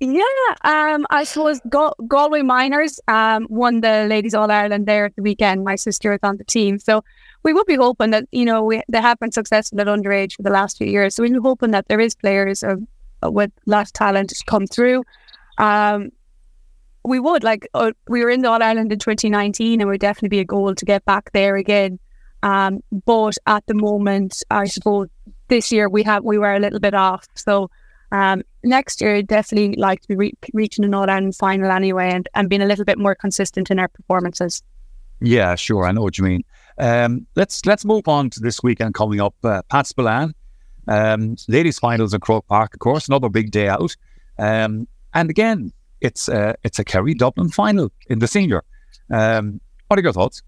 Yeah, 0.00 0.22
um, 0.62 1.06
I 1.10 1.24
suppose 1.24 1.60
Gal- 1.68 1.96
Galway 2.06 2.42
Minors 2.42 3.00
um, 3.08 3.48
won 3.50 3.80
the 3.80 4.06
Ladies 4.08 4.32
All 4.32 4.48
Ireland 4.48 4.86
there 4.86 5.06
at 5.06 5.16
the 5.16 5.22
weekend. 5.22 5.64
My 5.64 5.74
sister 5.74 6.12
is 6.12 6.20
on 6.22 6.36
the 6.36 6.44
team, 6.44 6.78
so 6.78 7.02
we 7.42 7.52
would 7.52 7.66
be 7.66 7.74
hoping 7.74 8.10
that 8.10 8.26
you 8.30 8.44
know 8.44 8.62
we 8.62 8.80
they 8.88 9.00
have 9.00 9.18
been 9.18 9.32
successful 9.32 9.80
at 9.80 9.88
underage 9.88 10.34
for 10.34 10.42
the 10.42 10.50
last 10.50 10.78
few 10.78 10.86
years. 10.86 11.16
So 11.16 11.24
we're 11.24 11.40
hoping 11.40 11.72
that 11.72 11.88
there 11.88 11.98
is 11.98 12.14
players 12.14 12.62
of, 12.62 12.80
with 13.24 13.50
lots 13.66 13.90
of 13.90 13.94
talent 13.94 14.30
to 14.30 14.44
come 14.46 14.68
through. 14.68 15.02
Um, 15.58 16.10
we 17.04 17.18
would 17.18 17.42
like 17.42 17.68
uh, 17.74 17.90
we 18.06 18.22
were 18.22 18.30
in 18.30 18.42
the 18.42 18.50
All 18.50 18.62
Ireland 18.62 18.92
in 18.92 19.00
2019, 19.00 19.80
and 19.80 19.90
would 19.90 20.00
definitely 20.00 20.28
be 20.28 20.38
a 20.38 20.44
goal 20.44 20.76
to 20.76 20.84
get 20.84 21.04
back 21.06 21.32
there 21.32 21.56
again. 21.56 21.98
Um, 22.44 22.84
but 23.04 23.36
at 23.46 23.66
the 23.66 23.74
moment, 23.74 24.44
I 24.48 24.66
suppose 24.66 25.08
this 25.48 25.72
year 25.72 25.88
we 25.88 26.04
have 26.04 26.22
we 26.22 26.38
were 26.38 26.54
a 26.54 26.60
little 26.60 26.78
bit 26.78 26.94
off. 26.94 27.26
So 27.34 27.68
um, 28.12 28.42
next 28.64 29.00
year, 29.00 29.22
definitely 29.22 29.76
like 29.76 30.00
to 30.02 30.08
be 30.08 30.16
re- 30.16 30.34
reaching 30.54 30.84
an 30.84 30.94
All 30.94 31.08
Ireland 31.08 31.36
final 31.36 31.70
anyway, 31.70 32.10
and, 32.12 32.28
and 32.34 32.48
being 32.48 32.62
a 32.62 32.66
little 32.66 32.84
bit 32.84 32.98
more 32.98 33.14
consistent 33.14 33.70
in 33.70 33.78
our 33.78 33.88
performances. 33.88 34.62
Yeah, 35.20 35.54
sure, 35.56 35.84
I 35.84 35.92
know 35.92 36.02
what 36.02 36.18
you 36.18 36.24
mean. 36.24 36.44
Um, 36.78 37.26
let's 37.34 37.66
let's 37.66 37.84
move 37.84 38.06
on 38.06 38.30
to 38.30 38.40
this 38.40 38.62
weekend 38.62 38.94
coming 38.94 39.20
up. 39.20 39.34
Uh, 39.42 39.62
Pat 39.68 39.86
Spillane, 39.86 40.32
um, 40.86 41.36
ladies 41.48 41.78
finals 41.78 42.14
at 42.14 42.20
Croke 42.20 42.46
Park, 42.46 42.74
of 42.74 42.80
course, 42.80 43.08
another 43.08 43.28
big 43.28 43.50
day 43.50 43.68
out. 43.68 43.96
Um, 44.38 44.86
and 45.14 45.28
again, 45.28 45.72
it's 46.00 46.28
uh, 46.28 46.54
it's 46.62 46.78
a 46.78 46.84
Kerry 46.84 47.14
Dublin 47.14 47.48
final 47.48 47.90
in 48.08 48.20
the 48.20 48.28
senior. 48.28 48.62
Um, 49.10 49.60
what 49.88 49.98
are 49.98 50.02
your 50.02 50.12
thoughts? 50.12 50.42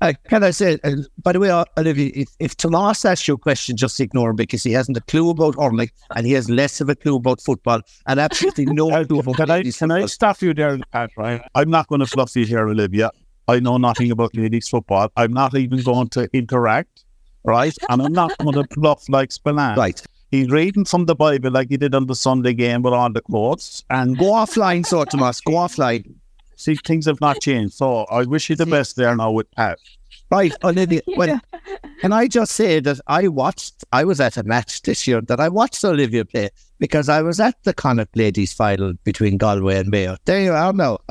Uh, 0.00 0.12
can 0.28 0.44
I 0.44 0.50
say, 0.50 0.78
uh, 0.84 0.96
by 1.22 1.32
the 1.32 1.40
way, 1.40 1.50
uh, 1.50 1.64
Olivia, 1.78 2.10
if, 2.14 2.28
if 2.38 2.56
Tomas 2.56 3.04
asks 3.04 3.28
you 3.28 3.34
a 3.34 3.38
question, 3.38 3.76
just 3.76 4.00
ignore 4.00 4.30
him 4.30 4.36
because 4.36 4.62
he 4.62 4.72
hasn't 4.72 4.96
a 4.96 5.00
clue 5.02 5.30
about 5.30 5.56
hurling 5.56 5.90
and 6.14 6.26
he 6.26 6.32
has 6.32 6.48
less 6.50 6.80
of 6.80 6.88
a 6.88 6.94
clue 6.94 7.16
about 7.16 7.40
football 7.40 7.80
and 8.06 8.20
absolutely 8.20 8.66
no 8.66 8.88
clue 9.06 9.20
about 9.20 9.36
Can 9.36 9.50
I, 9.50 9.62
can 9.62 9.90
I 9.90 10.06
stop 10.06 10.40
you 10.42 10.54
there, 10.54 10.78
Pat, 10.92 11.10
right? 11.16 11.42
I'm 11.54 11.70
not 11.70 11.88
going 11.88 12.00
to 12.00 12.06
fluff 12.06 12.34
you 12.36 12.46
here, 12.46 12.68
Olivia. 12.68 13.10
I 13.48 13.58
know 13.58 13.78
nothing 13.78 14.10
about 14.10 14.34
ladies 14.36 14.68
football. 14.68 15.10
I'm 15.16 15.32
not 15.32 15.56
even 15.56 15.82
going 15.82 16.08
to 16.10 16.28
interact, 16.32 17.04
right? 17.44 17.76
And 17.88 18.00
I'm 18.00 18.12
not 18.12 18.36
going 18.38 18.54
to 18.54 18.64
bluff 18.76 19.08
like 19.08 19.32
Spillane. 19.32 19.76
Right. 19.76 20.00
He's 20.30 20.48
reading 20.48 20.84
from 20.84 21.06
the 21.06 21.16
Bible 21.16 21.50
like 21.50 21.70
he 21.70 21.76
did 21.76 21.92
on 21.92 22.06
the 22.06 22.14
Sunday 22.14 22.54
game 22.54 22.82
with 22.82 22.94
all 22.94 23.12
the 23.12 23.20
quotes. 23.20 23.84
And 23.90 24.16
Go 24.16 24.26
offline, 24.26 24.86
so 24.86 25.04
Tomas, 25.04 25.40
go 25.40 25.54
offline. 25.54 26.14
See, 26.60 26.74
things 26.76 27.06
have 27.06 27.20
not 27.20 27.40
changed. 27.40 27.74
So 27.74 28.04
I 28.04 28.24
wish 28.24 28.50
you 28.50 28.56
the 28.56 28.66
best 28.66 28.96
there 28.96 29.14
now 29.16 29.30
with 29.30 29.50
Pat. 29.52 29.78
Right, 30.30 30.52
Olivia. 30.62 31.02
Well, 31.16 31.40
can 32.00 32.12
I 32.12 32.28
just 32.28 32.52
say 32.52 32.80
that 32.80 33.00
I 33.06 33.28
watched, 33.28 33.84
I 33.92 34.04
was 34.04 34.20
at 34.20 34.36
a 34.36 34.42
match 34.44 34.82
this 34.82 35.06
year 35.06 35.20
that 35.22 35.40
I 35.40 35.48
watched 35.48 35.84
Olivia 35.84 36.24
play 36.24 36.50
because 36.78 37.08
I 37.08 37.20
was 37.22 37.40
at 37.40 37.56
the 37.64 37.74
Connacht 37.74 38.16
ladies 38.16 38.52
final 38.52 38.94
between 39.04 39.36
Galway 39.38 39.78
and 39.78 39.90
Mayo. 39.90 40.16
There 40.24 40.40
you 40.40 40.52
are 40.52 40.72
now. 40.72 40.98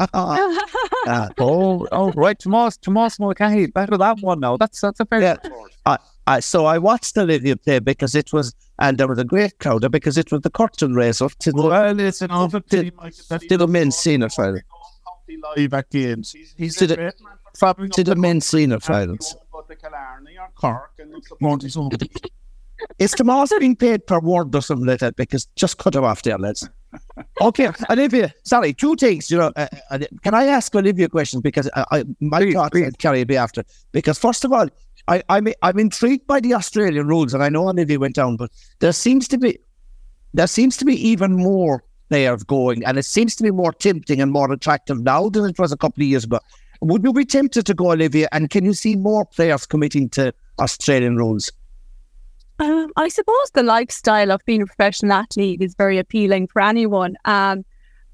Uh, 1.08 1.30
Oh, 1.40 1.88
oh, 1.92 2.12
right, 2.12 2.38
Tomas, 2.38 2.78
Tomas 2.78 3.20
Mulcahy, 3.20 3.68
better 3.68 3.98
that 3.98 4.20
one 4.20 4.42
now. 4.42 4.58
That's 4.58 4.82
that's 4.82 5.00
a 5.00 5.06
fair. 5.06 5.22
Yeah. 5.22 5.38
I, 5.86 5.98
I, 6.28 6.40
so 6.42 6.66
I 6.66 6.78
watched 6.78 7.18
Olivia 7.18 7.56
play 7.56 7.80
because 7.80 8.14
it 8.16 8.32
was, 8.32 8.54
and 8.80 8.98
there 8.98 9.08
was 9.08 9.18
a 9.18 9.24
great 9.24 9.58
crowd 9.60 9.82
there 9.82 9.90
because 9.90 10.18
it 10.18 10.32
was 10.32 10.42
the 10.42 10.50
curtain 10.50 10.94
raiser 10.94 11.30
to 11.30 11.52
the, 11.52 11.62
Well, 11.64 12.00
it's 12.00 12.22
an 12.22 12.32
offer 12.32 12.60
to, 12.60 12.92
to 12.92 13.58
the 13.58 13.68
men's 13.68 13.96
senior 13.96 14.30
final. 14.30 14.60
Live 15.56 15.74
at 15.74 15.90
games. 15.90 16.32
He's, 16.32 16.54
he's 16.58 16.76
To 16.78 16.86
a 16.86 16.88
the- 16.88 16.96
great 16.96 17.22
man 17.22 17.34
for 17.44 17.58
travelling 17.58 17.92
To 17.92 18.02
up 18.02 18.06
the 18.06 18.16
the 18.16 18.22
men's 18.22 18.46
senior 18.46 18.80
country 18.80 18.96
and 18.96 19.08
finals. 19.20 19.34
going 19.34 19.46
about 19.54 19.68
the 19.68 19.76
Killarney 19.76 20.38
or 20.38 20.50
Cork 20.56 20.92
and 21.00 21.24
support 21.24 21.62
his 21.62 21.78
own. 21.78 21.90
Is 22.98 23.12
Tomas 23.12 23.52
being 23.60 23.76
paid 23.76 24.08
per 24.08 24.20
word 24.20 24.56
or 24.56 24.62
something 24.62 24.88
like 24.88 25.00
that? 25.02 25.18
Because 25.18 25.48
just 25.58 25.78
cut 25.78 25.96
him 25.96 26.04
off 26.06 26.22
there, 26.24 26.38
lads. 26.38 26.68
Okay, 27.42 27.70
Olivia. 27.90 28.34
Sorry, 28.44 28.74
two 28.74 28.96
things. 28.96 29.30
You 29.30 29.38
know, 29.38 29.52
uh, 29.56 29.68
uh, 29.92 30.00
can 30.24 30.34
I 30.34 30.46
ask 30.46 30.74
Olivia 30.76 31.06
a 31.06 31.10
question? 31.10 31.40
Because 31.40 31.70
I, 31.76 31.86
I 31.92 32.04
my 32.20 32.52
thoughts 32.52 32.76
and 32.78 32.98
Kerry 32.98 33.20
will 33.20 33.26
be 33.26 33.38
after. 33.38 33.64
Because 33.92 34.18
first 34.18 34.44
of 34.44 34.52
all, 34.52 34.68
I, 35.08 35.22
I'm 35.30 35.48
I'm 35.62 35.78
intrigued 35.78 36.26
by 36.26 36.40
the 36.40 36.54
Australian 36.56 37.08
rules, 37.08 37.34
and 37.34 37.44
I 37.44 37.50
know 37.50 37.70
Olivia 37.70 38.00
went 38.00 38.16
down, 38.16 38.38
but 38.38 38.50
there 38.80 38.92
seems 38.94 39.28
to 39.30 39.38
be 39.38 39.60
there 40.34 40.48
seems 40.48 40.78
to 40.78 40.86
be 40.86 40.96
even 41.08 41.36
more 41.36 41.84
players 42.10 42.44
going, 42.44 42.84
and 42.86 42.98
it 42.98 43.06
seems 43.06 43.36
to 43.38 43.44
be 43.44 43.52
more 43.52 43.72
tempting 43.72 44.22
and 44.22 44.32
more 44.32 44.52
attractive 44.52 45.02
now 45.02 45.30
than 45.30 45.46
it 45.46 45.60
was 45.60 45.72
a 45.72 45.78
couple 45.78 46.04
of 46.04 46.08
years 46.08 46.26
ago. 46.26 46.40
Would 46.82 47.04
you 47.04 47.14
be 47.14 47.26
tempted 47.26 47.66
to 47.66 47.74
go, 47.74 47.92
Olivia? 47.92 48.28
And 48.32 48.50
can 48.50 48.66
you 48.66 48.74
see 48.74 48.96
more 48.96 49.26
players 49.26 49.66
committing 49.66 50.10
to 50.10 50.34
Australian 50.60 51.18
rules? 51.18 51.52
Um, 52.60 52.92
I 52.98 53.08
suppose 53.08 53.52
the 53.54 53.64
lifestyle 53.64 54.32
of 54.32 54.44
being 54.46 54.62
a 54.62 54.66
professional 54.66 55.14
athlete 55.14 55.62
is 55.62 55.76
very 55.76 55.98
appealing 55.98 56.48
for 56.48 56.62
anyone. 56.62 57.16
Um, 57.26 57.64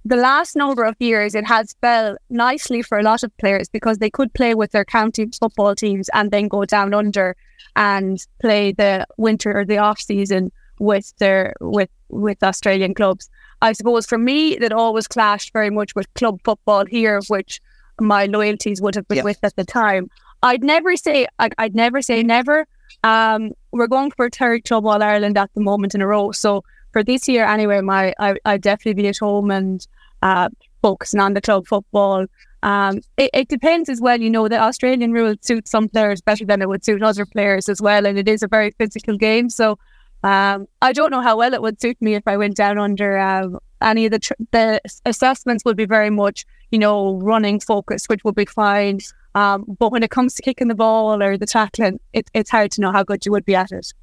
the 0.08 0.15
last 0.15 0.55
number 0.55 0.84
of 0.84 0.95
years, 0.99 1.34
it 1.34 1.45
has 1.47 1.75
fell 1.81 2.15
nicely 2.29 2.84
for 2.84 2.99
a 2.99 3.03
lot 3.03 3.23
of 3.23 3.36
players 3.38 3.67
because 3.67 3.97
they 3.97 4.12
could 4.12 4.31
play 4.34 4.53
with 4.53 4.71
their 4.71 4.86
county 4.86 5.27
football 5.39 5.73
teams 5.73 6.10
and 6.13 6.29
then 6.29 6.47
go 6.47 6.63
down 6.63 6.93
under 6.93 7.36
and 7.75 8.19
play 8.39 8.71
the 8.71 9.08
winter 9.17 9.58
or 9.58 9.65
the 9.65 9.79
off 9.79 9.99
season 9.99 10.51
with 10.79 11.12
their 11.17 11.55
with 11.60 11.89
with 12.10 12.43
Australian 12.43 12.93
clubs. 12.93 13.29
I 13.69 13.71
suppose 13.80 14.06
for 14.12 14.19
me, 14.30 14.38
that 14.62 14.71
always 14.84 15.08
clashed 15.15 15.51
very 15.60 15.71
much 15.80 15.91
with 15.95 16.08
club 16.19 16.36
football 16.47 16.84
here, 16.86 17.19
which 17.36 17.54
my 17.99 18.23
loyalties 18.38 18.80
would 18.84 18.95
have 18.95 19.08
been 19.08 19.17
Yeah. 19.17 19.30
with 19.30 19.39
at 19.43 19.56
the 19.56 19.65
time. 19.65 20.04
I'd 20.49 20.63
never 20.63 20.91
say 21.06 21.17
I'd, 21.41 21.54
I'd 21.58 21.75
never 21.75 21.99
say 22.10 22.17
never. 22.38 22.58
Um, 23.04 23.41
we're 23.71 23.93
going 23.97 24.12
for 24.15 24.25
a 24.28 24.30
third 24.30 24.60
club 24.67 24.86
All 24.86 25.01
Ireland 25.12 25.38
at 25.38 25.49
the 25.56 25.62
moment 25.69 25.95
in 25.95 26.01
a 26.01 26.08
row. 26.08 26.32
So 26.32 26.63
for 26.93 27.04
this 27.04 27.28
year, 27.28 27.45
anyway, 27.56 27.82
my 27.82 28.04
I 28.19 28.30
I 28.51 28.58
definitely 28.69 29.01
be 29.01 29.08
at 29.13 29.17
home 29.28 29.49
and 29.60 29.78
uh, 30.21 30.49
focusing 30.82 31.19
on 31.19 31.34
the 31.34 31.41
club 31.41 31.63
football. 31.67 32.25
Um, 32.63 32.93
it, 33.23 33.30
it 33.41 33.47
depends 33.56 33.89
as 33.89 33.99
well. 34.06 34.19
You 34.25 34.30
know, 34.36 34.47
the 34.47 34.60
Australian 34.67 35.12
rule 35.12 35.36
suits 35.41 35.71
some 35.71 35.88
players 35.89 36.21
better 36.21 36.45
than 36.45 36.62
it 36.62 36.69
would 36.69 36.84
suit 36.86 37.04
other 37.04 37.25
players 37.25 37.69
as 37.69 37.80
well, 37.88 38.06
and 38.08 38.17
it 38.17 38.28
is 38.28 38.41
a 38.43 38.47
very 38.47 38.71
physical 38.80 39.17
game. 39.17 39.49
So 39.49 39.78
um, 40.25 40.67
I 40.81 40.91
don't 40.91 41.11
know 41.11 41.21
how 41.21 41.38
well 41.38 41.53
it 41.53 41.61
would 41.61 41.79
suit 41.79 41.97
me 42.01 42.15
if 42.15 42.23
I 42.27 42.35
went 42.35 42.55
down 42.55 42.77
under 42.77 43.17
um, 43.17 43.59
any 43.81 44.05
of 44.05 44.11
the 44.11 44.19
tr- 44.19 44.33
the 44.51 44.81
assessments 45.05 45.63
would 45.65 45.77
be 45.77 45.85
very 45.85 46.09
much 46.09 46.45
you 46.71 46.79
know 46.79 47.17
running 47.31 47.59
focused, 47.59 48.09
which 48.09 48.23
would 48.23 48.35
be 48.35 48.45
fine. 48.45 48.99
Um, 49.35 49.65
but 49.79 49.91
when 49.91 50.01
it 50.01 50.11
comes 50.11 50.33
to 50.35 50.41
kicking 50.41 50.69
the 50.69 50.75
ball 50.75 51.21
or 51.21 51.38
the 51.38 51.45
tackling, 51.45 51.99
it, 52.13 52.29
it's 52.33 52.49
hard 52.49 52.71
to 52.71 52.81
know 52.81 52.91
how 52.91 53.03
good 53.03 53.25
you 53.25 53.31
would 53.33 53.45
be 53.45 53.55
at 53.55 53.71
it. 53.71 53.93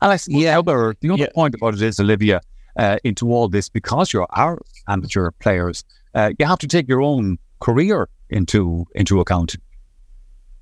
And 0.00 0.10
I 0.12 0.16
suppose 0.16 0.42
Yeah. 0.42 0.54
the 0.54 0.58
other, 0.60 0.96
the 1.00 1.10
other 1.10 1.28
point 1.34 1.54
about 1.54 1.74
it 1.74 1.82
is, 1.82 2.00
Olivia, 2.00 2.40
uh, 2.76 2.96
into 3.04 3.30
all 3.30 3.48
this, 3.48 3.68
because 3.68 4.12
you're 4.12 4.26
our 4.30 4.58
amateur 4.88 5.30
players, 5.30 5.84
uh, 6.14 6.32
you 6.38 6.46
have 6.46 6.58
to 6.60 6.66
take 6.66 6.88
your 6.88 7.02
own 7.02 7.38
career 7.60 8.08
into 8.30 8.86
into 8.94 9.20
account. 9.20 9.56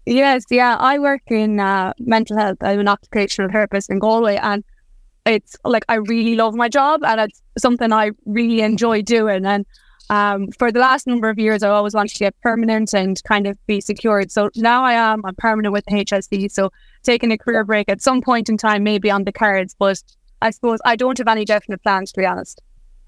Yes, 0.07 0.45
yeah. 0.51 0.77
I 0.79 0.99
work 0.99 1.22
in 1.29 1.61
uh, 1.61 1.93
mental 2.01 2.37
health. 2.37 2.59
I'm 2.62 2.81
an 2.81 2.89
occupational 2.89 3.51
therapist 3.51 3.91
in 3.91 3.99
Galway, 4.01 4.37
and 4.37 4.64
it's 5.27 5.57
like 5.64 5.85
I 5.89 5.97
really 5.97 6.35
love 6.35 6.55
my 6.55 6.68
job, 6.68 7.03
and 7.05 7.21
it's 7.21 7.43
something 7.59 7.93
I 7.93 8.11
really 8.27 8.61
enjoy 8.61 9.03
doing. 9.03 9.45
And 9.45 9.66
um, 10.11 10.49
for 10.59 10.73
the 10.73 10.81
last 10.81 11.07
number 11.07 11.29
of 11.29 11.39
years, 11.39 11.62
I 11.62 11.68
always 11.68 11.95
wanted 11.95 12.14
to 12.14 12.18
get 12.18 12.41
permanent 12.43 12.93
and 12.93 13.23
kind 13.25 13.47
of 13.47 13.57
be 13.66 13.81
secured. 13.81 14.33
So 14.33 14.51
now 14.57 14.83
I 14.85 14.95
am. 14.95 15.25
I'm 15.25 15.37
permanent 15.37 15.73
with 15.73 15.85
the 15.87 16.05
HSE. 16.05 16.51
So 16.51 16.73
taking 17.05 17.31
a 17.31 17.39
career 17.39 17.64
break 17.64 17.89
at 17.89 18.03
some 18.03 18.21
point 18.21 18.49
in 18.49 18.57
time 18.57 18.83
may 18.83 18.99
be 18.99 19.11
on 19.11 19.25
the 19.25 19.33
cards, 19.33 19.77
but 19.79 20.03
I 20.43 20.51
suppose 20.51 20.81
I 20.85 20.97
don't 20.97 21.16
have 21.18 21.29
any 21.29 21.45
definite 21.45 21.83
plans, 21.83 22.12
to 22.12 22.21
be 22.21 22.27
honest. 22.27 22.61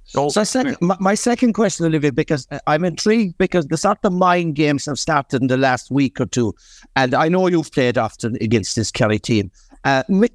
So, 0.04 0.28
so 0.28 0.44
second, 0.44 0.76
my, 0.80 0.96
my, 1.00 1.14
second 1.14 1.52
question, 1.54 1.86
Olivia, 1.86 2.12
because 2.12 2.46
uh, 2.50 2.58
I'm 2.66 2.84
intrigued 2.84 3.38
because 3.38 3.66
the 3.66 3.76
sort 3.76 3.98
of 4.04 4.12
mind 4.12 4.56
games 4.56 4.86
have 4.86 4.98
started 4.98 5.42
in 5.42 5.48
the 5.48 5.56
last 5.56 5.90
week 5.90 6.20
or 6.20 6.26
two, 6.26 6.54
and 6.96 7.14
I 7.14 7.28
know 7.28 7.46
you've 7.46 7.70
played 7.70 7.96
often 7.96 8.36
against 8.40 8.74
this 8.74 8.90
Kerry 8.90 9.20
team. 9.20 9.50
Uh, 9.84 10.02
Mick, 10.08 10.32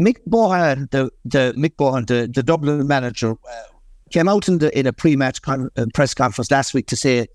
Mick 0.00 0.16
Bohan, 0.28 0.90
the 0.90 1.10
the 1.24 1.54
Mick 1.56 1.76
Bohan, 1.76 2.06
the, 2.06 2.30
the 2.32 2.42
Dublin 2.42 2.86
manager, 2.86 3.32
uh, 3.32 3.62
came 4.10 4.28
out 4.28 4.48
in 4.48 4.58
the 4.58 4.76
in 4.78 4.86
a 4.86 4.92
pre-match 4.92 5.42
con- 5.42 5.70
uh, 5.76 5.86
press 5.94 6.14
conference 6.14 6.50
last 6.50 6.74
week 6.74 6.86
to 6.86 6.96
say 6.96 7.26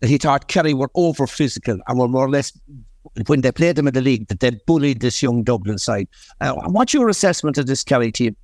that 0.00 0.08
he 0.08 0.18
thought 0.18 0.48
Kerry 0.48 0.74
were 0.74 0.90
over 0.94 1.26
physical 1.26 1.78
and 1.86 1.98
were 1.98 2.08
more 2.08 2.26
or 2.26 2.30
less 2.30 2.52
when 3.26 3.42
they 3.42 3.52
played 3.52 3.76
them 3.76 3.86
in 3.86 3.94
the 3.94 4.00
league 4.00 4.28
that 4.28 4.40
they 4.40 4.50
bullied 4.66 5.00
this 5.00 5.22
young 5.22 5.42
Dublin 5.42 5.78
side. 5.78 6.08
Uh, 6.40 6.54
what's 6.66 6.94
your 6.94 7.08
assessment 7.08 7.58
of 7.58 7.66
this 7.66 7.84
Kerry 7.84 8.10
team? 8.10 8.36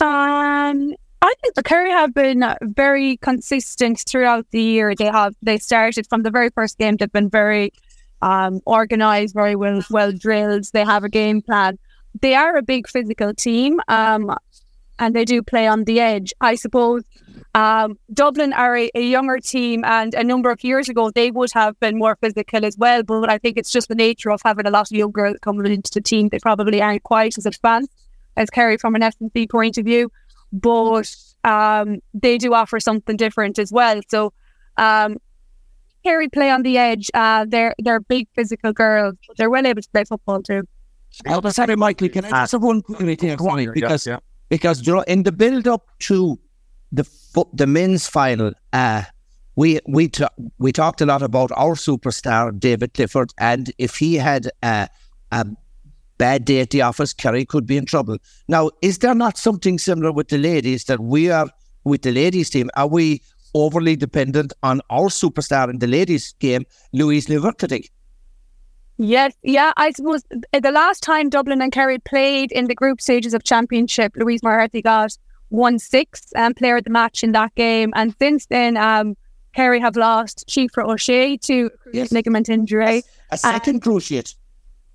Um, 0.00 0.94
I 1.22 1.32
think 1.40 1.54
the 1.54 1.62
Kerry 1.62 1.90
have 1.90 2.12
been 2.12 2.44
very 2.62 3.16
consistent 3.18 4.04
throughout 4.06 4.46
the 4.50 4.60
year. 4.60 4.94
They 4.94 5.06
have 5.06 5.34
they 5.42 5.58
started 5.58 6.06
from 6.08 6.22
the 6.22 6.30
very 6.30 6.50
first 6.50 6.78
game. 6.78 6.96
They've 6.96 7.10
been 7.10 7.30
very 7.30 7.72
um, 8.22 8.60
organized, 8.66 9.34
very 9.34 9.56
well 9.56 9.82
well 9.90 10.12
drilled. 10.12 10.64
They 10.72 10.84
have 10.84 11.04
a 11.04 11.08
game 11.08 11.40
plan. 11.42 11.78
They 12.20 12.34
are 12.34 12.56
a 12.56 12.62
big 12.62 12.88
physical 12.88 13.34
team, 13.34 13.80
um, 13.88 14.34
and 14.98 15.14
they 15.14 15.24
do 15.24 15.42
play 15.42 15.66
on 15.66 15.84
the 15.84 16.00
edge. 16.00 16.32
I 16.40 16.54
suppose 16.54 17.02
um, 17.54 17.98
Dublin 18.12 18.52
are 18.52 18.76
a, 18.76 18.90
a, 18.94 19.02
younger 19.02 19.38
team, 19.38 19.84
and 19.84 20.14
a 20.14 20.22
number 20.24 20.50
of 20.50 20.62
years 20.62 20.88
ago 20.88 21.10
they 21.10 21.30
would 21.30 21.50
have 21.54 21.78
been 21.80 21.98
more 21.98 22.16
physical 22.20 22.64
as 22.64 22.76
well. 22.78 23.02
But 23.02 23.30
I 23.30 23.38
think 23.38 23.58
it's 23.58 23.72
just 23.72 23.88
the 23.88 23.94
nature 23.94 24.30
of 24.30 24.40
having 24.44 24.66
a 24.66 24.70
lot 24.70 24.90
of 24.90 24.96
young 24.96 25.12
girls 25.12 25.36
coming 25.42 25.72
into 25.72 25.90
the 25.92 26.00
team. 26.00 26.28
They 26.28 26.38
probably 26.38 26.80
aren't 26.80 27.02
quite 27.02 27.36
as 27.36 27.46
advanced 27.46 27.90
as 28.36 28.50
Kerry 28.50 28.76
from 28.76 28.94
an 28.94 29.02
S&C 29.02 29.46
point 29.46 29.78
of 29.78 29.84
view 29.84 30.10
but 30.54 31.12
um, 31.42 31.98
they 32.14 32.38
do 32.38 32.54
offer 32.54 32.78
something 32.78 33.16
different 33.16 33.58
as 33.58 33.72
well. 33.72 34.00
So 34.08 34.32
um, 34.76 35.16
Kerry 36.04 36.28
play 36.28 36.50
on 36.50 36.62
the 36.62 36.78
edge. 36.78 37.10
Uh, 37.12 37.44
they're 37.48 37.74
they're 37.78 38.00
big 38.00 38.28
physical 38.34 38.72
girls. 38.72 39.16
They're 39.36 39.50
well 39.50 39.66
able 39.66 39.82
to 39.82 39.90
play 39.90 40.04
football 40.04 40.42
too. 40.42 40.62
Well, 41.26 41.42
sorry, 41.52 41.76
Michael, 41.76 42.08
can 42.08 42.24
I 42.24 42.30
just 42.30 42.52
have 42.52 42.62
one 42.62 42.82
quickly 42.82 43.16
thing? 43.16 43.36
Because, 43.72 44.06
yeah, 44.06 44.14
yeah. 44.14 44.18
because 44.48 44.86
you 44.86 44.94
know, 44.94 45.02
in 45.02 45.22
the 45.22 45.32
build 45.32 45.66
up 45.68 45.86
to 46.00 46.38
the 46.92 47.04
the 47.52 47.66
men's 47.66 48.06
final, 48.06 48.52
uh, 48.72 49.02
we 49.56 49.80
we 49.86 50.08
t- 50.08 50.24
we 50.58 50.72
talked 50.72 51.00
a 51.00 51.06
lot 51.06 51.22
about 51.22 51.50
our 51.56 51.74
superstar 51.74 52.58
David 52.58 52.94
Clifford, 52.94 53.32
and 53.38 53.72
if 53.78 53.96
he 53.96 54.14
had 54.16 54.50
uh, 54.62 54.86
a 55.32 55.46
bad 56.18 56.44
day 56.44 56.60
at 56.60 56.70
the 56.70 56.82
office, 56.82 57.12
Kerry 57.12 57.44
could 57.44 57.66
be 57.66 57.76
in 57.76 57.86
trouble. 57.86 58.18
Now, 58.48 58.70
is 58.82 58.98
there 58.98 59.14
not 59.14 59.36
something 59.36 59.78
similar 59.78 60.12
with 60.12 60.28
the 60.28 60.38
ladies 60.38 60.84
that 60.84 61.00
we 61.00 61.30
are 61.30 61.48
with 61.84 62.02
the 62.02 62.12
ladies 62.12 62.50
team? 62.50 62.70
Are 62.76 62.86
we 62.86 63.22
overly 63.54 63.96
dependent 63.96 64.52
on 64.62 64.80
our 64.90 65.08
superstar 65.08 65.70
in 65.70 65.78
the 65.78 65.86
ladies 65.86 66.34
game, 66.40 66.64
Louise 66.92 67.26
Ní 67.26 67.38
Mhuircheartaigh? 67.40 67.88
Yes, 68.96 69.34
yeah. 69.42 69.72
I 69.76 69.90
suppose 69.90 70.22
the 70.30 70.70
last 70.70 71.02
time 71.02 71.28
Dublin 71.28 71.60
and 71.60 71.72
Kerry 71.72 71.98
played 71.98 72.52
in 72.52 72.66
the 72.66 72.74
group 72.74 73.00
stages 73.00 73.34
of 73.34 73.42
championship, 73.42 74.12
Louise 74.16 74.42
McCarthy 74.42 74.82
got 74.82 75.16
one 75.48 75.78
six 75.78 76.32
and 76.34 76.54
player 76.56 76.76
of 76.76 76.84
the 76.84 76.90
match 76.90 77.24
in 77.24 77.32
that 77.32 77.54
game. 77.54 77.92
And 77.94 78.14
since 78.18 78.46
then, 78.46 78.76
um, 78.76 79.16
Kerry 79.54 79.80
have 79.80 79.96
lost 79.96 80.44
Síofra 80.48 80.88
O'Shea 80.88 81.36
to 81.38 81.70
yes. 81.92 82.12
ligament 82.12 82.48
injury. 82.48 83.02
A 83.30 83.36
second 83.36 83.82
cruciate. 83.82 84.34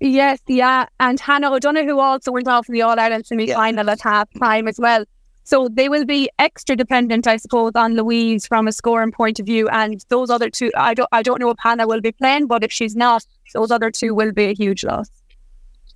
Yes, 0.00 0.38
yeah. 0.46 0.86
And 0.98 1.20
Hannah 1.20 1.52
O'Donoghue 1.52 1.98
also 1.98 2.32
went 2.32 2.48
off 2.48 2.68
in 2.68 2.72
the 2.72 2.82
All 2.82 2.98
Ireland 2.98 3.26
semi 3.26 3.52
final 3.52 3.86
yeah. 3.86 3.92
at 3.92 4.00
half 4.00 4.28
time 4.38 4.66
as 4.66 4.78
well. 4.78 5.04
So 5.50 5.66
they 5.68 5.88
will 5.88 6.04
be 6.04 6.30
extra 6.38 6.76
dependent, 6.76 7.26
I 7.26 7.36
suppose, 7.36 7.72
on 7.74 7.96
Louise 7.96 8.46
from 8.46 8.68
a 8.68 8.72
scoring 8.72 9.10
point 9.10 9.40
of 9.40 9.46
view. 9.46 9.68
And 9.70 10.04
those 10.08 10.30
other 10.30 10.48
two, 10.48 10.70
I 10.76 10.94
don't, 10.94 11.08
I 11.10 11.22
don't 11.22 11.40
know 11.40 11.50
if 11.50 11.56
Hannah 11.58 11.88
will 11.88 12.00
be 12.00 12.12
playing, 12.12 12.46
but 12.46 12.62
if 12.62 12.70
she's 12.70 12.94
not, 12.94 13.26
those 13.52 13.72
other 13.72 13.90
two 13.90 14.14
will 14.14 14.30
be 14.30 14.44
a 14.44 14.54
huge 14.54 14.84
loss. 14.84 15.10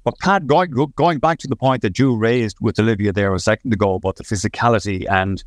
But 0.02 0.18
Pat, 0.18 0.48
going, 0.48 0.72
going 0.96 1.20
back 1.20 1.38
to 1.38 1.46
the 1.46 1.54
point 1.54 1.82
that 1.82 1.96
you 2.00 2.16
raised 2.16 2.56
with 2.60 2.80
Olivia 2.80 3.12
there 3.12 3.32
a 3.32 3.38
second 3.38 3.72
ago 3.72 3.94
about 3.94 4.16
the 4.16 4.24
physicality 4.24 5.08
and 5.08 5.44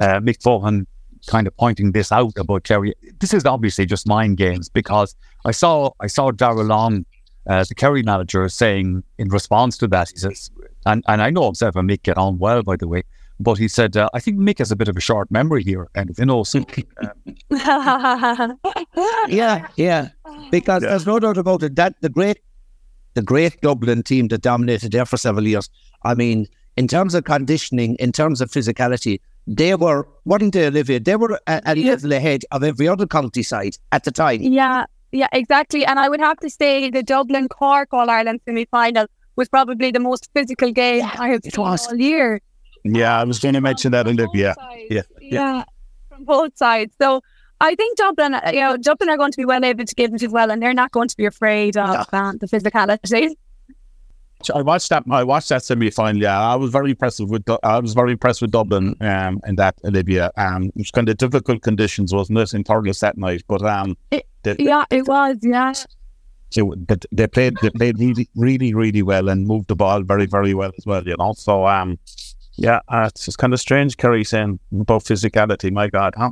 uh, 0.00 0.20
Mick 0.20 0.38
Bohan 0.38 0.86
kind 1.26 1.48
of 1.48 1.56
pointing 1.56 1.90
this 1.90 2.12
out 2.12 2.34
about 2.36 2.62
Kerry. 2.62 2.94
This 3.18 3.34
is 3.34 3.44
obviously 3.46 3.84
just 3.84 4.06
mind 4.06 4.36
games 4.36 4.68
because 4.68 5.16
I 5.44 5.50
saw 5.50 5.90
I 5.98 6.06
saw 6.06 6.30
Darragh 6.30 6.68
Long 6.68 7.04
uh, 7.48 7.64
the 7.68 7.74
Kerry 7.74 8.04
manager 8.04 8.48
saying 8.48 9.02
in 9.18 9.28
response 9.28 9.76
to 9.78 9.88
that, 9.88 10.10
he 10.10 10.18
says, 10.18 10.50
and, 10.86 11.02
and 11.08 11.20
I 11.20 11.30
know 11.30 11.46
himself 11.46 11.74
and 11.74 11.90
Mick 11.90 12.02
get 12.04 12.16
on 12.16 12.38
well, 12.38 12.62
by 12.62 12.76
the 12.76 12.86
way, 12.86 13.02
but 13.40 13.58
he 13.58 13.66
said, 13.68 13.96
uh, 13.96 14.08
I 14.12 14.20
think 14.20 14.38
Mick 14.38 14.58
has 14.58 14.70
a 14.70 14.76
bit 14.76 14.88
of 14.88 14.96
a 14.96 15.00
short 15.00 15.30
memory 15.30 15.64
here, 15.64 15.88
and 15.94 16.14
you 16.18 16.26
know, 16.26 16.44
so, 16.44 16.58
um, 16.58 16.66
yeah, 19.28 19.66
yeah, 19.76 20.10
because 20.50 20.82
yeah. 20.82 20.90
there's 20.90 21.06
no 21.06 21.18
doubt 21.18 21.38
about 21.38 21.62
it 21.62 21.74
that 21.76 21.94
the 22.02 22.10
great, 22.10 22.38
the 23.14 23.22
great 23.22 23.60
Dublin 23.62 24.02
team 24.02 24.28
that 24.28 24.42
dominated 24.42 24.92
there 24.92 25.06
for 25.06 25.16
several 25.16 25.46
years. 25.46 25.70
I 26.04 26.14
mean, 26.14 26.46
in 26.76 26.86
terms 26.86 27.14
of 27.14 27.24
conditioning, 27.24 27.96
in 27.96 28.12
terms 28.12 28.42
of 28.42 28.50
physicality, 28.50 29.20
they 29.46 29.74
were, 29.74 30.06
weren't 30.26 30.52
they, 30.52 30.66
Olivia? 30.66 31.00
They 31.00 31.16
were 31.16 31.40
a, 31.46 31.62
a 31.64 31.74
level 31.74 32.12
ahead 32.12 32.44
of 32.50 32.62
every 32.62 32.88
other 32.88 33.06
county 33.06 33.42
side 33.42 33.76
at 33.92 34.04
the 34.04 34.10
time. 34.10 34.42
Yeah, 34.42 34.84
yeah, 35.12 35.28
exactly. 35.32 35.86
And 35.86 35.98
I 35.98 36.10
would 36.10 36.20
have 36.20 36.38
to 36.40 36.50
say 36.50 36.90
the 36.90 37.02
Dublin 37.02 37.48
Cork 37.48 37.88
All 37.92 38.10
Ireland 38.10 38.40
semi 38.44 38.66
final 38.66 39.06
was 39.36 39.48
probably 39.48 39.90
the 39.90 40.00
most 40.00 40.28
physical 40.34 40.70
game 40.72 40.98
yeah, 40.98 41.16
I 41.18 41.28
have 41.28 41.42
seen 41.42 41.52
all 41.56 41.96
year. 41.96 42.40
Yeah, 42.84 43.20
I 43.20 43.24
was 43.24 43.38
going 43.38 43.54
to 43.54 43.60
mention 43.60 43.92
that, 43.92 44.06
Olivia. 44.06 44.54
Yeah. 44.88 45.02
yeah, 45.20 45.20
yeah, 45.20 45.64
from 46.08 46.24
both 46.24 46.56
sides. 46.56 46.94
So 47.00 47.22
I 47.60 47.74
think 47.74 47.98
Dublin, 47.98 48.36
you 48.52 48.60
know, 48.60 48.76
Dublin 48.76 49.10
are 49.10 49.16
going 49.16 49.32
to 49.32 49.36
be 49.36 49.44
well 49.44 49.64
able 49.64 49.84
to 49.84 49.94
give 49.94 50.14
it 50.14 50.22
as 50.22 50.30
well, 50.30 50.50
and 50.50 50.62
they're 50.62 50.74
not 50.74 50.92
going 50.92 51.08
to 51.08 51.16
be 51.16 51.26
afraid 51.26 51.76
of 51.76 52.06
uh, 52.12 52.32
the 52.40 52.46
physicality. 52.46 53.36
I 54.54 54.62
watched 54.62 54.88
that. 54.88 55.04
I 55.10 55.22
watched 55.22 55.50
that 55.50 55.62
semi 55.62 55.90
final. 55.90 56.22
Yeah, 56.22 56.40
I 56.40 56.54
was 56.54 56.70
very 56.70 56.92
impressed 56.92 57.20
with. 57.20 57.44
I 57.62 57.78
was 57.78 57.92
very 57.92 58.12
impressed 58.12 58.40
with 58.40 58.50
Dublin 58.50 58.96
um, 59.02 59.40
in 59.46 59.56
that 59.56 59.74
Olivia. 59.84 60.30
Um, 60.38 60.64
it 60.68 60.76
was 60.76 60.90
kind 60.90 61.08
of 61.10 61.18
difficult 61.18 61.62
conditions, 61.62 62.14
wasn't 62.14 62.38
it, 62.38 62.54
in 62.54 62.64
Thurles 62.64 63.00
that 63.00 63.18
night? 63.18 63.42
But 63.46 63.62
um, 63.62 63.98
it, 64.10 64.26
they, 64.42 64.56
yeah, 64.58 64.84
it 64.90 65.06
was. 65.06 65.36
Yeah. 65.42 65.74
So 66.48 66.74
they 67.12 67.26
played. 67.26 67.58
They 67.60 67.70
played 67.70 67.98
really, 67.98 68.28
really, 68.34 68.72
really 68.72 69.02
well 69.02 69.28
and 69.28 69.46
moved 69.46 69.68
the 69.68 69.76
ball 69.76 70.02
very, 70.02 70.24
very 70.26 70.54
well 70.54 70.72
as 70.76 70.86
well. 70.86 71.06
You 71.06 71.16
know. 71.18 71.34
So 71.34 71.66
um, 71.66 71.98
yeah, 72.54 72.80
uh, 72.88 73.08
it's 73.08 73.24
just 73.24 73.38
kind 73.38 73.52
of 73.52 73.60
strange. 73.60 73.96
Kerry 73.96 74.24
saying 74.24 74.58
about 74.72 75.04
physicality. 75.04 75.72
My 75.72 75.88
God, 75.88 76.14
huh? 76.16 76.30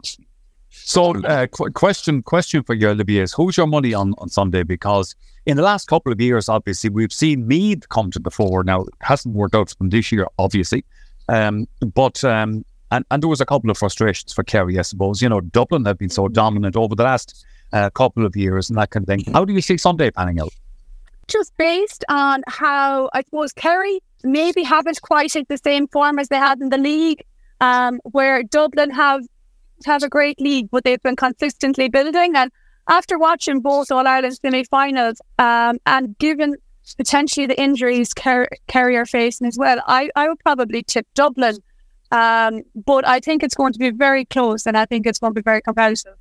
So, 0.71 1.17
uh, 1.25 1.47
qu- 1.47 1.71
question 1.71 2.23
question 2.23 2.63
for 2.63 2.75
you, 2.75 2.91
Olivia, 2.91 3.23
is 3.23 3.33
who's 3.33 3.57
your 3.57 3.67
money 3.67 3.95
on, 3.95 4.15
on 4.19 4.29
Sunday? 4.29 4.63
Because 4.63 5.15
in 5.47 5.57
the 5.57 5.63
last 5.63 5.89
couple 5.89 6.13
of 6.13 6.21
years, 6.21 6.49
obviously, 6.49 6.91
we've 6.91 7.13
seen 7.13 7.47
Meath 7.47 7.89
come 7.89 8.11
to 8.11 8.19
the 8.19 8.31
fore. 8.31 8.65
Now, 8.65 8.83
it 8.83 8.95
hasn't 9.01 9.35
worked 9.35 9.55
out 9.55 9.71
for 9.71 9.77
them 9.77 9.91
this 9.91 10.13
year, 10.13 10.27
obviously. 10.39 10.85
Um, 11.29 11.67
but, 11.95 12.23
um, 12.25 12.65
and, 12.91 13.05
and 13.11 13.23
there 13.23 13.29
was 13.29 13.41
a 13.41 13.47
couple 13.47 13.71
of 13.71 13.79
frustrations 13.79 14.33
for 14.33 14.43
Kerry, 14.43 14.79
I 14.79 14.83
suppose. 14.83 15.23
You 15.23 15.29
know, 15.29 15.41
Dublin 15.41 15.85
have 15.87 15.99
been 15.99 16.11
so 16.11 16.29
dominant 16.29 16.77
over 16.77 16.95
the 16.95 17.05
last 17.05 17.47
uh, 17.73 17.91
couple 17.91 18.27
of 18.27 18.37
years 18.37 18.69
and 18.69 18.79
that 18.79 18.91
kind 18.91 19.05
of 19.05 19.09
thing. 19.09 19.33
How 19.33 19.45
do 19.45 19.53
you 19.53 19.61
see 19.61 19.79
Sunday 19.79 20.11
panning 20.11 20.41
out? 20.41 20.53
Just 21.29 21.57
based 21.59 22.05
on 22.09 22.43
how, 22.47 23.11
I 23.13 23.23
suppose, 23.23 23.53
Kerry 23.53 24.01
maybe 24.25 24.63
haven't 24.63 25.01
quite 25.03 25.33
hit 25.33 25.49
the 25.49 25.59
same 25.59 25.89
form 25.89 26.19
as 26.19 26.29
they 26.29 26.37
had 26.37 26.61
in 26.61 26.71
the 26.71 26.79
league, 26.79 27.23
um, 27.61 28.01
where 28.05 28.43
Dublin 28.43 28.91
have 28.91 29.23
have 29.85 30.03
a 30.03 30.09
great 30.09 30.41
league, 30.41 30.69
but 30.71 30.85
they've 30.85 31.03
been 31.03 31.17
consistently 31.17 31.89
building. 31.89 32.35
And 32.35 32.51
after 32.89 33.19
watching 33.19 33.61
both 33.61 33.93
All 33.93 34.07
Ireland 34.07 34.39
semi-finals, 34.43 35.21
um, 35.39 35.79
and 35.87 36.19
given 36.19 36.57
potentially 36.97 37.47
the 37.47 37.61
injuries 37.61 38.13
Ker- 38.15 38.49
Kerry 38.67 38.97
are 38.97 39.07
facing 39.07 39.47
as 39.47 39.57
well, 39.59 39.81
I, 39.87 40.11
I 40.17 40.29
would 40.29 40.41
probably 40.41 40.83
tip 40.83 41.07
Dublin. 41.15 41.59
Um, 42.11 42.63
but 42.75 43.07
I 43.07 43.21
think 43.21 43.43
it's 43.43 43.55
going 43.55 43.73
to 43.75 43.79
be 43.79 43.91
very 43.91 44.25
close, 44.25 44.67
and 44.67 44.77
I 44.77 44.87
think 44.87 45.07
it's 45.07 45.19
going 45.19 45.35
to 45.35 45.41
be 45.41 45.45
very 45.45 45.61
competitive. 45.61 46.15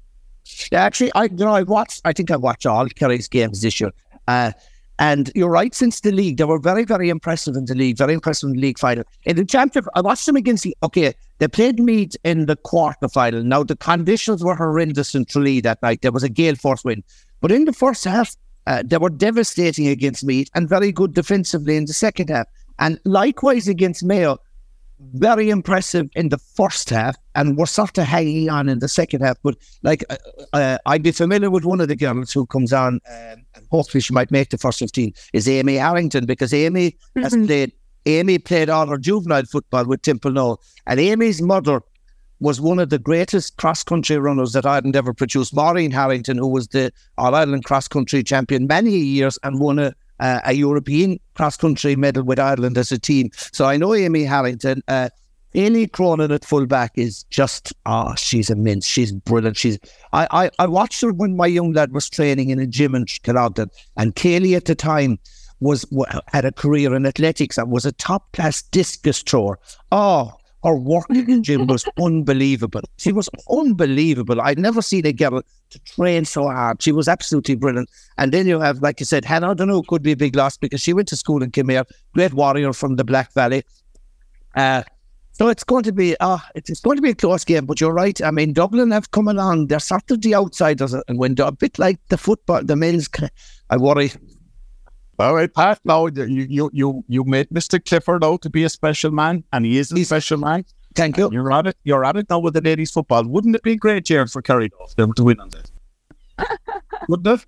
Yeah, 0.71 0.83
actually, 0.83 1.11
I 1.13 1.25
you 1.25 1.45
know 1.45 1.53
I 1.53 1.63
watched. 1.63 2.01
I 2.05 2.13
think 2.13 2.29
I 2.29 2.35
watched 2.35 2.65
all 2.65 2.87
Kerry's 2.89 3.27
games 3.27 3.61
this 3.61 3.79
year. 3.79 3.91
Uh, 4.27 4.51
and 4.99 5.31
you're 5.35 5.49
right, 5.49 5.75
since 5.75 6.01
the 6.01 6.11
league, 6.11 6.37
they 6.37 6.43
were 6.43 6.59
very, 6.59 6.83
very 6.83 7.09
impressive 7.09 7.55
in 7.55 7.65
the 7.65 7.75
league, 7.75 7.97
very 7.97 8.13
impressive 8.13 8.47
in 8.47 8.55
the 8.55 8.61
league 8.61 8.79
final. 8.79 9.03
In 9.25 9.35
the 9.35 9.45
championship, 9.45 9.89
I 9.93 10.01
watched 10.01 10.25
them 10.25 10.35
against 10.35 10.63
the, 10.63 10.75
okay, 10.81 11.13
they 11.37 11.47
played 11.47 11.79
Meath 11.79 12.17
in 12.23 12.47
the 12.47 12.55
quarter 12.55 13.07
final. 13.07 13.43
Now, 13.43 13.63
the 13.63 13.75
conditions 13.75 14.43
were 14.43 14.55
horrendous 14.55 15.13
in 15.13 15.25
Tralee 15.25 15.61
that 15.61 15.81
night. 15.83 16.01
There 16.01 16.11
was 16.11 16.23
a 16.23 16.29
gale 16.29 16.55
force 16.55 16.83
wind. 16.83 17.03
But 17.41 17.51
in 17.51 17.65
the 17.65 17.73
first 17.73 18.03
half, 18.05 18.35
uh, 18.65 18.83
they 18.83 18.97
were 18.97 19.11
devastating 19.11 19.87
against 19.87 20.25
Meath 20.25 20.49
and 20.55 20.67
very 20.67 20.91
good 20.91 21.13
defensively 21.13 21.77
in 21.77 21.85
the 21.85 21.93
second 21.93 22.29
half. 22.29 22.47
And 22.79 22.99
likewise 23.05 23.67
against 23.67 24.03
Mayo, 24.03 24.39
very 25.13 25.49
impressive 25.49 26.09
in 26.15 26.29
the 26.29 26.37
first 26.37 26.89
half 26.89 27.15
and 27.35 27.57
we're 27.57 27.65
sort 27.65 27.97
of 27.97 28.05
hanging 28.05 28.49
on 28.49 28.67
in 28.67 28.79
the 28.79 28.87
second 28.87 29.21
half. 29.21 29.37
But 29.43 29.55
like, 29.83 30.03
uh, 30.09 30.17
uh, 30.53 30.77
I'd 30.85 31.03
be 31.03 31.11
familiar 31.11 31.49
with 31.49 31.65
one 31.65 31.81
of 31.81 31.87
the 31.87 31.95
girls 31.95 32.31
who 32.31 32.45
comes 32.45 32.73
on, 32.73 32.99
um, 33.09 33.45
and 33.55 33.67
hopefully 33.71 34.01
she 34.01 34.13
might 34.13 34.31
make 34.31 34.49
the 34.49 34.57
first 34.57 34.79
15, 34.79 35.13
is 35.33 35.47
Amy 35.47 35.75
Harrington, 35.75 36.25
because 36.25 36.53
Amy 36.53 36.91
mm-hmm. 36.91 37.21
has 37.21 37.35
played, 37.45 37.71
Amy 38.05 38.39
played 38.39 38.69
all 38.69 38.87
her 38.87 38.97
juvenile 38.97 39.45
football 39.45 39.85
with 39.85 40.01
Templenoe. 40.01 40.57
And 40.87 40.99
Amy's 40.99 41.41
mother 41.41 41.81
was 42.39 42.61
one 42.61 42.79
of 42.79 42.89
the 42.89 42.99
greatest 42.99 43.57
cross 43.57 43.83
country 43.83 44.17
runners 44.17 44.53
that 44.53 44.65
Ireland 44.65 44.95
ever 44.95 45.13
produced. 45.13 45.55
Maureen 45.55 45.91
Harrington, 45.91 46.37
who 46.37 46.47
was 46.47 46.67
the 46.69 46.91
All 47.17 47.35
Ireland 47.35 47.65
cross 47.65 47.87
country 47.87 48.23
champion 48.23 48.67
many 48.67 48.91
years 48.91 49.39
and 49.43 49.59
won 49.59 49.79
a, 49.79 49.93
uh, 50.19 50.41
a 50.45 50.53
European 50.53 51.19
cross 51.35 51.57
country 51.57 51.95
medal 51.95 52.23
with 52.23 52.39
Ireland 52.39 52.77
as 52.77 52.91
a 52.91 52.99
team. 52.99 53.29
So 53.51 53.65
I 53.65 53.77
know 53.77 53.93
Amy 53.93 54.23
Harrington. 54.23 54.81
Uh, 54.87 55.09
Ailey 55.55 55.91
Cronin 55.91 56.31
at 56.31 56.45
fullback 56.45 56.91
is 56.95 57.23
just 57.25 57.73
ah, 57.85 58.11
oh, 58.11 58.15
she's 58.15 58.49
immense. 58.49 58.85
She's 58.85 59.11
brilliant. 59.11 59.57
She's 59.57 59.79
I, 60.13 60.27
I 60.31 60.51
I 60.59 60.67
watched 60.67 61.01
her 61.01 61.11
when 61.13 61.35
my 61.35 61.47
young 61.47 61.73
lad 61.73 61.93
was 61.93 62.09
training 62.09 62.49
in 62.49 62.59
a 62.59 62.67
gym 62.67 62.93
in 62.93 63.05
Culloden, 63.23 63.69
and 63.95 64.13
Kaylee 64.15 64.55
at 64.55 64.65
the 64.65 64.75
time 64.75 65.17
was 65.59 65.85
had 66.27 66.45
a 66.45 66.51
career 66.51 66.93
in 66.93 67.05
athletics 67.05 67.57
and 67.57 67.71
was 67.71 67.85
a 67.85 67.91
top 67.93 68.31
class 68.33 68.61
discus 68.61 69.23
thrower. 69.23 69.57
Oh, 69.91 70.33
her 70.63 70.75
work 70.75 71.09
in 71.09 71.43
gym 71.43 71.65
was 71.67 71.87
unbelievable. 71.99 72.81
She 72.97 73.11
was 73.11 73.29
unbelievable. 73.49 74.41
I'd 74.41 74.59
never 74.59 74.81
seen 74.81 75.05
a 75.05 75.13
girl 75.13 75.41
to 75.69 75.79
train 75.79 76.25
so 76.25 76.47
hard. 76.49 76.81
She 76.81 76.91
was 76.91 77.07
absolutely 77.07 77.55
brilliant. 77.55 77.89
And 78.17 78.31
then 78.31 78.47
you 78.47 78.59
have, 78.59 78.81
like 78.81 78.99
you 78.99 79.05
said, 79.05 79.25
Hannah, 79.25 79.51
I 79.51 79.53
don't 79.53 79.67
know, 79.67 79.81
could 79.83 80.03
be 80.03 80.11
a 80.11 80.17
big 80.17 80.35
loss 80.35 80.57
because 80.57 80.81
she 80.81 80.93
went 80.93 81.07
to 81.09 81.15
school 81.15 81.43
and 81.43 81.53
came 81.53 81.69
here. 81.69 81.83
great 82.13 82.33
warrior 82.33 82.73
from 82.73 82.95
the 82.95 83.03
Black 83.03 83.33
Valley. 83.33 83.63
Uh, 84.55 84.83
so 85.37 85.49
it's 85.49 85.63
going 85.63 85.83
to 85.83 85.91
be 85.91 86.17
uh, 86.19 86.39
it's 86.55 86.81
going 86.81 86.95
to 86.95 87.01
be 87.01 87.11
a 87.11 87.15
close 87.15 87.43
game, 87.43 87.67
but 87.67 87.79
you're 87.79 87.93
right. 87.93 88.19
I 88.23 88.31
mean, 88.31 88.53
Dublin 88.53 88.89
have 88.89 89.11
come 89.11 89.27
along. 89.27 89.67
They're 89.67 89.79
sort 89.79 90.09
of 90.09 90.21
the 90.21 90.33
outsiders, 90.33 90.95
and 91.07 91.19
when 91.19 91.35
a 91.39 91.51
bit 91.51 91.77
like 91.77 91.99
the 92.09 92.17
football, 92.17 92.63
the 92.63 92.75
men's. 92.75 93.07
I 93.69 93.77
worry. 93.77 94.11
All 95.19 95.35
right, 95.35 95.53
Pat. 95.53 95.79
Now 95.85 96.07
you 96.07 96.25
you 96.49 96.71
you 96.73 97.03
you 97.07 97.23
made 97.23 97.49
Mr. 97.49 97.83
Clifford 97.83 98.23
out 98.23 98.41
to 98.43 98.49
be 98.49 98.63
a 98.63 98.69
special 98.69 99.11
man, 99.11 99.43
and 99.53 99.63
he 99.63 99.77
is 99.77 99.91
a 99.91 99.95
He's, 99.95 100.07
special 100.07 100.39
man. 100.39 100.65
Thank 100.97 101.17
you. 101.17 101.29
You're 101.31 101.51
at 101.53 101.67
it. 101.67 101.77
You're 101.83 102.03
at 102.03 102.17
it 102.17 102.27
now 102.29 102.39
with 102.39 102.55
the 102.55 102.61
ladies' 102.61 102.91
football. 102.91 103.23
Wouldn't 103.23 103.55
it 103.55 103.61
be 103.61 103.75
great 103.75 104.09
year 104.09 104.25
for 104.25 104.41
Kerry 104.41 104.71
them 104.95 105.13
to 105.13 105.23
win 105.23 105.39
on 105.39 105.49
this? 105.49 105.71
Wouldn't 107.07 107.27
it? 107.27 107.45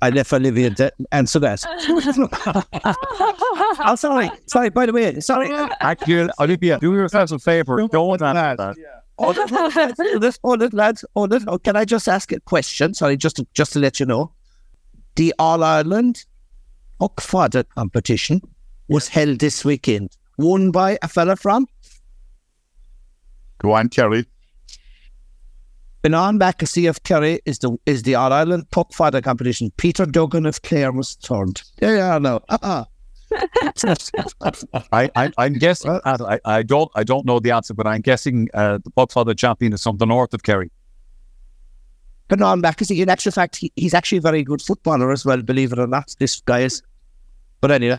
I 0.00 0.10
left 0.10 0.32
Olivia 0.32 0.70
to 0.70 0.92
answer 1.12 1.38
that. 1.40 1.64
oh, 3.84 3.94
sorry. 3.96 4.30
Sorry, 4.46 4.68
by 4.68 4.86
the 4.86 4.92
way. 4.92 5.18
Sorry. 5.20 5.50
Actually, 5.80 6.30
Olivia, 6.38 6.78
do 6.78 6.92
yourself 6.94 7.32
a 7.32 7.38
favor. 7.38 7.78
Don't, 7.78 7.90
don't 7.90 8.22
answer 8.22 8.56
that. 8.56 8.76
Yeah. 8.78 9.00
Oh, 9.18 9.34
oh, 9.36 9.92
oh, 9.98 10.18
this, 10.18 10.38
oh, 10.44 10.56
this, 10.56 10.72
lads, 10.72 11.04
oh, 11.16 11.26
this, 11.26 11.44
oh, 11.46 11.58
can 11.58 11.76
I 11.76 11.84
just 11.84 12.08
ask 12.08 12.32
a 12.32 12.40
question? 12.40 12.94
Sorry, 12.94 13.16
just 13.16 13.36
to, 13.36 13.46
just 13.54 13.72
to 13.74 13.78
let 13.78 13.98
you 13.98 14.06
know. 14.06 14.32
The 15.16 15.32
All 15.38 15.62
Ireland 15.62 16.24
Poc 17.00 17.20
Fada 17.20 17.64
competition 17.64 18.40
was 18.88 19.08
held 19.08 19.38
this 19.38 19.64
weekend, 19.64 20.16
won 20.36 20.70
by 20.70 20.98
a 21.00 21.08
fella 21.08 21.36
from? 21.36 21.66
Go 23.58 23.72
on, 23.72 23.88
Kerry. 23.88 24.26
Benan 26.02 26.38
Mackesy 26.38 26.86
of 26.88 27.02
Kerry 27.02 27.40
is 27.46 27.60
the 27.60 27.78
is 27.86 28.02
the 28.02 28.14
All 28.14 28.30
Ireland 28.30 28.66
poc 28.70 28.92
fada 28.92 29.22
competition. 29.22 29.72
Peter 29.78 30.04
Duggan 30.04 30.44
of 30.44 30.60
Clare 30.60 30.92
was 30.92 31.14
third. 31.14 31.62
Yeah, 31.80 31.96
yeah, 31.96 32.18
no. 32.18 32.40
Uh-uh. 32.50 32.84
I, 34.92 35.10
I, 35.16 35.32
I'm 35.38 35.54
guessing. 35.54 35.98
I, 36.04 36.38
I 36.44 36.62
don't. 36.62 36.90
I 36.94 37.04
don't 37.04 37.24
know 37.24 37.40
the 37.40 37.52
answer, 37.52 37.72
but 37.72 37.86
I'm 37.86 38.02
guessing 38.02 38.48
uh, 38.52 38.78
the 38.84 38.90
poc 38.90 39.12
fada 39.12 39.34
champion 39.34 39.72
is 39.72 39.82
from 39.82 39.96
the 39.96 40.04
north 40.04 40.34
of 40.34 40.42
Kerry. 40.42 40.70
Benan 42.28 42.60
Mackesy, 42.60 43.00
in 43.00 43.08
actual 43.08 43.32
fact, 43.32 43.56
he, 43.56 43.72
he's 43.76 43.94
actually 43.94 44.18
a 44.18 44.22
very 44.22 44.42
good 44.42 44.60
footballer 44.60 45.10
as 45.10 45.24
well. 45.24 45.40
Believe 45.40 45.72
it 45.72 45.78
or 45.78 45.86
not, 45.86 46.14
this 46.18 46.40
guy 46.42 46.60
is. 46.60 46.82
But 47.62 47.70
anyway, 47.70 47.98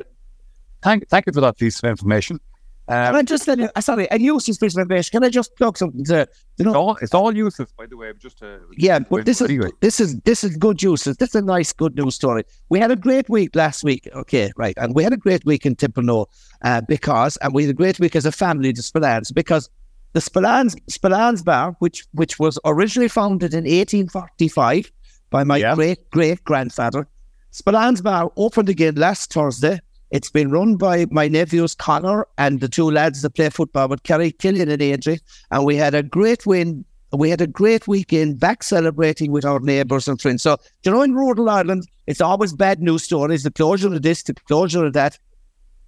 thank 0.83 1.07
thank 1.09 1.25
you 1.25 1.33
for 1.33 1.41
that 1.41 1.57
piece 1.57 1.81
of 1.81 1.89
information. 1.89 2.39
Um, 2.87 3.05
Can 3.07 3.15
I 3.15 3.23
just 3.23 3.49
uh, 3.49 3.81
sorry, 3.81 4.09
and 4.11 4.21
useless 4.21 4.59
piece 4.59 4.75
of 4.75 4.81
information. 4.81 5.11
Can 5.11 5.23
I 5.23 5.29
just 5.29 5.55
plug 5.55 5.75
something? 5.75 6.05
To, 6.05 6.27
you 6.57 6.65
know, 6.65 6.69
it's 6.69 6.75
all, 6.75 6.97
it's 7.01 7.13
all 7.15 7.35
useless, 7.35 7.71
by 7.75 7.87
the 7.87 7.97
way. 7.97 8.13
Just 8.19 8.37
to, 8.39 8.59
yeah, 8.77 8.99
but 8.99 9.25
this 9.25 9.41
is 9.41 9.49
anyway. 9.49 9.69
this 9.79 9.99
is 9.99 10.19
this 10.19 10.43
is 10.43 10.55
good 10.55 10.83
useless. 10.83 11.17
This 11.17 11.29
is 11.29 11.35
a 11.35 11.41
nice, 11.41 11.73
good 11.73 11.95
news 11.95 12.13
story. 12.13 12.43
We 12.69 12.79
had 12.79 12.91
a 12.91 12.95
great 12.95 13.27
week 13.27 13.55
last 13.55 13.83
week. 13.83 14.07
Okay, 14.13 14.51
right, 14.55 14.75
and 14.77 14.93
we 14.93 15.03
had 15.03 15.13
a 15.13 15.17
great 15.17 15.43
week 15.45 15.65
in 15.65 15.75
Templenoe 15.75 16.27
uh, 16.61 16.81
because, 16.81 17.37
and 17.37 17.55
we 17.55 17.63
had 17.63 17.71
a 17.71 17.73
great 17.73 17.99
week 17.99 18.15
as 18.15 18.25
a 18.27 18.31
family, 18.31 18.71
the 18.71 18.83
Spillanes, 18.83 19.33
because 19.33 19.67
the 20.13 20.19
Spillanes 20.19 20.75
Spillane's 20.87 21.41
Bar, 21.41 21.75
which 21.79 22.05
which 22.11 22.37
was 22.37 22.59
originally 22.65 23.09
founded 23.09 23.55
in 23.55 23.63
1845 23.63 24.91
by 25.31 25.43
my 25.43 25.57
yeah. 25.57 25.73
great 25.73 26.07
great 26.11 26.43
grandfather, 26.43 27.07
Spillane's 27.49 28.01
Bar 28.01 28.31
opened 28.37 28.69
again 28.69 28.93
last 28.93 29.33
Thursday 29.33 29.79
it's 30.11 30.29
been 30.29 30.51
run 30.51 30.75
by 30.75 31.05
my 31.09 31.27
nephews 31.27 31.75
Connor 31.75 32.27
and 32.37 32.59
the 32.59 32.69
two 32.69 32.89
lads 32.89 33.21
that 33.21 33.31
play 33.31 33.49
football 33.49 33.87
with 33.87 34.03
Kerry 34.03 34.31
Killian 34.31 34.69
and 34.69 34.81
Adrian. 34.81 35.19
And 35.51 35.65
we 35.65 35.75
had 35.75 35.95
a 35.95 36.03
great 36.03 36.45
win. 36.45 36.85
We 37.11 37.29
had 37.29 37.41
a 37.41 37.47
great 37.47 37.87
weekend 37.87 38.39
back 38.39 38.63
celebrating 38.63 39.31
with 39.31 39.45
our 39.45 39.59
neighbours 39.59 40.07
and 40.07 40.21
friends. 40.21 40.43
So, 40.43 40.57
you 40.83 40.91
know, 40.91 41.01
in 41.01 41.13
rural 41.13 41.49
Ireland, 41.49 41.87
it's 42.07 42.21
always 42.21 42.53
bad 42.53 42.81
news 42.81 43.03
stories. 43.03 43.43
The 43.43 43.51
closure 43.51 43.93
of 43.93 44.01
this, 44.01 44.23
the 44.23 44.33
closure 44.33 44.85
of 44.85 44.93
that. 44.93 45.17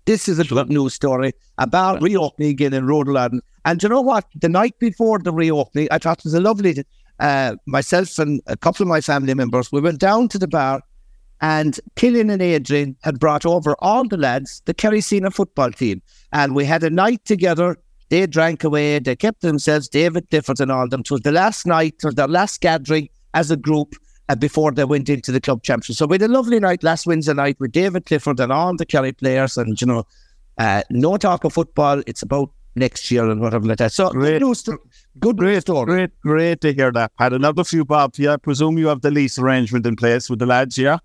This 0.05 0.29
is 0.29 0.39
a 0.39 0.45
good 0.45 0.69
news 0.69 0.93
story 0.93 1.33
about 1.57 2.01
reopening 2.01 2.51
again 2.51 2.73
in 2.73 2.85
rural 2.85 3.17
Ireland. 3.17 3.41
And 3.65 3.83
you 3.83 3.89
know 3.89 4.01
what? 4.01 4.25
The 4.35 4.47
night 4.47 4.79
before 4.79 5.19
the 5.19 5.33
reopening, 5.33 5.89
I 5.91 5.97
thought 5.97 6.19
it 6.19 6.23
was 6.23 6.33
a 6.33 6.39
lovely. 6.39 6.83
Uh, 7.19 7.55
myself 7.65 8.17
and 8.19 8.41
a 8.45 8.55
couple 8.55 8.83
of 8.83 8.87
my 8.87 9.01
family 9.01 9.33
members, 9.33 9.71
we 9.71 9.81
went 9.81 9.99
down 9.99 10.27
to 10.29 10.37
the 10.37 10.47
bar 10.47 10.81
and 11.41 11.79
Killian 11.95 12.29
and 12.29 12.41
Adrian 12.41 12.95
had 13.01 13.19
brought 13.19 13.45
over 13.45 13.75
all 13.79 14.07
the 14.07 14.17
lads, 14.17 14.61
the 14.65 14.73
Kerry 14.73 15.01
Senior 15.01 15.31
football 15.31 15.71
team. 15.71 16.01
And 16.33 16.55
we 16.55 16.65
had 16.65 16.83
a 16.83 16.89
night 16.89 17.23
together. 17.25 17.77
They 18.09 18.25
drank 18.25 18.63
away. 18.63 18.99
They 18.99 19.15
kept 19.15 19.41
themselves, 19.41 19.87
David 19.87 20.29
Clifford 20.29 20.59
and 20.59 20.71
all 20.71 20.87
them. 20.87 21.01
It 21.01 21.11
was 21.11 21.21
the 21.21 21.31
last 21.31 21.65
night, 21.65 21.95
it 21.99 22.05
was 22.05 22.15
their 22.15 22.27
last 22.27 22.61
gathering 22.61 23.09
as 23.33 23.51
a 23.51 23.57
group 23.57 23.95
uh, 24.29 24.35
before 24.35 24.71
they 24.71 24.85
went 24.85 25.09
into 25.09 25.31
the 25.31 25.41
club 25.41 25.63
championship. 25.63 25.95
So 25.97 26.05
we 26.05 26.15
had 26.15 26.23
a 26.23 26.27
lovely 26.27 26.59
night 26.59 26.83
last 26.83 27.05
Wednesday 27.05 27.33
night 27.33 27.57
with 27.59 27.71
David 27.71 28.05
Clifford 28.05 28.39
and 28.39 28.51
all 28.51 28.75
the 28.75 28.85
Kerry 28.85 29.11
players. 29.11 29.57
And, 29.57 29.79
you 29.79 29.87
know, 29.87 30.05
uh, 30.57 30.81
no 30.89 31.17
talk 31.17 31.43
of 31.43 31.53
football. 31.53 32.01
It's 32.07 32.23
about 32.23 32.49
next 32.75 33.11
year 33.11 33.29
and 33.29 33.41
whatever 33.41 33.67
like 33.67 33.77
that. 33.79 33.91
So 33.91 34.09
great, 34.09 34.39
good, 34.39 34.41
news, 34.43 34.63
good 35.19 35.37
great, 35.37 35.61
story. 35.61 35.85
Great, 35.85 36.19
great 36.21 36.61
to 36.61 36.73
hear 36.73 36.91
that. 36.91 37.11
Had 37.19 37.33
another 37.33 37.63
few, 37.63 37.83
Bob. 37.83 38.13
Yeah, 38.17 38.33
I 38.33 38.37
presume 38.37 38.77
you 38.77 38.87
have 38.87 39.01
the 39.01 39.11
lease 39.11 39.37
arrangement 39.37 39.85
in 39.85 39.95
place 39.95 40.29
with 40.29 40.39
the 40.39 40.45
lads, 40.45 40.77
yeah? 40.77 40.97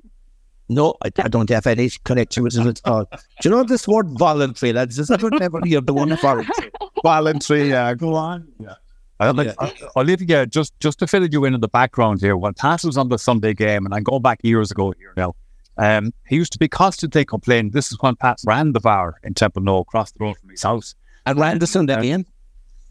No, 0.68 0.94
I, 1.04 1.10
I, 1.18 1.28
don't 1.28 1.48
have 1.50 1.66
any 1.66 1.90
connection 2.04 2.44
with 2.44 2.56
it 2.56 2.66
at 2.66 2.80
all. 2.84 3.04
Do 3.04 3.18
you 3.44 3.50
know 3.50 3.64
this 3.64 3.86
word 3.86 4.08
voluntary, 4.18 4.72
lads? 4.72 4.98
Is 4.98 5.08
that 5.08 5.22
never 5.38 5.60
hear 5.64 5.80
the 5.80 5.92
one 5.92 6.16
voluntary? 6.16 6.70
voluntary, 7.02 7.70
yeah. 7.70 7.94
Go 7.94 8.14
on. 8.14 8.48
Yeah. 8.58 8.74
I 9.20 9.30
like, 9.30 9.54
yeah. 9.60 9.88
Olivia, 9.96 10.46
just 10.46 10.78
just 10.80 10.98
to 10.98 11.06
fill 11.06 11.26
you 11.26 11.44
in 11.44 11.54
in 11.54 11.60
the 11.60 11.68
background 11.68 12.20
here, 12.20 12.36
when 12.36 12.54
Pat 12.54 12.82
was 12.84 12.96
on 12.96 13.08
the 13.08 13.18
Sunday 13.18 13.54
game, 13.54 13.84
and 13.84 13.94
I'm 13.94 14.02
going 14.02 14.22
back 14.22 14.40
years 14.42 14.70
ago 14.70 14.92
here 14.98 15.12
now, 15.16 15.34
um, 15.78 16.12
he 16.26 16.36
used 16.36 16.52
to 16.52 16.58
be 16.58 16.68
constantly 16.68 17.24
complaining. 17.24 17.70
This 17.70 17.92
is 17.92 17.98
when 18.00 18.16
Pat 18.16 18.40
ran 18.44 18.72
the 18.72 18.80
bar 18.80 19.14
in 19.22 19.34
Templenoe, 19.34 19.82
across 19.82 20.12
the 20.12 20.24
road 20.24 20.36
from 20.38 20.50
his 20.50 20.62
house. 20.62 20.94
And 21.24 21.38
ran 21.38 21.60
the 21.60 21.66
Sunday 21.66 22.00
game. 22.02 22.26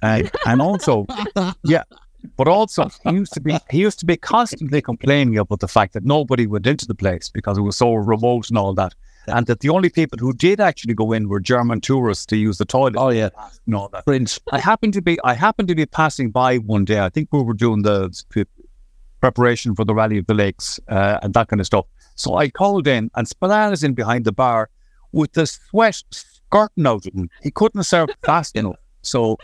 Uh, 0.01 0.23
and 0.45 0.61
also, 0.61 1.05
yeah, 1.63 1.83
but 2.37 2.47
also, 2.47 2.89
he 3.03 3.11
used 3.11 3.33
to 3.33 3.41
be 3.41 3.57
he 3.69 3.79
used 3.79 3.99
to 3.99 4.05
be 4.05 4.17
constantly 4.17 4.81
complaining 4.81 5.37
about 5.37 5.59
the 5.59 5.67
fact 5.67 5.93
that 5.93 6.05
nobody 6.05 6.47
went 6.47 6.67
into 6.67 6.85
the 6.85 6.95
place 6.95 7.29
because 7.29 7.57
it 7.57 7.61
was 7.61 7.75
so 7.75 7.93
remote 7.93 8.49
and 8.49 8.57
all 8.57 8.73
that, 8.73 8.93
and 9.27 9.47
that 9.47 9.61
the 9.61 9.69
only 9.69 9.89
people 9.89 10.17
who 10.19 10.33
did 10.33 10.59
actually 10.59 10.93
go 10.93 11.11
in 11.11 11.29
were 11.29 11.39
German 11.39 11.81
tourists 11.81 12.25
to 12.27 12.37
use 12.37 12.57
the 12.57 12.65
toilet. 12.65 12.95
Oh 12.97 13.09
yeah, 13.09 13.29
and 13.65 13.75
all 13.75 13.89
that. 13.89 14.03
Fringe. 14.03 14.39
I 14.51 14.59
happened 14.59 14.93
to 14.93 15.01
be 15.01 15.19
I 15.23 15.33
happened 15.33 15.67
to 15.69 15.75
be 15.75 15.85
passing 15.85 16.31
by 16.31 16.57
one 16.57 16.85
day. 16.85 16.99
I 16.99 17.09
think 17.09 17.29
we 17.31 17.41
were 17.41 17.53
doing 17.53 17.81
the 17.81 18.11
preparation 19.19 19.75
for 19.75 19.85
the 19.85 19.93
Rally 19.93 20.17
of 20.17 20.27
the 20.27 20.33
Lakes 20.33 20.79
uh, 20.89 21.19
and 21.21 21.33
that 21.33 21.47
kind 21.47 21.59
of 21.59 21.65
stuff. 21.65 21.85
So 22.15 22.35
I 22.35 22.49
called 22.49 22.87
in, 22.87 23.09
and 23.15 23.27
Spillane 23.27 23.71
is 23.71 23.83
in 23.83 23.93
behind 23.93 24.25
the 24.25 24.31
bar 24.31 24.69
with 25.11 25.33
the 25.33 25.45
sweat 25.45 26.03
skirting 26.11 26.85
out 26.85 27.05
of 27.05 27.13
him. 27.13 27.29
He 27.41 27.51
couldn't 27.51 27.83
serve 27.83 28.09
fast 28.23 28.55
enough. 28.55 28.75
So, 29.01 29.37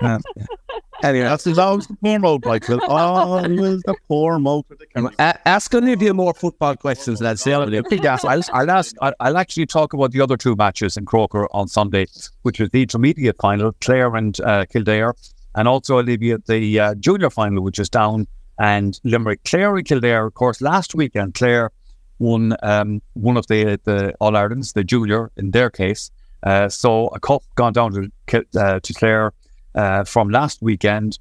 uh, 0.00 0.18
anyway, 1.02 1.24
that's 1.24 1.44
his 1.44 1.58
always 1.58 1.86
the 1.86 1.96
poor 2.02 2.18
mode, 2.18 2.44
Michael. 2.44 2.80
Always 2.88 3.82
the 3.82 3.94
poor 4.08 4.38
mode 4.38 4.66
for 4.66 4.76
the 4.76 4.86
camera. 4.86 5.12
Uh, 5.18 5.32
ask 5.46 5.72
more 5.72 6.34
football 6.34 6.76
questions, 6.76 7.20
lads. 7.20 7.46
I'll, 7.46 8.42
I'll, 8.52 8.70
ask, 8.70 8.94
I'll, 9.00 9.14
I'll 9.20 9.36
actually 9.36 9.66
talk 9.66 9.92
about 9.92 10.12
the 10.12 10.20
other 10.20 10.36
two 10.36 10.56
matches 10.56 10.96
in 10.96 11.04
Croker 11.04 11.48
on 11.52 11.68
Sunday, 11.68 12.06
which 12.42 12.60
was 12.60 12.70
the 12.70 12.82
intermediate 12.82 13.36
final, 13.40 13.72
Clare 13.80 14.14
and 14.14 14.38
uh, 14.40 14.66
Kildare, 14.66 15.14
and 15.54 15.68
also 15.68 15.98
I'll 15.98 16.04
leave 16.04 16.20
Olivia 16.20 16.38
the 16.46 16.80
uh, 16.80 16.94
junior 16.96 17.30
final, 17.30 17.62
which 17.62 17.78
is 17.78 17.88
down 17.88 18.26
and 18.58 19.00
Limerick. 19.04 19.44
Clare 19.44 19.76
and 19.76 19.86
Kildare, 19.86 20.26
of 20.26 20.34
course, 20.34 20.60
last 20.60 20.94
weekend, 20.94 21.34
Clare 21.34 21.70
won 22.18 22.56
um, 22.62 23.02
one 23.14 23.36
of 23.36 23.46
the 23.48 23.80
the 23.84 24.14
All 24.20 24.36
Irelands, 24.36 24.72
the 24.72 24.84
junior 24.84 25.30
in 25.36 25.50
their 25.50 25.70
case. 25.70 26.10
Uh, 26.42 26.68
so 26.68 27.08
a 27.08 27.20
cup 27.20 27.42
gone 27.54 27.72
down 27.72 28.10
to 28.26 28.44
uh, 28.58 28.80
to 28.80 28.94
Clare 28.94 29.32
uh, 29.74 30.04
from 30.04 30.28
last 30.30 30.60
weekend, 30.62 31.18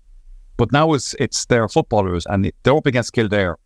but 0.57 0.71
now 0.71 0.93
it's 0.93 1.13
it's 1.19 1.45
their 1.45 1.67
footballers 1.67 2.25
and 2.25 2.51
they're 2.63 2.75
up 2.75 2.85
against 2.85 3.13
Kildare. 3.13 3.57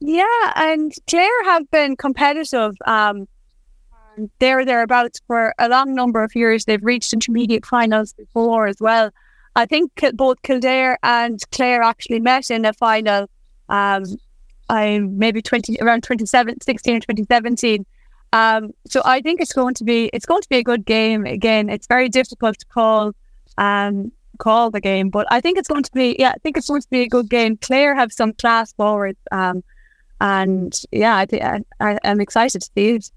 Yeah, 0.00 0.52
and 0.54 0.92
Clare 1.08 1.44
have 1.44 1.70
been 1.70 1.96
competitive. 1.96 2.74
Um, 2.86 3.26
they're 4.38 4.64
thereabouts 4.64 5.20
for 5.26 5.54
a 5.58 5.68
long 5.68 5.94
number 5.94 6.22
of 6.22 6.34
years. 6.34 6.64
They've 6.64 6.82
reached 6.82 7.12
intermediate 7.12 7.64
finals 7.66 8.12
before 8.12 8.66
as 8.66 8.76
well. 8.80 9.10
I 9.56 9.66
think 9.66 9.90
both 10.14 10.42
Kildare 10.42 10.98
and 11.02 11.40
Clare 11.50 11.82
actually 11.82 12.20
met 12.20 12.50
in 12.50 12.64
a 12.64 12.72
final. 12.72 13.28
Um, 13.68 14.04
I 14.68 14.98
maybe 14.98 15.42
twenty 15.42 15.78
around 15.80 16.02
2016 16.02 16.96
or 16.96 17.00
2017. 17.00 17.86
Um, 18.32 18.72
so 18.86 19.00
I 19.04 19.20
think 19.20 19.40
it's 19.40 19.52
going 19.52 19.74
to 19.74 19.84
be 19.84 20.10
it's 20.12 20.26
going 20.26 20.42
to 20.42 20.48
be 20.48 20.58
a 20.58 20.62
good 20.62 20.84
game. 20.84 21.24
Again, 21.24 21.68
it's 21.68 21.86
very 21.86 22.08
difficult 22.08 22.58
to 22.58 22.66
call 22.66 23.12
um, 23.56 24.12
call 24.38 24.70
the 24.70 24.80
game, 24.80 25.10
but 25.10 25.26
I 25.30 25.40
think 25.40 25.58
it's 25.58 25.68
going 25.68 25.82
to 25.82 25.92
be 25.92 26.16
yeah, 26.18 26.30
I 26.30 26.38
think 26.42 26.56
it's 26.56 26.68
going 26.68 26.82
to 26.82 26.90
be 26.90 27.02
a 27.02 27.08
good 27.08 27.30
game. 27.30 27.56
Clare 27.56 27.94
have 27.94 28.12
some 28.12 28.32
class 28.34 28.72
forwards, 28.74 29.18
um, 29.32 29.64
and 30.20 30.78
yeah, 30.92 31.16
I 31.16 31.26
think 31.26 31.42
I, 31.42 31.60
I, 31.80 31.98
I'm 32.04 32.20
excited 32.20 32.62
to 32.62 32.70
see 32.74 32.90
it. 32.96 33.10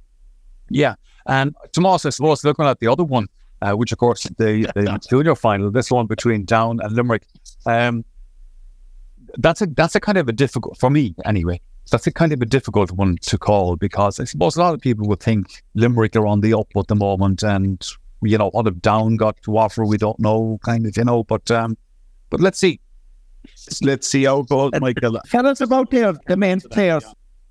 Yeah. 0.69 0.95
And 1.27 1.55
Tomas, 1.73 2.05
I 2.05 2.09
suppose, 2.09 2.43
looking 2.43 2.65
at 2.65 2.79
the 2.79 2.87
other 2.87 3.03
one, 3.03 3.27
uh, 3.61 3.73
which 3.73 3.91
of 3.91 3.97
course 3.97 4.23
the, 4.37 4.71
the 4.75 4.99
junior 5.09 5.35
final, 5.35 5.69
this 5.69 5.91
one 5.91 6.07
between 6.07 6.45
Down 6.45 6.79
and 6.81 6.95
Limerick, 6.95 7.23
um, 7.65 8.03
that's 9.37 9.61
a 9.61 9.67
that's 9.67 9.95
a 9.95 9.99
kind 9.99 10.17
of 10.17 10.27
a 10.27 10.33
difficult 10.33 10.77
for 10.77 10.89
me 10.89 11.15
anyway. 11.25 11.61
That's 11.89 12.07
a 12.07 12.11
kind 12.11 12.31
of 12.31 12.41
a 12.41 12.45
difficult 12.45 12.91
one 12.91 13.17
to 13.23 13.37
call 13.37 13.75
because 13.75 14.19
I 14.19 14.23
suppose 14.23 14.55
a 14.55 14.59
lot 14.59 14.73
of 14.73 14.81
people 14.81 15.07
would 15.07 15.19
think 15.19 15.63
Limerick 15.75 16.15
are 16.15 16.27
on 16.27 16.41
the 16.41 16.53
up 16.53 16.67
at 16.77 16.87
the 16.87 16.95
moment, 16.95 17.43
and 17.43 17.85
you 18.21 18.37
know 18.37 18.49
what 18.51 18.67
if 18.67 18.79
Down 18.81 19.17
got 19.17 19.41
to 19.43 19.57
offer, 19.57 19.85
we 19.85 19.97
don't 19.97 20.19
know, 20.19 20.59
kind 20.63 20.85
of, 20.85 20.95
you 20.95 21.03
know. 21.03 21.23
But 21.23 21.49
um, 21.51 21.77
but 22.29 22.39
let's 22.39 22.59
see. 22.59 22.79
Let's 23.81 24.07
see 24.07 24.25
how 24.25 24.39
it 24.39 24.49
goes, 24.49 24.71
Michael. 24.79 25.19
Tell 25.25 25.47
us 25.47 25.61
about 25.61 25.89
their, 25.89 26.13
the 26.27 26.37
main 26.37 26.61
players. 26.61 27.03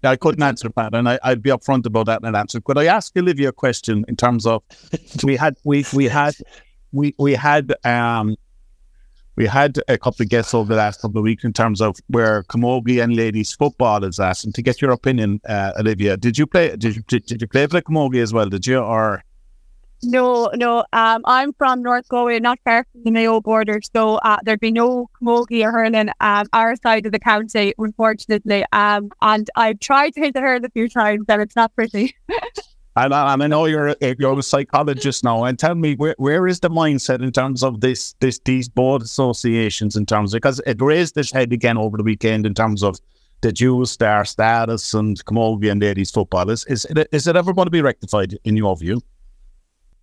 I 0.02 0.16
couldn't 0.16 0.42
answer 0.42 0.70
that, 0.76 0.94
and 0.94 1.08
I, 1.08 1.18
I'd 1.22 1.42
be 1.42 1.50
upfront 1.50 1.84
about 1.84 2.06
that 2.06 2.20
and 2.22 2.34
answer. 2.34 2.60
Could 2.60 2.78
I 2.78 2.86
ask 2.86 3.14
Olivia 3.16 3.48
a 3.48 3.52
question 3.52 4.04
in 4.08 4.16
terms 4.16 4.46
of 4.46 4.62
we 5.22 5.36
had 5.36 5.56
we 5.64 5.84
we 5.92 6.06
had 6.06 6.34
we 6.92 7.14
we 7.18 7.34
had 7.34 7.74
um 7.84 8.36
we 9.40 9.46
had 9.46 9.78
a 9.88 9.96
couple 9.96 10.22
of 10.22 10.28
guests 10.28 10.52
over 10.52 10.68
the 10.68 10.76
last 10.76 11.00
couple 11.00 11.16
of 11.16 11.24
weeks 11.24 11.44
in 11.44 11.52
terms 11.54 11.80
of 11.80 11.96
where 12.08 12.42
Camogie 12.42 13.02
and 13.02 13.16
ladies 13.16 13.54
football 13.54 14.04
is 14.04 14.20
at, 14.20 14.44
and 14.44 14.54
to 14.54 14.60
get 14.60 14.82
your 14.82 14.90
opinion, 14.90 15.40
uh, 15.48 15.72
Olivia, 15.78 16.18
did 16.18 16.36
you 16.36 16.46
play? 16.46 16.76
Did 16.76 16.96
you 16.96 17.02
did, 17.08 17.24
did 17.24 17.40
you 17.40 17.48
play 17.48 17.66
for 17.66 17.72
the 17.72 17.82
Camogie 17.82 18.22
as 18.22 18.34
well? 18.34 18.50
Did 18.50 18.66
you 18.66 18.80
or? 18.80 19.24
No, 20.02 20.50
no. 20.54 20.80
Um, 20.92 21.22
I'm 21.24 21.54
from 21.54 21.82
North 21.82 22.06
Galway, 22.08 22.38
not 22.38 22.58
far 22.64 22.84
from 22.92 23.04
the 23.04 23.10
Mayo 23.10 23.40
border, 23.40 23.80
so 23.94 24.16
uh, 24.16 24.36
there'd 24.44 24.60
be 24.60 24.70
no 24.70 25.08
camogie 25.18 25.64
or 25.64 25.70
hurling 25.70 26.10
um, 26.20 26.46
our 26.52 26.76
side 26.76 27.06
of 27.06 27.12
the 27.12 27.18
county, 27.18 27.72
unfortunately. 27.78 28.64
Um, 28.74 29.10
and 29.22 29.48
I've 29.56 29.80
tried 29.80 30.12
to 30.14 30.20
hit 30.20 30.34
the 30.34 30.42
hurl 30.42 30.62
a 30.62 30.68
few 30.68 30.90
times, 30.90 31.24
and 31.30 31.40
it's 31.40 31.56
not 31.56 31.74
pretty. 31.74 32.14
And 33.04 33.14
I, 33.14 33.32
and 33.32 33.42
I 33.42 33.46
know 33.46 33.64
you're 33.64 33.88
a, 33.88 34.16
you're 34.18 34.38
a 34.38 34.42
psychologist 34.42 35.24
now, 35.24 35.44
and 35.44 35.58
tell 35.58 35.74
me 35.74 35.94
where, 35.94 36.14
where 36.18 36.46
is 36.46 36.60
the 36.60 36.68
mindset 36.68 37.22
in 37.22 37.32
terms 37.32 37.62
of 37.62 37.80
this 37.80 38.14
this 38.20 38.38
these 38.44 38.68
board 38.68 39.00
associations 39.02 39.96
in 39.96 40.04
terms 40.04 40.34
of 40.34 40.38
because 40.38 40.60
it 40.66 40.82
raised 40.82 41.16
its 41.16 41.32
head 41.32 41.50
again 41.52 41.78
over 41.78 41.96
the 41.96 42.02
weekend 42.02 42.44
in 42.44 42.52
terms 42.52 42.82
of 42.82 42.98
the 43.40 43.52
dual 43.52 43.86
star 43.86 44.26
status 44.26 44.92
and 44.92 45.24
Camogie 45.24 45.70
and 45.70 45.80
ladies 45.80 46.10
football. 46.10 46.50
Is 46.50 46.66
is 46.66 46.84
it, 46.84 47.08
is 47.10 47.26
it 47.26 47.36
ever 47.36 47.54
going 47.54 47.66
to 47.66 47.70
be 47.70 47.80
rectified 47.80 48.38
in 48.44 48.56
your 48.56 48.76
view? 48.76 49.00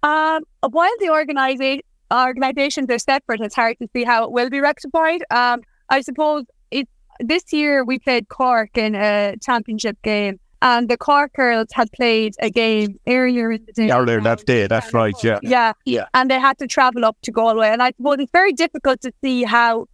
Um, 0.02 0.44
while 0.68 0.98
the 1.00 1.08
organisa- 1.08 1.82
organisations 2.12 2.90
are 2.90 3.00
separate, 3.00 3.42
it's 3.42 3.56
hard 3.56 3.78
to 3.80 3.88
see 3.94 4.06
how 4.06 4.24
it 4.24 4.32
will 4.32 4.50
be 4.50 4.60
rectified. 4.60 5.24
Um, 5.30 5.62
I 5.90 6.02
suppose 6.02 6.46
it 6.72 6.88
this 7.20 7.54
year 7.54 7.84
we 7.84 8.00
played 8.00 8.30
Cork 8.30 8.76
in 8.76 8.96
a 8.96 9.36
championship 9.44 10.02
game, 10.02 10.40
and 10.62 10.90
the 10.90 10.98
Cork 10.98 11.34
girls 11.34 11.68
had 11.74 11.92
played 11.92 12.34
a 12.40 12.50
game 12.50 13.00
earlier 13.08 13.52
in 13.52 13.66
the 13.66 13.74
day. 13.74 13.92
Earlier 13.92 14.22
that 14.22 14.46
day, 14.46 14.68
that's 14.68 14.94
right. 14.94 15.14
Yeah, 15.24 15.40
Yeah, 15.44 15.74
yeah. 15.86 16.06
and 16.14 16.30
they 16.32 16.40
had 16.40 16.58
to 16.60 16.68
travel 16.68 17.06
up 17.06 17.18
to 17.24 17.32
Galway, 17.32 17.70
and 17.70 17.82
I 17.82 17.92
suppose 17.98 18.18
it's 18.20 18.32
very 18.32 18.54
difficult 18.54 19.02
to 19.02 19.12
see 19.24 19.44
how 19.44 19.88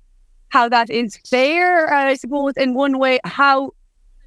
how 0.50 0.70
that 0.70 0.90
is 0.90 1.18
fair. 1.30 1.94
I 1.94 2.14
suppose 2.16 2.54
in 2.58 2.74
one 2.76 3.00
way, 3.00 3.20
how 3.24 3.72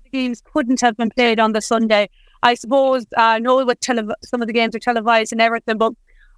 the 0.04 0.10
games 0.10 0.42
couldn't 0.52 0.80
have 0.80 0.96
been 0.96 1.10
played 1.10 1.38
on 1.40 1.52
the 1.52 1.60
Sunday. 1.60 2.08
I 2.42 2.54
suppose 2.54 3.04
uh, 3.16 3.20
I 3.22 3.38
know 3.38 3.64
what 3.64 3.80
tele- 3.80 4.14
some 4.22 4.42
of 4.42 4.46
the 4.46 4.52
games 4.52 4.74
are 4.74 4.78
televised 4.80 5.32
and 5.32 5.40
everything, 5.40 5.78
but 5.78 5.92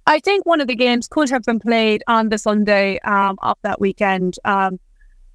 I 0.07 0.19
think 0.19 0.45
one 0.45 0.61
of 0.61 0.67
the 0.67 0.75
games 0.75 1.07
could 1.07 1.29
have 1.29 1.43
been 1.43 1.59
played 1.59 2.03
on 2.07 2.29
the 2.29 2.37
Sunday 2.37 2.99
um, 2.99 3.37
of 3.41 3.57
that 3.63 3.79
weekend. 3.81 4.35
Um, 4.45 4.79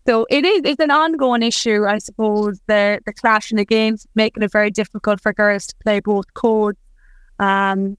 so 0.07 0.26
it 0.28 0.44
is 0.44 0.62
it's 0.64 0.80
an 0.80 0.90
ongoing 0.90 1.42
issue, 1.42 1.84
I 1.86 1.98
suppose. 1.98 2.61
The 2.66 3.00
the 3.07 3.12
clash 3.12 3.50
in 3.50 3.57
the 3.57 3.64
games 3.64 4.07
making 4.14 4.42
it 4.42 4.52
very 4.52 4.70
difficult 4.70 5.20
for 5.20 5.32
girls 5.32 5.66
to 5.68 5.74
play 5.82 6.00
both 6.00 6.32
codes. 6.34 6.78
Um, 7.38 7.96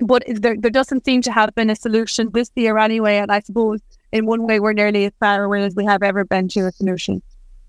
but 0.00 0.24
there 0.26 0.56
there 0.58 0.70
doesn't 0.70 1.04
seem 1.04 1.22
to 1.22 1.32
have 1.32 1.54
been 1.54 1.70
a 1.70 1.76
solution 1.76 2.30
this 2.32 2.50
year 2.56 2.78
anyway. 2.78 3.18
And 3.18 3.30
I 3.30 3.40
suppose 3.40 3.80
in 4.12 4.26
one 4.26 4.46
way 4.46 4.60
we're 4.60 4.72
nearly 4.72 5.06
as 5.06 5.12
far 5.20 5.44
away 5.44 5.64
as 5.64 5.74
we 5.74 5.84
have 5.84 6.02
ever 6.02 6.24
been 6.24 6.48
to 6.48 6.66
a 6.66 6.72
solution. 6.72 7.22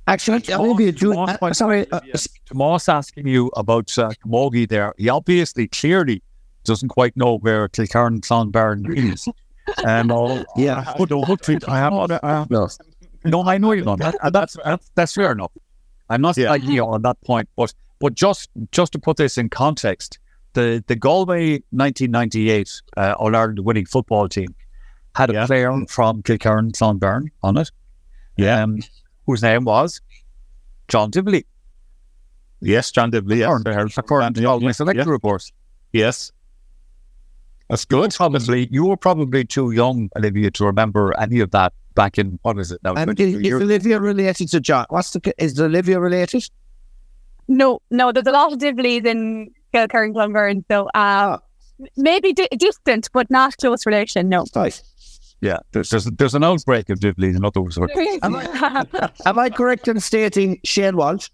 Actually, 0.08 0.42
Olivia, 0.54 0.94
do 0.94 1.08
you, 1.08 1.14
Tomas, 1.14 1.38
uh, 1.42 1.54
sorry, 1.54 1.92
uh, 1.92 2.00
Tomas 2.46 2.88
asking 2.88 3.28
you 3.28 3.52
about 3.58 3.96
uh, 3.98 4.10
Camogie 4.26 4.68
there. 4.68 4.94
He 4.98 5.10
obviously, 5.10 5.68
clearly 5.68 6.24
doesn't 6.64 6.88
quite 6.88 7.16
know 7.18 7.40
where 7.40 7.68
Kilkerrin 7.68 8.22
Clonberne 8.22 9.14
is. 9.14 9.28
Um, 9.84 10.08
Yeah. 10.56 10.94
I, 10.98 11.04
don't 11.04 11.26
hopefully, 11.26 11.60
I 11.68 11.78
have, 11.78 11.94
I 12.24 12.30
have 12.30 12.50
no. 12.50 12.70
No, 13.26 13.44
I 13.44 13.58
know 13.58 13.72
you 13.74 13.84
don't. 13.84 14.00
That, 14.00 14.16
that's, 14.32 14.58
that's 14.64 14.92
that's 14.96 15.14
fair 15.14 15.32
enough. 15.32 15.52
I'm 16.10 16.22
not 16.22 16.38
Yeah. 16.38 16.50
like 16.52 16.64
you 16.64 16.86
on 16.86 17.02
that 17.02 17.20
point, 17.22 17.50
but 17.56 17.74
but 18.00 18.14
just 18.14 18.50
just 18.72 18.94
to 18.94 19.00
put 19.00 19.18
this 19.18 19.38
in 19.38 19.50
context, 19.50 20.20
the 20.54 20.84
the 20.88 20.96
Galway 20.96 21.64
1998 21.72 22.82
uh, 22.96 23.14
All 23.18 23.36
Ireland 23.36 23.60
winning 23.60 23.86
football 23.86 24.30
team 24.30 24.56
had 25.16 25.30
a 25.30 25.34
Yeah. 25.34 25.46
player 25.48 25.72
from 25.90 26.22
Kilkerrin 26.24 26.72
Clonberne 26.72 27.28
on 27.44 27.58
it, 27.58 27.72
Yeah. 28.38 28.64
um, 28.64 28.80
whose 29.26 29.42
name 29.42 29.66
was 29.66 30.00
John 30.88 31.12
Divilly. 31.12 31.46
Yes, 32.62 32.92
John 32.92 33.12
Divilly. 33.12 33.40
Yeah, 33.40 33.58
According 33.98 34.34
to 34.36 34.46
all 34.46 34.60
my 34.60 34.72
selector 34.72 35.02
Yeah. 35.04 35.10
reports. 35.10 35.52
Yes, 35.92 36.32
that's 37.70 37.86
good. 37.86 38.14
Probably 38.16 38.68
you 38.72 38.86
were 38.86 38.98
probably 38.98 39.44
too 39.44 39.72
young, 39.72 40.10
Olivia, 40.16 40.52
to 40.52 40.66
remember 40.66 41.14
any 41.20 41.40
of 41.42 41.52
that 41.52 41.74
back 41.98 42.18
in 42.18 42.40
what 42.44 42.58
is 42.60 42.72
it 42.72 42.80
now? 42.84 42.92
Um, 42.96 43.04
22 43.04 43.40
is, 43.40 43.46
is 43.48 43.54
Olivia 43.54 44.00
related 44.00 44.48
to 44.50 44.62
John? 44.62 44.86
What's 44.90 45.12
the 45.12 45.34
is 45.38 45.60
Olivia 45.60 46.00
related? 46.00 46.48
No, 47.50 47.82
no, 47.92 48.12
there's 48.14 48.28
a 48.28 48.32
lot 48.32 48.54
of 48.54 48.60
Divillys 48.60 49.06
in 49.06 49.52
Kilkerrin 49.74 50.14
Clonberne, 50.14 50.64
so 50.70 50.88
uh, 50.94 51.38
maybe 51.98 52.32
di- 52.34 52.48
distant, 52.58 53.10
but 53.14 53.30
not 53.30 53.58
close 53.58 53.86
relation. 53.86 54.30
No. 54.30 54.46
Right. 54.56 54.82
Yeah, 55.42 55.58
there's 55.72 55.90
there's, 55.90 56.06
there's 56.06 56.36
an 56.36 56.44
outbreak 56.44 56.90
of 56.90 57.00
Divilly 57.00 57.36
in 57.36 57.44
other 57.44 57.62
words. 57.62 57.78
Am 57.78 58.36
I, 58.36 58.86
am 59.26 59.40
I 59.40 59.50
correct 59.50 59.88
in 59.88 60.00
stating 60.00 60.60
Shane 60.64 60.96
Walsh? 60.96 61.30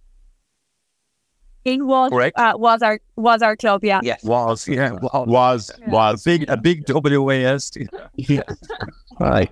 King 1.64 1.88
was 1.88 2.12
Correct. 2.12 2.38
uh, 2.38 2.54
was 2.58 2.82
our 2.82 3.00
was 3.16 3.42
our 3.42 3.56
club, 3.56 3.86
yeah. 3.86 4.02
Yes. 4.04 4.24
Was 4.24 4.68
yeah 4.68 4.92
was, 5.02 5.28
Was 5.28 5.72
was 5.88 6.28
a 6.28 6.30
big 6.30 6.50
a 6.50 6.58
big 6.58 6.84
WAS. 6.90 7.72
Yeah. 8.16 8.42
Right. 9.20 9.52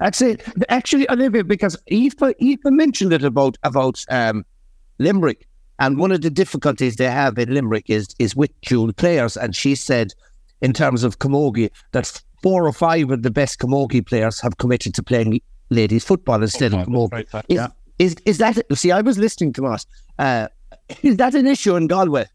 That's 0.00 0.20
it. 0.20 0.42
Actually, 0.68 1.10
Olivia, 1.10 1.44
because 1.44 1.76
Aoife, 1.90 2.20
Aoife 2.22 2.64
mentioned 2.64 3.12
it 3.12 3.24
about 3.24 3.56
about 3.62 4.04
um, 4.08 4.44
Limerick, 4.98 5.46
and 5.78 5.98
one 5.98 6.12
of 6.12 6.22
the 6.22 6.30
difficulties 6.30 6.96
they 6.96 7.10
have 7.10 7.38
in 7.38 7.52
Limerick 7.52 7.88
is 7.88 8.08
is 8.18 8.34
with 8.34 8.50
dual 8.62 8.92
players. 8.92 9.36
And 9.36 9.54
she 9.54 9.74
said, 9.74 10.12
in 10.60 10.72
terms 10.72 11.04
of 11.04 11.18
camogie, 11.18 11.70
that 11.92 12.22
four 12.42 12.66
or 12.66 12.72
five 12.72 13.10
of 13.10 13.22
the 13.22 13.30
best 13.30 13.58
camogie 13.58 14.06
players 14.06 14.40
have 14.40 14.58
committed 14.58 14.94
to 14.94 15.02
playing 15.02 15.40
ladies 15.70 16.04
football 16.04 16.42
instead 16.42 16.74
of 16.74 16.86
camogie. 16.86 17.24
Is, 17.48 17.56
yeah. 17.56 17.68
is 17.98 18.16
is 18.24 18.38
that? 18.38 18.58
See, 18.74 18.92
I 18.92 19.00
was 19.00 19.18
listening 19.18 19.52
to 19.54 19.66
us. 19.66 19.86
Uh, 20.18 20.48
is 21.02 21.16
that 21.16 21.34
an 21.34 21.46
issue 21.46 21.76
in 21.76 21.86
Galway? 21.86 22.26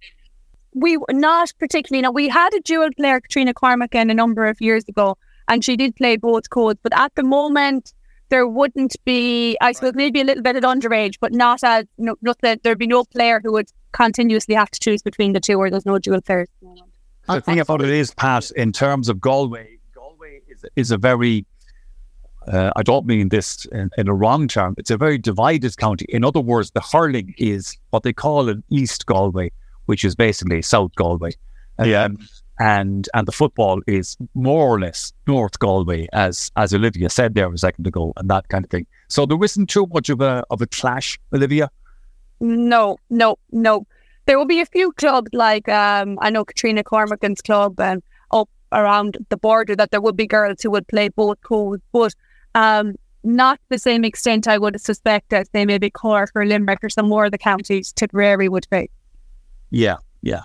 we 0.74 0.98
were 0.98 1.06
not 1.12 1.52
particularly. 1.60 2.02
No, 2.02 2.12
we 2.12 2.28
had 2.28 2.54
a 2.54 2.62
dual 2.62 2.90
player, 2.96 3.20
Katrina 3.20 3.54
Cormican, 3.54 4.10
a 4.10 4.14
number 4.14 4.46
of 4.46 4.62
years 4.62 4.84
ago, 4.88 5.18
and 5.50 5.66
she 5.66 5.76
did 5.76 5.96
play 5.96 6.16
both 6.16 6.50
codes. 6.50 6.80
But 6.82 6.98
at 6.98 7.14
the 7.16 7.24
moment, 7.24 7.94
there 8.30 8.48
wouldn't 8.48 8.96
be. 9.04 9.58
I 9.60 9.74
suppose 9.74 9.94
maybe 9.96 10.22
a 10.22 10.24
little 10.24 10.44
bit 10.44 10.56
at 10.56 10.64
underage, 10.64 11.16
but 11.20 11.34
not 11.34 11.64
as 11.64 11.86
no, 11.98 12.16
not 12.22 12.38
that 12.42 12.64
there'd 12.64 12.78
be 12.78 12.88
no 12.88 13.04
player 13.04 13.42
who 13.44 13.52
would 13.52 13.70
continuously 13.92 14.56
have 14.56 14.72
to 14.72 14.80
choose 14.80 15.02
between 15.02 15.34
the 15.34 15.40
two, 15.40 15.56
or 15.56 15.70
there's 15.70 15.86
no 15.86 16.00
dual 16.00 16.22
players. 16.22 16.48
at 16.48 16.60
the 16.62 16.68
moment. 16.68 17.46
Thing 17.46 17.60
about 17.60 17.82
it 17.82 17.90
is, 17.90 18.14
Pat, 18.14 18.50
in 18.52 18.72
terms 18.72 19.10
of 19.10 19.20
Galway, 19.20 19.78
Galway 19.94 20.42
is 20.48 20.64
is 20.76 20.92
a 20.92 20.98
very 20.98 21.46
uh, 22.48 22.72
I 22.76 22.84
don't 22.84 23.06
mean 23.06 23.30
this 23.30 23.66
in, 23.66 23.90
in 23.98 24.08
a 24.08 24.14
wrong 24.14 24.48
term. 24.48 24.76
It's 24.78 24.92
a 24.92 24.98
very 24.98 25.18
divided 25.18 25.78
county. 25.78 26.06
In 26.10 26.24
other 26.24 26.40
words, 26.40 26.72
the 26.72 26.82
hurling 26.82 27.34
is 27.38 27.78
what 27.90 28.04
they 28.04 28.14
call 28.14 28.50
an 28.50 28.64
East 28.70 29.06
Galway, 29.06 29.52
which 29.86 30.04
is 30.04 30.16
basically 30.16 30.62
South 30.62 30.94
Galway. 30.96 31.32
Yeah. 31.84 32.10
Um, 32.60 32.68
and 32.68 33.10
and 33.14 33.28
the 33.28 33.32
football 33.32 33.82
is 33.88 34.18
more 34.34 34.68
or 34.68 34.80
less 34.80 35.14
North 35.28 35.60
Galway, 35.60 36.08
as 36.14 36.52
as 36.56 36.74
Olivia 36.74 37.10
said 37.10 37.34
there 37.36 37.52
a 37.54 37.58
second 37.58 37.88
ago, 37.88 38.14
and 38.18 38.30
that 38.30 38.48
kind 38.50 38.66
of 38.66 38.70
thing. 38.70 38.86
So 39.08 39.26
there 39.26 39.44
isn't 39.44 39.68
too 39.68 39.88
much 39.94 40.10
of 40.10 40.22
a 40.22 40.44
of 40.50 40.62
a 40.62 40.68
clash, 40.68 41.20
Olivia. 41.34 41.70
No, 42.40 42.98
no, 43.10 43.38
no. 43.52 43.86
There 44.26 44.38
will 44.38 44.46
be 44.46 44.62
a 44.62 44.66
few 44.66 44.92
clubs 44.92 45.30
like 45.34 45.68
um, 45.70 46.18
I 46.22 46.30
know 46.30 46.46
Katrina 46.46 46.84
Cormican's 46.84 47.42
club 47.42 47.80
and 47.80 48.04
up 48.32 48.50
around 48.72 49.18
the 49.30 49.38
border 49.38 49.76
that 49.76 49.92
there 49.92 50.02
would 50.02 50.16
be 50.16 50.28
girls 50.28 50.62
who 50.62 50.72
would 50.72 50.88
play 50.88 51.10
both 51.10 51.42
codes. 51.42 51.84
But 51.92 52.14
Um, 52.56 52.96
not 53.24 53.60
the 53.70 53.78
same 53.78 54.06
extent 54.06 54.48
I 54.48 54.58
would 54.58 54.80
suspect 54.82 55.34
as 55.34 55.50
they 55.50 55.66
maybe 55.66 55.90
Cork 55.90 56.32
or 56.36 56.46
Limerick 56.46 56.84
or 56.84 56.90
some 56.90 57.08
more 57.08 57.26
of 57.26 57.32
the 57.32 57.38
counties 57.38 57.92
Tipperary 57.92 58.50
would 58.50 58.68
be. 58.70 58.90
Yeah, 59.72 59.98
yeah. 60.22 60.44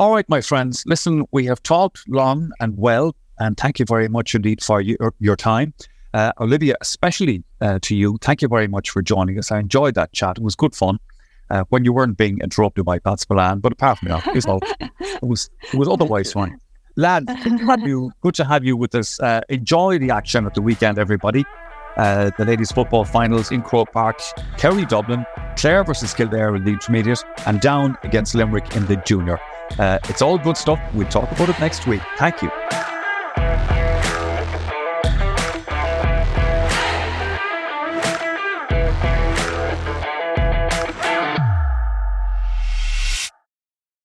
All 0.00 0.12
right, 0.12 0.26
my 0.30 0.40
friends. 0.40 0.82
Listen, 0.86 1.26
we 1.30 1.44
have 1.44 1.62
talked 1.62 2.08
long 2.08 2.52
and 2.58 2.74
well, 2.78 3.14
and 3.38 3.54
thank 3.54 3.78
you 3.78 3.84
very 3.84 4.08
much 4.08 4.34
indeed 4.34 4.62
for 4.62 4.80
your, 4.80 5.12
your 5.18 5.36
time. 5.36 5.74
Uh, 6.14 6.32
Olivia, 6.40 6.74
especially 6.80 7.44
uh, 7.60 7.78
to 7.82 7.94
you, 7.94 8.16
thank 8.22 8.40
you 8.40 8.48
very 8.48 8.66
much 8.66 8.88
for 8.88 9.02
joining 9.02 9.38
us. 9.38 9.52
I 9.52 9.58
enjoyed 9.58 9.96
that 9.96 10.14
chat. 10.14 10.38
It 10.38 10.42
was 10.42 10.56
good 10.56 10.74
fun. 10.74 11.00
Uh, 11.50 11.64
when 11.68 11.84
you 11.84 11.92
weren't 11.92 12.16
being 12.16 12.38
interrupted 12.38 12.86
by 12.86 12.98
Pat 12.98 13.20
Spillane, 13.20 13.58
but 13.58 13.72
apart 13.72 13.98
from 13.98 14.08
that, 14.08 14.26
it 14.28 14.36
was, 14.36 14.46
all, 14.46 14.60
it 14.80 15.22
was, 15.22 15.50
it 15.70 15.74
was 15.74 15.86
otherwise 15.86 16.32
fine. 16.38 16.58
Lad, 16.96 17.26
good 17.26 17.58
to 17.58 17.66
have 17.66 17.80
you, 17.80 18.10
good 18.22 18.34
to 18.36 18.44
have 18.46 18.64
you 18.64 18.78
with 18.78 18.94
us. 18.94 19.20
Uh, 19.20 19.42
enjoy 19.50 19.98
the 19.98 20.10
action 20.10 20.46
at 20.46 20.54
the 20.54 20.62
weekend, 20.62 20.98
everybody. 20.98 21.44
Uh, 21.98 22.30
the 22.38 22.46
ladies' 22.46 22.72
football 22.72 23.04
finals 23.04 23.52
in 23.52 23.60
Croke 23.60 23.92
Park, 23.92 24.22
Kerry 24.56 24.86
Dublin, 24.86 25.26
Clare 25.58 25.84
versus 25.84 26.14
Kildare 26.14 26.56
in 26.56 26.64
the 26.64 26.70
intermediate, 26.70 27.22
and 27.44 27.60
down 27.60 27.98
against 28.02 28.34
Limerick 28.34 28.74
in 28.74 28.86
the 28.86 28.96
junior. 28.96 29.38
Uh, 29.78 29.98
it's 30.08 30.22
all 30.22 30.38
good 30.38 30.56
stuff. 30.56 30.80
We'll 30.94 31.08
talk 31.08 31.30
about 31.32 31.48
it 31.48 31.58
next 31.60 31.86
week. 31.86 32.02
Thank 32.16 32.42
you. 32.42 32.50